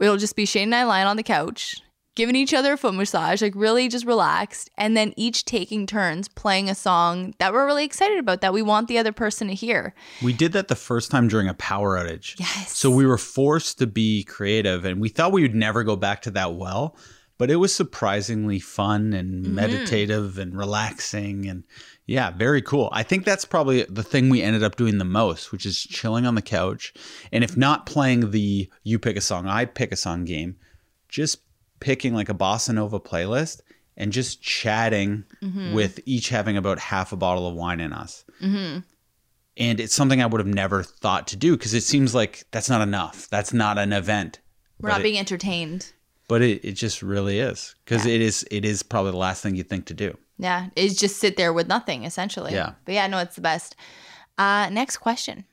[0.00, 1.82] it'll just be Shane and I lying on the couch,
[2.18, 6.28] giving each other a foot massage, like really just relaxed, and then each taking turns
[6.28, 9.54] playing a song that we're really excited about that we want the other person to
[9.54, 9.94] hear.
[10.22, 12.34] We did that the first time during a power outage.
[12.38, 12.76] Yes.
[12.76, 16.20] So we were forced to be creative and we thought we would never go back
[16.22, 16.96] to that well,
[17.38, 19.54] but it was surprisingly fun and Mm-hmm.
[19.54, 21.62] meditative and relaxing and
[22.06, 22.88] yeah, very cool.
[22.90, 26.26] I think that's probably the thing we ended up doing the most, which is chilling
[26.26, 26.92] on the couch.
[27.30, 30.56] And if not playing the you pick a song, I pick a song game,
[31.08, 31.38] just
[31.80, 33.60] picking like a bossa nova playlist
[33.96, 35.72] and just chatting Mm-hmm.
[35.74, 38.24] with each having about half a bottle of wine in us
[39.56, 42.68] and it's something I would have never thought to do because it seems like that's
[42.70, 43.28] not enough.
[43.28, 44.38] That's not an event.
[44.80, 45.92] We're But not it- being entertained.
[46.28, 49.56] But it, it just really is because it is it is probably the last thing
[49.56, 50.16] you think to do.
[50.38, 52.52] Yeah, is just sit there with nothing essentially.
[52.52, 52.72] Yeah.
[52.84, 53.74] But yeah, no, it's the best.
[54.36, 55.44] Uh, next question.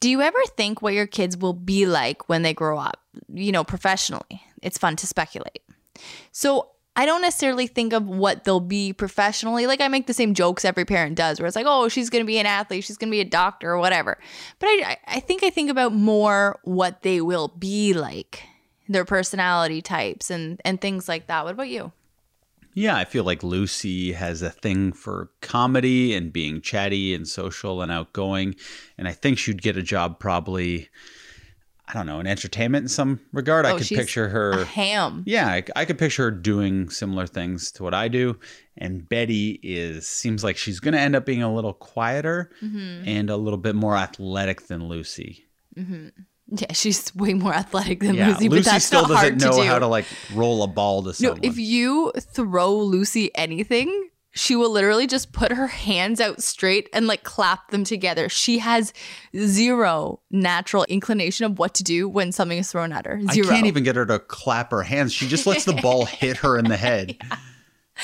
[0.00, 3.00] Do you ever think what your kids will be like when they grow up?
[3.32, 4.42] You know, professionally.
[4.62, 5.62] It's fun to speculate.
[6.32, 9.66] So I don't necessarily think of what they'll be professionally.
[9.66, 12.22] Like I make the same jokes every parent does, where it's like, oh, she's going
[12.24, 14.18] to be an athlete, she's going to be a doctor, or whatever.
[14.58, 18.42] But I, I- think I think about more what they will be like,
[18.88, 21.44] their personality types, and and things like that.
[21.44, 21.92] What about you?
[22.74, 27.82] Yeah, I feel like Lucy has a thing for comedy and being chatty and social
[27.82, 28.54] and outgoing,
[28.96, 30.88] and I think she'd get a job probably.
[31.88, 33.66] I don't know, in entertainment in some regard.
[33.66, 34.60] I Oh, could she's picture her.
[34.60, 35.24] A ham.
[35.26, 38.38] Yeah, I, I could picture her doing similar things to what I do.
[38.76, 43.08] And Betty is seems like she's going to end up being a little quieter Mm-hmm.
[43.08, 45.46] and a little bit more athletic than Lucy.
[46.52, 49.40] Yeah, she's way more athletic than Yeah, Lucy, Lucy, but that's still not doesn't hard
[49.40, 49.68] know to do.
[49.68, 50.04] how to like
[50.34, 51.40] roll a ball to someone.
[51.42, 56.88] no, if you throw Lucy anything, she will literally just put her hands out straight
[56.92, 58.28] and like clap them together.
[58.28, 58.92] She has
[59.36, 63.20] zero natural inclination of what to do when something is thrown at her.
[63.32, 63.48] Zero.
[63.48, 65.12] I can't even get her to clap her hands.
[65.12, 67.16] She just lets the ball hit her in the head.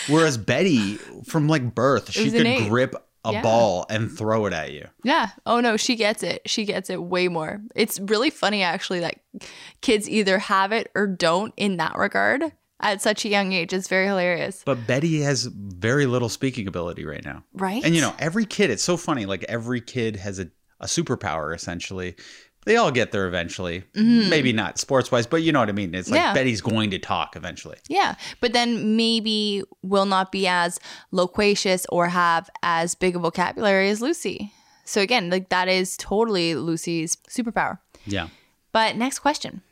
[0.08, 2.94] Whereas Betty, from like birth, she could grip
[3.26, 3.42] a Yeah.
[3.42, 4.86] ball and throw it at you.
[5.04, 5.30] Yeah.
[5.44, 6.42] Oh no, she gets it.
[6.46, 7.60] She gets it way more.
[7.74, 9.16] It's really funny actually that
[9.80, 13.72] kids either have it or don't in that regard at such a young age.
[13.72, 14.62] It's very hilarious.
[14.64, 17.42] But Betty has very little speaking ability right now.
[17.54, 17.84] Right?
[17.84, 19.26] And you know, every kid, it's so funny.
[19.26, 20.48] Like every kid has a,
[20.80, 22.16] a superpower essentially.
[22.66, 23.84] They all get there eventually.
[23.94, 25.94] Maybe not sports wise, but you know what I mean.
[25.94, 26.26] It's like Mm-hmm.
[26.26, 26.34] Yeah.
[26.34, 27.76] Betty's going to talk eventually.
[27.88, 30.80] Yeah, but then maybe will not be as
[31.12, 34.52] loquacious or have as big a vocabulary as Lucy.
[34.84, 37.78] So again, like that is totally Lucy's superpower.
[38.04, 38.28] Yeah.
[38.72, 39.62] But next question.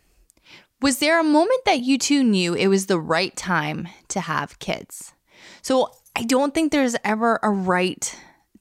[0.81, 4.59] Was there a moment that you two knew it was the right time to have
[4.59, 5.15] kids?
[5.63, 8.15] So I don't think there's ever a right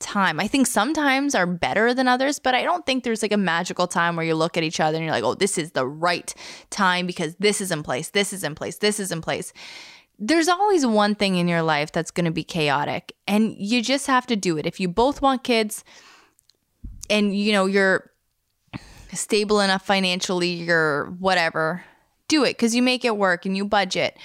[0.04, 0.40] time.
[0.40, 3.88] I think sometimes are better than others, but I don't think there's like a magical
[3.88, 6.32] time where you look at each other and you're like, oh, this is the right
[6.70, 9.54] time because this is in place, this is in place, this is in place.
[10.20, 14.06] There's always one thing in your life that's going to be chaotic, and you just
[14.06, 14.68] have to do it.
[14.68, 15.84] If you both want kids
[17.10, 18.12] and you know you're
[19.14, 21.84] stable enough financially, you're whatever,
[22.28, 24.18] do it because you make it work and you budget.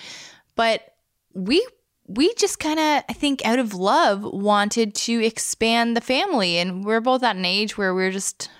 [0.56, 0.94] But
[1.34, 1.66] we
[2.08, 6.84] we just kind of I think out of love wanted to expand the family and
[6.84, 8.50] we're both at an age where we're just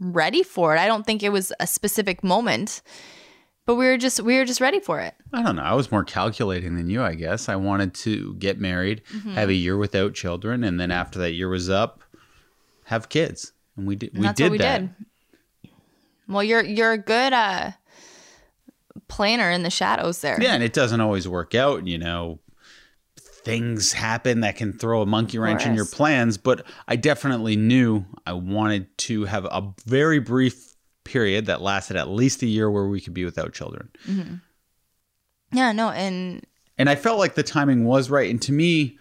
[0.00, 0.78] ready for it.
[0.80, 2.82] I don't think it was a specific moment,
[3.64, 5.14] but we were just we were just ready for it.
[5.32, 5.62] I don't know.
[5.62, 7.48] I was more calculating than you, I guess.
[7.48, 9.34] I wanted to get married, Mm-hmm.
[9.34, 12.02] have a year without children, and then after that year was up,
[12.84, 13.52] have kids.
[13.76, 14.78] And we did And we that's did what we that.
[14.80, 15.70] did.
[16.28, 17.70] Well, you're you're a good uh
[19.08, 20.40] planner in the shadows there.
[20.40, 22.40] Yeah, and it doesn't always work out, you know.
[23.46, 28.04] Things happen that can throw a monkey wrench in your plans, but I definitely knew
[28.26, 30.74] I wanted to have a very brief
[31.04, 33.88] period that lasted at least a year where we could be without children.
[34.06, 34.34] Mm-hmm.
[35.52, 36.44] Yeah, no, and
[36.76, 38.28] And I felt like the timing was right.
[38.28, 38.98] And to me,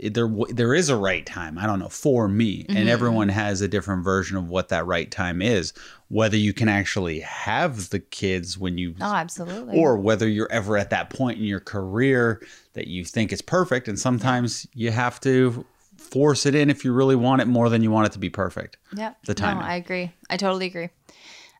[0.00, 1.58] there there is a right time.
[1.58, 2.76] I don't know for me, Mm-hmm.
[2.76, 5.72] and everyone has a different version of what that right time is.
[6.08, 9.78] Whether you can actually have the kids when you, oh, absolutely.
[9.78, 12.40] or whether you're ever at that point in your career
[12.74, 13.88] that you think is perfect.
[13.88, 15.66] And sometimes you have to
[15.96, 18.30] force it in if you really want it more than you want it to be
[18.30, 18.78] perfect.
[18.94, 19.62] yeah the timing.
[19.62, 20.12] No, I agree.
[20.30, 20.88] I totally agree.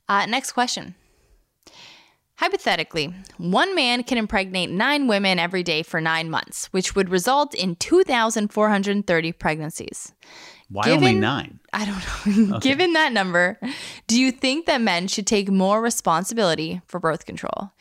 [0.08, 0.94] Uh, next question.
[2.38, 7.52] Hypothetically, one man can impregnate nine women every day for nine months, which would result
[7.52, 10.12] in 2,430 pregnancies.
[10.70, 11.58] Why only nine?
[11.72, 12.58] I don't know.
[12.60, 13.58] Given that number,
[14.06, 17.72] do you think that men should take more responsibility for birth control?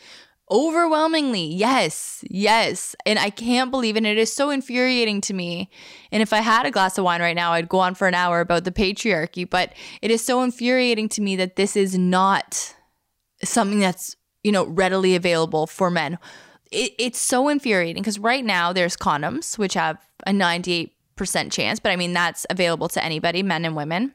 [0.50, 2.96] Overwhelmingly, yes, yes.
[3.06, 4.00] And I can't believe it.
[4.00, 5.70] And it is so infuriating to me.
[6.12, 8.16] And if I had a glass of wine right now, I'd go on for an
[8.16, 9.48] hour about the patriarchy.
[9.48, 12.74] But it is so infuriating to me that this is not
[13.44, 14.16] something that's,
[14.48, 16.18] you know, readily available for men.
[16.72, 20.90] It, it's so infuriating because right now there's condoms, which have a 98%
[21.52, 24.14] chance, but I mean, that's available to anybody, men and women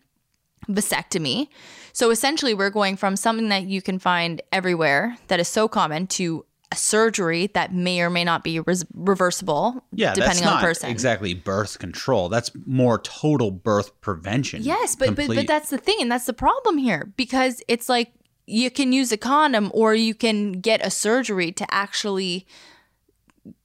[0.71, 1.49] vasectomy.
[1.93, 6.07] So essentially, we're going from something that you can find everywhere that is so common
[6.07, 10.67] to a surgery that may or may not be res- reversible, Yeah, depending on the
[10.67, 10.89] person.
[10.89, 12.29] exactly birth control.
[12.31, 14.63] That's more total birth prevention.
[14.63, 18.13] Yes, but, but but that's the thing, and that's the problem here because it's like
[18.47, 22.47] you can use a condom or you can get a surgery to actually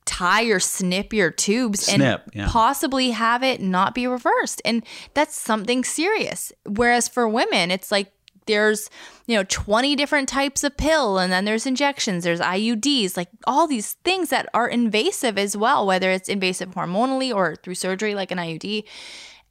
[0.06, 2.48] tie or snip your tubes Snip, and yeah.
[2.50, 4.62] possibly have it not be reversed.
[4.64, 4.84] And
[5.14, 6.52] that's something serious.
[6.66, 8.12] Whereas for women, it's like
[8.46, 8.90] there's,
[9.28, 13.68] you know, 20 different types of pill and then there's injections, there's IUDs, like all
[13.68, 18.32] these things that are invasive as well, whether it's invasive hormonally or through surgery like
[18.32, 18.86] an IUD.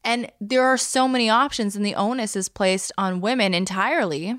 [0.03, 4.39] And there are so many options and the onus is placed on women entirely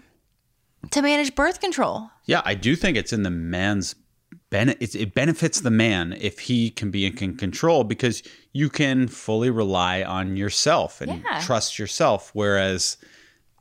[0.92, 2.10] to manage birth control.
[2.26, 3.96] Yeah, I do think it's in the man's
[4.50, 8.24] bene- it's, it benefits the man if he can be in con- control because
[8.54, 11.42] you can fully rely on yourself and Yeah.
[11.42, 12.32] trust yourself.
[12.34, 12.98] Whereas,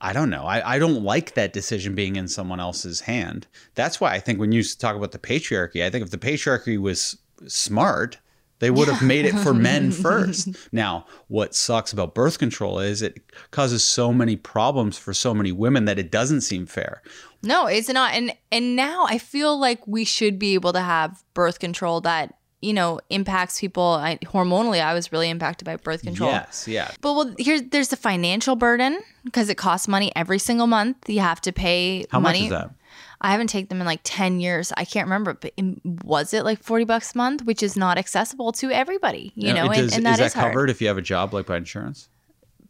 [0.01, 3.47] I don't know, I, I don't like that decision being in someone else's hand.
[3.74, 6.78] That's why I think when you talk about the patriarchy, I think if the patriarchy
[6.78, 7.16] was
[7.47, 8.18] smart,
[8.58, 10.48] they would have made it for men first.
[10.72, 13.20] Now, what sucks about birth control is it
[13.50, 17.02] causes so many problems for so many women that it doesn't seem fair.
[17.42, 18.14] No, it's not.
[18.14, 22.34] And and now I feel like we should be able to have birth control that
[22.62, 24.82] you know impacts people I, hormonally.
[24.82, 26.30] I was really impacted by birth control.
[26.30, 26.90] Yes, yeah.
[27.02, 31.08] But well, here there's the financial burden because it costs money every single month.
[31.08, 32.40] You have to pay How money.
[32.40, 32.70] much is that?
[33.27, 34.73] I haven't taken them in like 10 years.
[34.77, 35.53] I can't remember, but
[36.05, 39.65] was it like 40 bucks a month, which is not accessible to everybody, you know,
[39.70, 40.53] it and, does- and that is that is hard.
[40.53, 42.09] covered if you have a job like by insurance?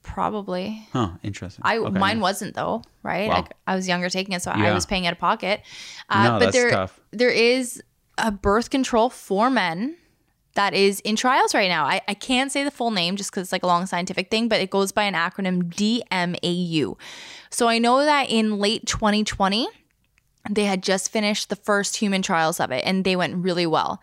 [0.02, 0.86] Probably.
[0.92, 1.62] Huh, interesting.
[1.64, 1.98] I Okay.
[1.98, 3.28] mine wasn't though, right?
[3.28, 3.34] Wow.
[3.42, 5.62] Like I was younger taking it, so I was paying out of pocket.
[6.08, 7.00] Uh, No, but that's there, tough.
[7.10, 7.82] there is
[8.16, 9.96] a birth control for men
[10.54, 11.84] that is in trials right now.
[11.84, 14.48] I, I can't say the full name just because it's like a long scientific thing,
[14.48, 16.96] but it goes by an acronym DMAU.
[17.50, 19.68] So I know that in late 2020,
[20.50, 24.00] they had just finished the first human trials of it and they went really well.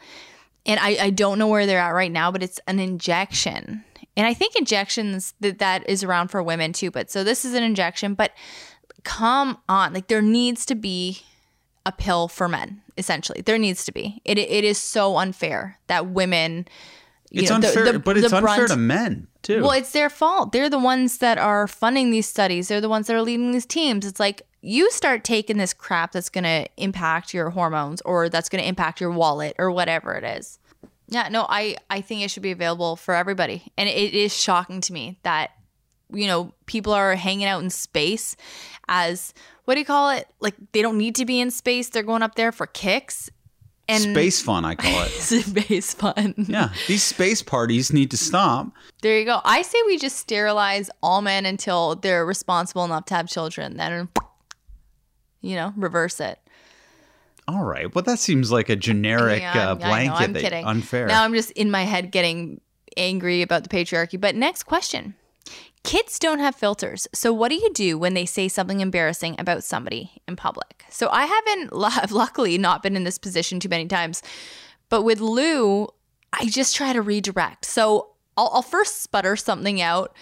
[0.65, 3.83] And I, I don't know where they're at right now, but it's an injection.
[4.15, 6.91] And I think injections that that is around for women too.
[6.91, 8.31] But so this is an injection, but
[9.03, 11.21] come on, like there needs to be
[11.85, 12.81] a pill for men.
[12.97, 14.21] Essentially, there needs to be.
[14.23, 16.67] It it is so unfair that women.
[17.31, 19.61] you It's know, unfair, the- but it's the unfair brunt- to men too.
[19.63, 20.51] well, it's their fault.
[20.51, 22.67] They're the ones that are funding these studies.
[22.67, 24.05] They're the ones that are leading these teams.
[24.05, 28.47] It's like you start taking this crap that's going to impact your hormones or that's
[28.47, 30.57] going to impact your wallet or whatever it is.
[31.09, 33.71] Yeah, no, I I think it should be available for everybody.
[33.77, 35.51] And it is shocking to me that
[36.11, 38.35] you know, people are hanging out in space
[38.87, 39.33] as
[39.65, 40.27] what do you call it?
[40.39, 41.89] Like they don't need to be in space.
[41.89, 43.29] They're going up there for kicks
[43.89, 45.09] and space fun, I call it.
[45.11, 46.33] space fun.
[46.37, 48.71] yeah, these space parties need to stop.
[49.01, 49.41] There you go.
[49.43, 53.75] I say we just sterilize all men until they're responsible enough to have children.
[53.75, 54.07] Then,
[55.43, 56.39] you know, reverse it.
[57.47, 60.21] All right, well, that seems like a generic Yeah, uh, I blanket.
[60.21, 60.65] I'm that- kidding.
[60.65, 61.07] Unfair.
[61.07, 62.61] Now I'm just in my head getting
[62.97, 64.19] angry about the patriarchy.
[64.19, 65.15] But next question.
[65.83, 67.09] Kids don't have filters.
[67.13, 70.85] So what do you do when they say something embarrassing about somebody in public?
[70.89, 71.71] So I haven't
[72.01, 74.23] I've luckily not been in this position too many times.
[74.87, 75.89] But with Lou,
[76.31, 77.65] I just try to redirect.
[77.65, 80.15] So I'll, I'll first sputter something out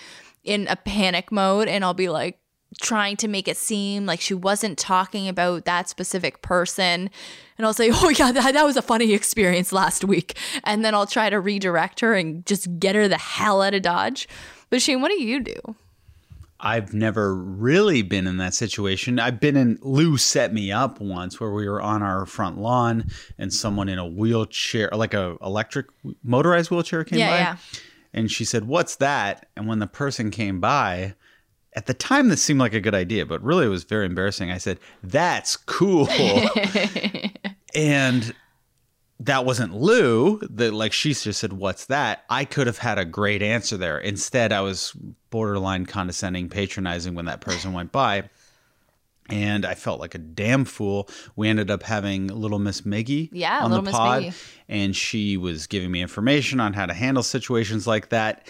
[0.43, 2.39] in a panic mode and I'll be like
[2.81, 7.09] trying to make it seem like she wasn't talking about that specific person.
[7.57, 10.37] And I'll say, oh, yeah, that, that was a funny experience last week.
[10.63, 13.81] And then I'll try to redirect her and just get her the hell out of
[13.81, 14.27] Dodge.
[14.69, 15.75] But Shane, what do you do?
[16.63, 19.19] I've never really been in that situation.
[19.19, 23.09] I've been in Lou set me up once where we were on our front lawn
[23.39, 25.87] and someone in a wheelchair, like a electric
[26.23, 27.37] motorized wheelchair came Yeah, by.
[27.39, 27.55] yeah.
[28.13, 31.15] And she said, "What's that?" And when the person came by,
[31.75, 34.51] at the time this seemed like a good idea, but really it was very embarrassing.
[34.51, 36.07] I said, "That's cool."
[37.75, 38.33] and
[39.19, 40.39] that wasn't Lou.
[40.49, 43.97] That like she just said, "What's that?" I could have had a great answer there.
[43.99, 44.93] Instead, I was
[45.29, 48.29] borderline condescending, patronizing when that person went by.
[49.29, 51.07] and I felt like a damn fool.
[51.37, 54.33] We ended up having little Miss Miggy Yeah, on little the Miss pod, Miggy.
[54.67, 58.45] and she was giving me information on how to handle situations like that.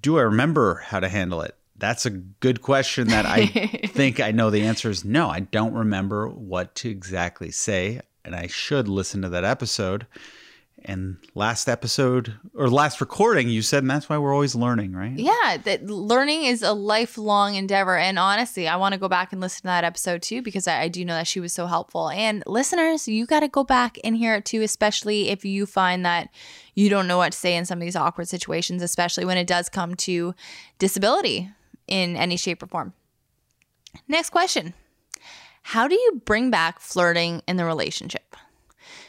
[0.00, 1.54] Do I remember how to handle it?
[1.78, 3.46] That's a good question that I
[3.86, 5.28] think I know the answer is no.
[5.28, 10.06] I don't remember what to exactly say, and I should listen to that episode.
[10.84, 15.18] And last episode or last recording, you said, and that's why we're always learning, right?
[15.18, 17.98] Yeah, that learning is a lifelong endeavor.
[17.98, 20.82] And honestly, I want to go back and listen to that episode too because I,
[20.82, 22.10] I do know that she was so helpful.
[22.10, 26.06] And listeners, you got to go back and hear it too, especially if you find
[26.06, 26.28] that
[26.76, 29.48] you don't know what to say in some of these awkward situations, especially when it
[29.48, 30.32] does come to
[30.78, 31.50] disability
[31.88, 32.92] in any shape or form.
[34.06, 34.74] Next question
[35.62, 38.36] How do you bring back flirting in the relationship?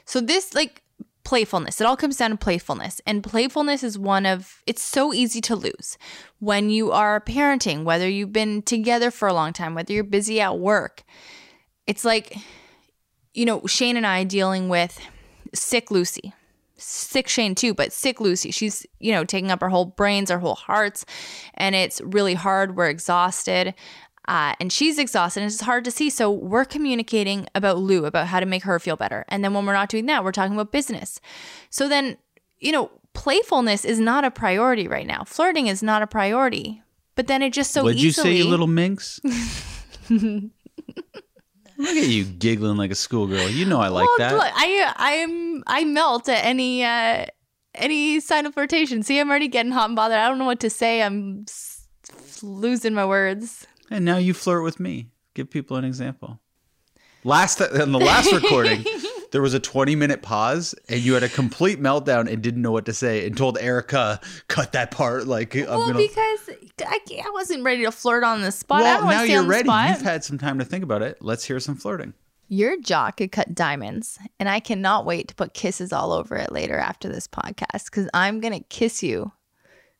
[0.05, 0.81] So, this, like,
[1.23, 1.79] playfulness.
[1.79, 3.01] It all comes down to playfulness.
[3.05, 5.95] And playfulness is one of, it's so easy to lose
[6.39, 10.41] when you are parenting, whether you've been together for a long time, whether you're busy
[10.41, 11.03] at work.
[11.85, 12.35] It's like,
[13.35, 14.99] you know, Shane and I dealing with
[15.53, 16.33] sick Lucy.
[16.79, 18.51] Sick Shane too, but sick Lucy.
[18.51, 21.05] She's, you know, taking up our whole brains, our whole hearts,
[21.55, 22.75] and it's really hard.
[22.75, 23.73] We're exhausted.
[24.27, 26.09] Uh, and she's exhausted and it's hard to see.
[26.09, 29.25] So we're communicating about Lou, about how to make her feel better.
[29.27, 31.19] And then when we're not doing that, we're talking about business.
[31.71, 32.17] So then,
[32.59, 35.23] you know, playfulness is not a priority right now.
[35.23, 36.83] Flirting is not a priority.
[37.15, 39.19] But then it just so What'd you say, you little minx?
[41.79, 43.49] Look at you giggling like a schoolgirl.
[43.49, 44.33] You know I like well, that.
[44.33, 47.25] Look, I I'm I melt at any uh
[47.73, 49.01] any sign of flirtation.
[49.01, 50.17] See, I'm already getting hot and bothered.
[50.17, 51.01] I don't know what to say.
[51.01, 51.87] I'm s-
[52.43, 53.65] losing my words.
[53.89, 55.07] And now you flirt with me.
[55.35, 56.41] Give people an example.
[57.23, 58.83] Last in the last recording,
[59.31, 62.71] there was a 20 minute pause, and you had a complete meltdown and didn't know
[62.71, 65.99] what to say, and told Erica, "Cut that part." Like I'm well, gonna.
[65.99, 66.49] because
[66.85, 68.81] I, I wasn't ready to flirt on the spot.
[68.81, 69.67] Well, don't now you're ready.
[69.67, 69.89] spot.
[69.89, 71.17] You've had some time to think about it.
[71.21, 72.13] Let's hear some flirting.
[72.47, 76.51] Your jaw could cut diamonds, and I cannot wait to put kisses all over it
[76.51, 79.31] later after this podcast because I'm gonna kiss you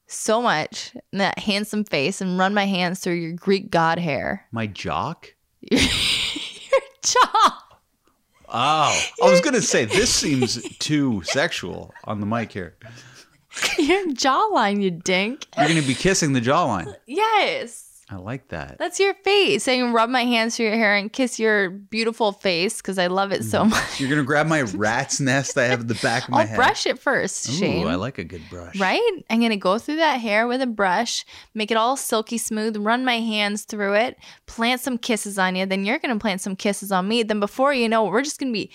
[0.08, 4.48] so much in that handsome face and run my hands through your Greek god hair.
[4.52, 5.36] My jock.
[5.62, 5.80] your
[7.04, 7.69] jaw.
[8.52, 12.76] Oh, I was gonna say this seems too sexual on the mic here.
[13.78, 15.46] Your jawline, you dink.
[15.58, 16.96] You're gonna be kissing the jawline.
[17.08, 17.89] Yes.
[18.12, 18.78] I like that.
[18.80, 19.68] That's your face.
[19.68, 23.06] I can rub my hands through your hair and kiss your beautiful face because I
[23.06, 23.70] love it so mm-hmm.
[23.70, 24.00] much.
[24.00, 26.56] You're gonna grab my rat's nest I have at the back of my I'll head.
[26.56, 27.86] brush it first, Shane.
[27.86, 28.80] Ooh, I like a good brush.
[28.80, 29.00] Right?
[29.30, 32.78] I'm going to go through that hair with a brush, make it all silky smooth,
[32.78, 34.18] run my hands through it,
[34.48, 35.66] plant some kisses on you.
[35.66, 37.24] Then you're going to plant some kisses on me.
[37.24, 38.72] Then before you know, it, we're just going to be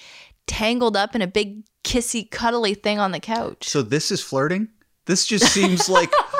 [0.46, 3.68] tangled up in a big kissy, cuddly thing on the couch.
[3.68, 4.68] So this is flirting?
[5.06, 6.12] This just seems like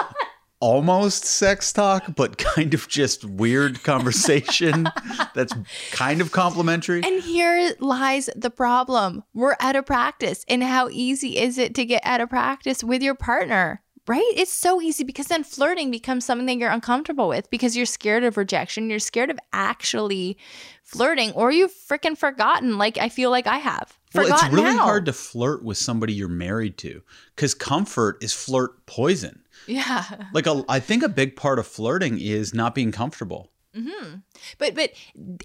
[0.60, 4.88] almost sex talk, but kind of just weird conversation
[5.34, 5.52] that's
[5.92, 7.02] kind of complimentary.
[7.04, 9.24] And here lies the problem.
[9.34, 10.44] We're out of practice.
[10.48, 13.82] And how easy is it to get out of practice with your partner?
[14.06, 14.32] Right?
[14.36, 18.22] It's so easy because then flirting becomes something that you're uncomfortable with because you're scared
[18.22, 18.90] of rejection.
[18.90, 20.36] You're scared of actually
[20.82, 23.98] flirting, or you've freaking forgotten, like I feel like I have.
[24.14, 24.84] Well, it's really how.
[24.84, 27.02] hard to flirt with somebody you're married to
[27.34, 29.43] because comfort is flirt poison.
[29.66, 30.04] Yeah.
[30.32, 33.50] Like, a, I think a big part of flirting is not being comfortable.
[33.76, 34.16] Mm-hmm.
[34.58, 34.92] But but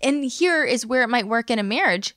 [0.03, 2.15] and here is where it might work in a marriage.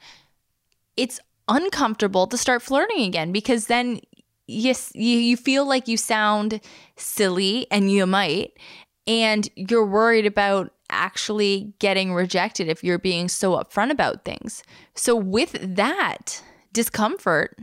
[0.97, 1.19] It's
[1.49, 4.01] uncomfortable to start flirting again because then
[4.47, 6.61] yes you, you feel like you sound
[6.97, 8.53] silly and you might
[9.07, 14.63] and you're worried about actually getting rejected if you're being so upfront about things.
[14.95, 16.43] So with that
[16.73, 17.59] discomfort,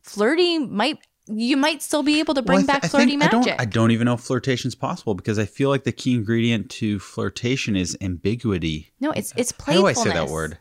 [0.00, 0.98] flirting might
[1.28, 3.44] you might still be able to bring Well, th- back flirty think- I magic.
[3.56, 6.70] don't, I don't even know if flirtation's possible because I feel like the key ingredient
[6.72, 8.92] to flirtation is ambiguity.
[9.00, 9.98] no, it's it's playfulness.
[9.98, 10.58] How do I say that word?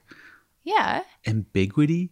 [0.64, 1.04] Yeah.
[1.26, 2.12] Ambiguity?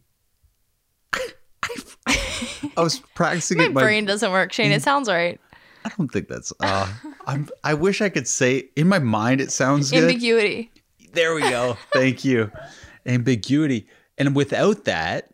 [1.13, 3.73] I was practicing My it.
[3.73, 4.71] My brain doesn't work, Shane.
[4.71, 5.39] It sounds right.
[5.83, 6.51] I don't think that's.
[6.59, 6.91] Uh,
[7.27, 7.49] I'm.
[7.63, 10.03] I wish I could say in my mind it sounds good.
[10.03, 10.71] Ambiguity.
[11.13, 11.77] there we go.
[11.93, 12.51] Thank you.
[13.05, 13.87] Ambiguity,
[14.17, 15.29] and without that,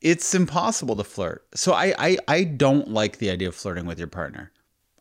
[0.00, 1.46] it's impossible to flirt.
[1.54, 4.52] So I, I, I don't like the idea of flirting with your partner.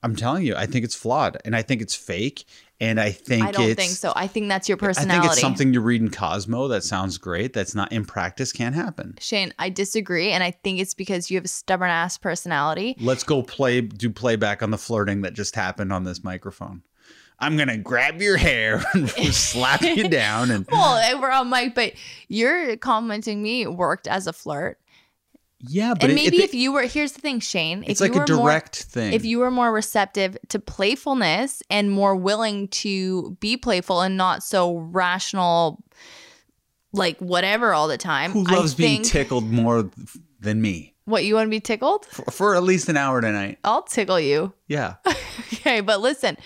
[0.02, 2.46] I'm telling you, I think it's flawed, and I think it's fake,
[2.80, 4.14] and I think I don't think so.
[4.16, 5.18] I think that's your personality.
[5.18, 7.52] I think it's something you read in Cosmo that sounds great.
[7.52, 8.54] That's not in practice.
[8.54, 9.18] Can't happen.
[9.20, 12.96] Shane, I disagree, and I think it's because you have a stubborn ass personality.
[13.02, 16.82] Let's go play do playback on the flirting that just happened on this microphone.
[17.42, 21.94] I'm gonna grab your hair and slap you down and Well, we're on mic, but
[22.30, 24.80] you're complimenting me worked as a flirt.
[25.62, 27.84] Yeah, but and it- maybe it- if you were, here's the thing, Shane.
[27.88, 29.14] it's if like you a were more- direct thing.
[29.14, 34.44] if you were more receptive to playfulness and more willing to be playful and not
[34.44, 35.84] so rational,
[36.94, 38.32] like whatever all the time.
[38.32, 39.90] Who loves being tickled more
[40.40, 40.96] than me?
[41.06, 42.06] What you want to be tickled?
[42.06, 43.58] For, for at least an hour tonight.
[43.64, 44.54] I'll tickle you.
[44.68, 44.96] Yeah.
[45.62, 46.38] Okay, but listen,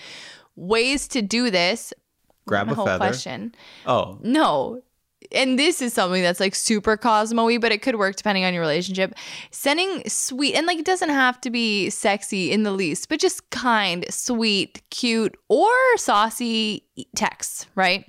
[0.56, 1.92] ways to do this.
[2.48, 2.96] Grab a feather.
[2.98, 3.54] question.
[3.86, 4.82] Oh, No.
[5.32, 8.60] And this is something that's like super Cosmo-y, but it could work depending on your
[8.60, 9.14] relationship.
[9.50, 13.48] Sending sweet and like it doesn't have to be sexy in the least, but just
[13.50, 16.84] kind, sweet, cute, or saucy
[17.16, 18.04] texts, right?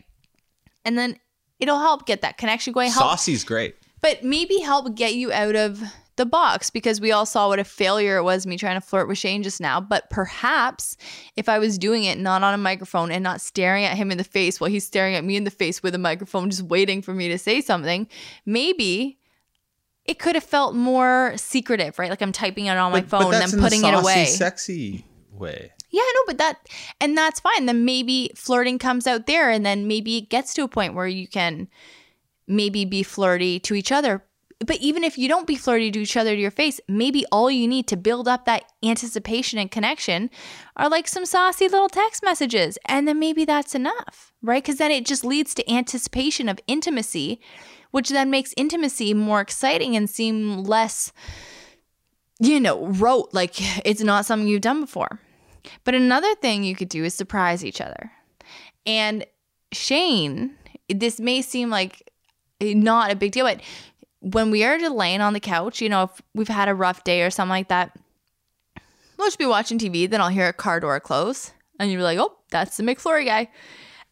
[0.84, 1.18] And then
[1.60, 2.92] it'll help get that connection going.
[2.92, 3.76] Help saucy's great.
[4.02, 5.82] but maybe help get you out of
[6.18, 9.08] the box because we all saw what a failure it was me trying to flirt
[9.08, 9.82] with Shane just now.
[9.82, 10.98] But perhaps
[11.36, 14.18] if I was doing it not on a microphone and not staring at him in
[14.18, 17.02] the face while he's staring at me in the face with a microphone, just waiting
[17.02, 18.08] for me to say something,
[18.46, 19.20] maybe
[20.06, 22.10] it could have felt more secretive, right?
[22.10, 24.26] Like I'm typing it on my phone and that's I'm in the putting it away.
[24.26, 25.72] Sexy way.
[25.90, 26.68] Yeah, no, but that
[27.02, 27.66] and that's fine.
[27.66, 31.08] Then maybe flirting comes out there and then maybe it gets to a point where
[31.08, 31.68] you can
[32.48, 34.24] maybe be flirty to each other.
[34.60, 37.52] But even if you don't be flirty to each other to your face, maybe all
[37.52, 40.30] you need to build up that anticipation and connection
[40.78, 42.78] are like some saucy little text messages.
[42.86, 44.64] And then maybe that's enough, right?
[44.64, 47.42] Because then it just leads to anticipation of intimacy,
[47.92, 51.12] which then makes intimacy more exciting and seem less,
[52.40, 53.56] you know, rote, like
[53.86, 55.20] it's not something you've done before.
[55.84, 58.12] But another thing you could do is surprise each other.
[58.86, 59.26] And
[59.74, 60.56] Shane,
[60.88, 62.10] this may seem like
[62.62, 63.62] not a big deal, but
[64.34, 67.04] when we are just laying on the couch, you know, if we've had a rough
[67.04, 67.96] day or something like that,
[69.18, 72.04] we'll just be watching TV, then I'll hear a car door close, and you'll be
[72.04, 73.50] like, oh, that's the McFlurry guy.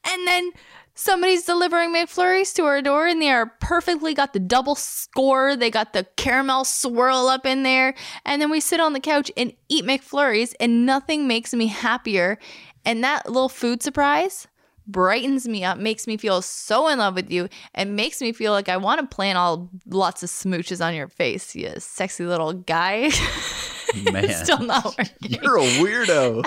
[0.06, 0.52] And then
[0.94, 5.56] somebody's delivering McFlurries to our door, and they are perfectly got the double score.
[5.56, 7.96] They got the caramel swirl up in there.
[8.24, 12.38] And then we sit on the couch and eat McFlurries, and nothing makes me happier.
[12.86, 14.48] And that little food surprise
[14.88, 18.52] brightens me up, makes me feel so in love with you, and makes me feel
[18.52, 22.54] like I want to plant all lots of smooches on your face, you sexy little
[22.54, 23.10] guy.
[24.12, 24.34] Man.
[24.44, 25.40] Still not working.
[25.42, 26.44] You're a weirdo.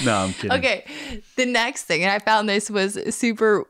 [0.04, 0.52] no, I'm kidding.
[0.52, 0.84] Okay,
[1.36, 3.64] the next thing, and I found this was super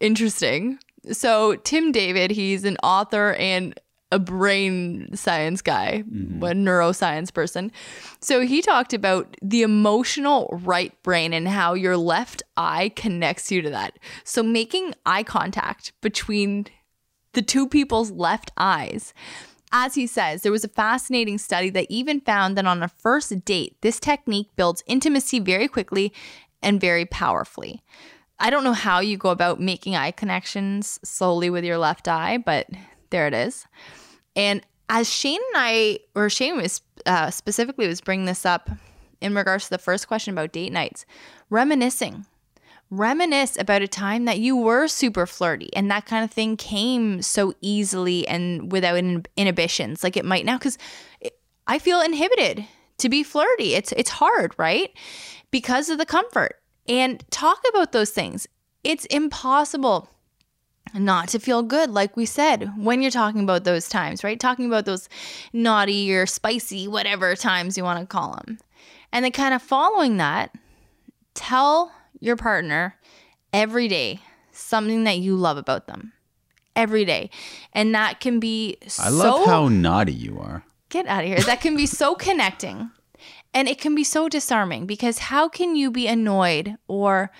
[0.00, 0.78] interesting.
[1.12, 3.78] So, Tim David, he's an author and
[4.12, 6.42] a brain science guy, mm-hmm.
[6.42, 7.72] a neuroscience person.
[8.20, 13.62] So, he talked about the emotional right brain and how your left eye connects you
[13.62, 13.98] to that.
[14.24, 16.66] So, making eye contact between
[17.36, 19.12] the two people's left eyes.
[19.70, 23.44] As he says, there was a fascinating study that even found that on a first
[23.44, 26.14] date, this technique builds intimacy very quickly
[26.62, 27.82] and very powerfully.
[28.38, 32.38] I don't know how you go about making eye connections solely with your left eye,
[32.38, 32.68] but
[33.10, 33.66] there it is.
[34.34, 38.70] And as Shane and I, or Shane was uh, specifically was bringing this up
[39.20, 41.06] in regards to the first question about date nights,
[41.50, 42.26] reminiscing
[42.90, 47.20] reminisce about a time that you were super flirty and that kind of thing came
[47.20, 50.04] so easily and without in- inhibitions.
[50.04, 50.78] Like it might now because
[51.66, 52.64] i feel inhibited
[52.98, 53.74] to be flirty.
[53.74, 54.90] It's it's hard right?
[55.50, 56.60] Because of the comfort.
[56.88, 58.46] And talk about those things.
[58.84, 60.08] It's impossible
[60.98, 64.40] not to feel good like we said when you're talking about those times right?
[64.40, 65.08] Talking about those
[65.52, 68.58] naughty or spicy whatever times you want to call them
[69.12, 70.54] and then kind of following that
[71.34, 72.96] tell your partner
[73.52, 74.20] every day
[74.52, 76.12] something that you love about them.
[76.74, 77.30] Every day.
[77.72, 80.62] And that can be I so love how naughty you are.
[80.90, 81.38] get out of here.
[81.40, 82.90] That can be so connecting.
[83.54, 87.30] And it can be so disarming because how can you be annoyed or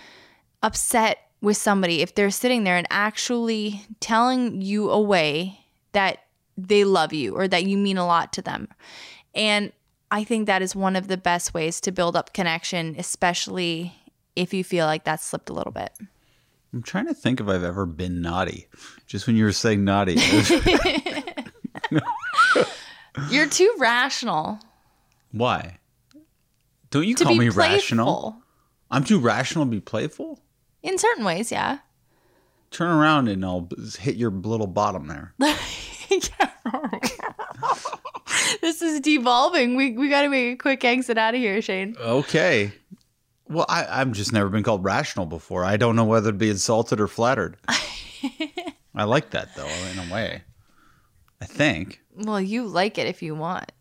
[0.62, 5.60] upset with somebody if they're sitting there and actually telling you a way
[5.92, 6.18] that
[6.58, 8.68] they love you or that you mean a lot to them
[9.34, 9.72] and
[10.10, 13.92] I think that is one of the best ways to build up connection, especially
[14.36, 15.92] if you feel like that slipped a little bit.
[16.72, 18.68] I'm trying to think if I've ever been naughty.
[19.06, 20.14] Just when you were saying naughty.
[23.30, 24.58] You're too rational
[25.32, 25.78] Why?
[26.90, 27.62] Don't you to call me playful.
[27.62, 28.36] rational?
[28.90, 30.40] I'm too rational to be playful?
[30.86, 31.78] In certain ways, yeah.
[32.70, 33.68] Turn around and I'll
[33.98, 35.34] hit your little bottom there.
[38.60, 39.74] this is devolving.
[39.74, 41.96] We we got to make a quick exit out of here, Shane.
[42.00, 42.70] Okay.
[43.48, 45.64] Well, I, I've just never been called rational before.
[45.64, 47.56] I don't know whether to be insulted or flattered.
[48.94, 50.42] I like that though, in a way.
[51.40, 52.00] I think.
[52.14, 53.72] Well, you like it if you want.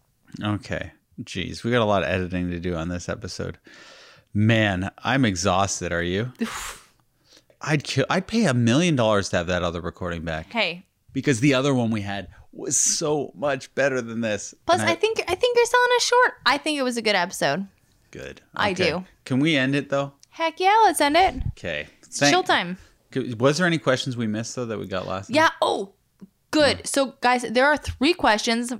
[0.44, 0.92] Okay.
[1.22, 3.60] Jeez, we got a lot of editing to do on this episode.
[4.34, 5.92] Man, I'm exhausted.
[5.92, 6.32] Are you?
[7.66, 8.06] I'd kill.
[8.10, 11.74] I'd pay a million dollars to have that other recording back Hey, because the other
[11.74, 14.54] one we had was so much better than this.
[14.66, 16.34] plus Plus, I, think I think you're selling us short.
[16.46, 17.68] I think it was a good episode.
[18.12, 18.42] good.
[18.56, 18.92] I Okay.
[18.92, 19.06] do.
[19.26, 20.14] Can we end it though?
[20.30, 21.36] Heck yeah, let's end it.
[21.50, 21.88] Okay.
[22.04, 22.78] It's chill time.
[23.38, 25.30] Was there any questions we missed though that we got last?
[25.30, 25.50] Yeah.
[25.62, 25.94] Oh,
[26.52, 26.86] good.
[26.88, 28.72] So, guys, there are three questions.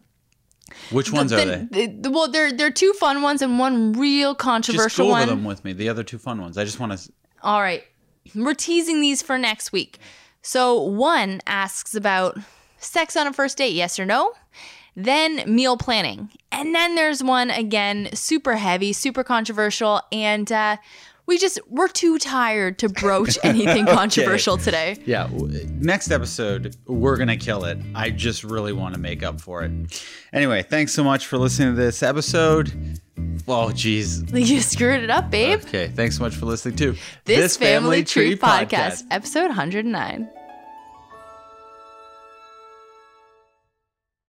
[0.92, 1.88] Which ones are The- they?
[1.88, 5.20] the- well, there there are two fun ones and one real Just controversial go over
[5.22, 5.28] one.
[5.30, 5.74] them with me.
[5.74, 6.58] The other two fun ones.
[6.58, 7.12] I just want to.
[7.44, 7.84] All right.
[8.34, 10.00] We're teasing these for next week.
[10.42, 12.38] So, one asks about
[12.78, 14.34] sex on a first date, yes or no?
[14.96, 16.30] Then meal planning.
[16.52, 20.02] And then there's one again, super heavy, super controversial.
[20.12, 20.78] And uh,
[21.26, 24.98] we just, we're too tired to broach anything controversial today.
[25.06, 25.30] Yeah.
[25.32, 27.78] Next episode, we're gonna kill it.
[27.94, 29.72] I just really want to make up for it.
[30.34, 32.72] Anyway, thanks so much for listening to this episode.
[33.48, 34.24] Oh, jeez.
[34.46, 35.62] You screwed it up, babe.
[35.66, 35.88] Okay.
[35.88, 36.96] Thanks so much for listening to
[37.26, 40.30] This, Family Tree podcast, episode 109.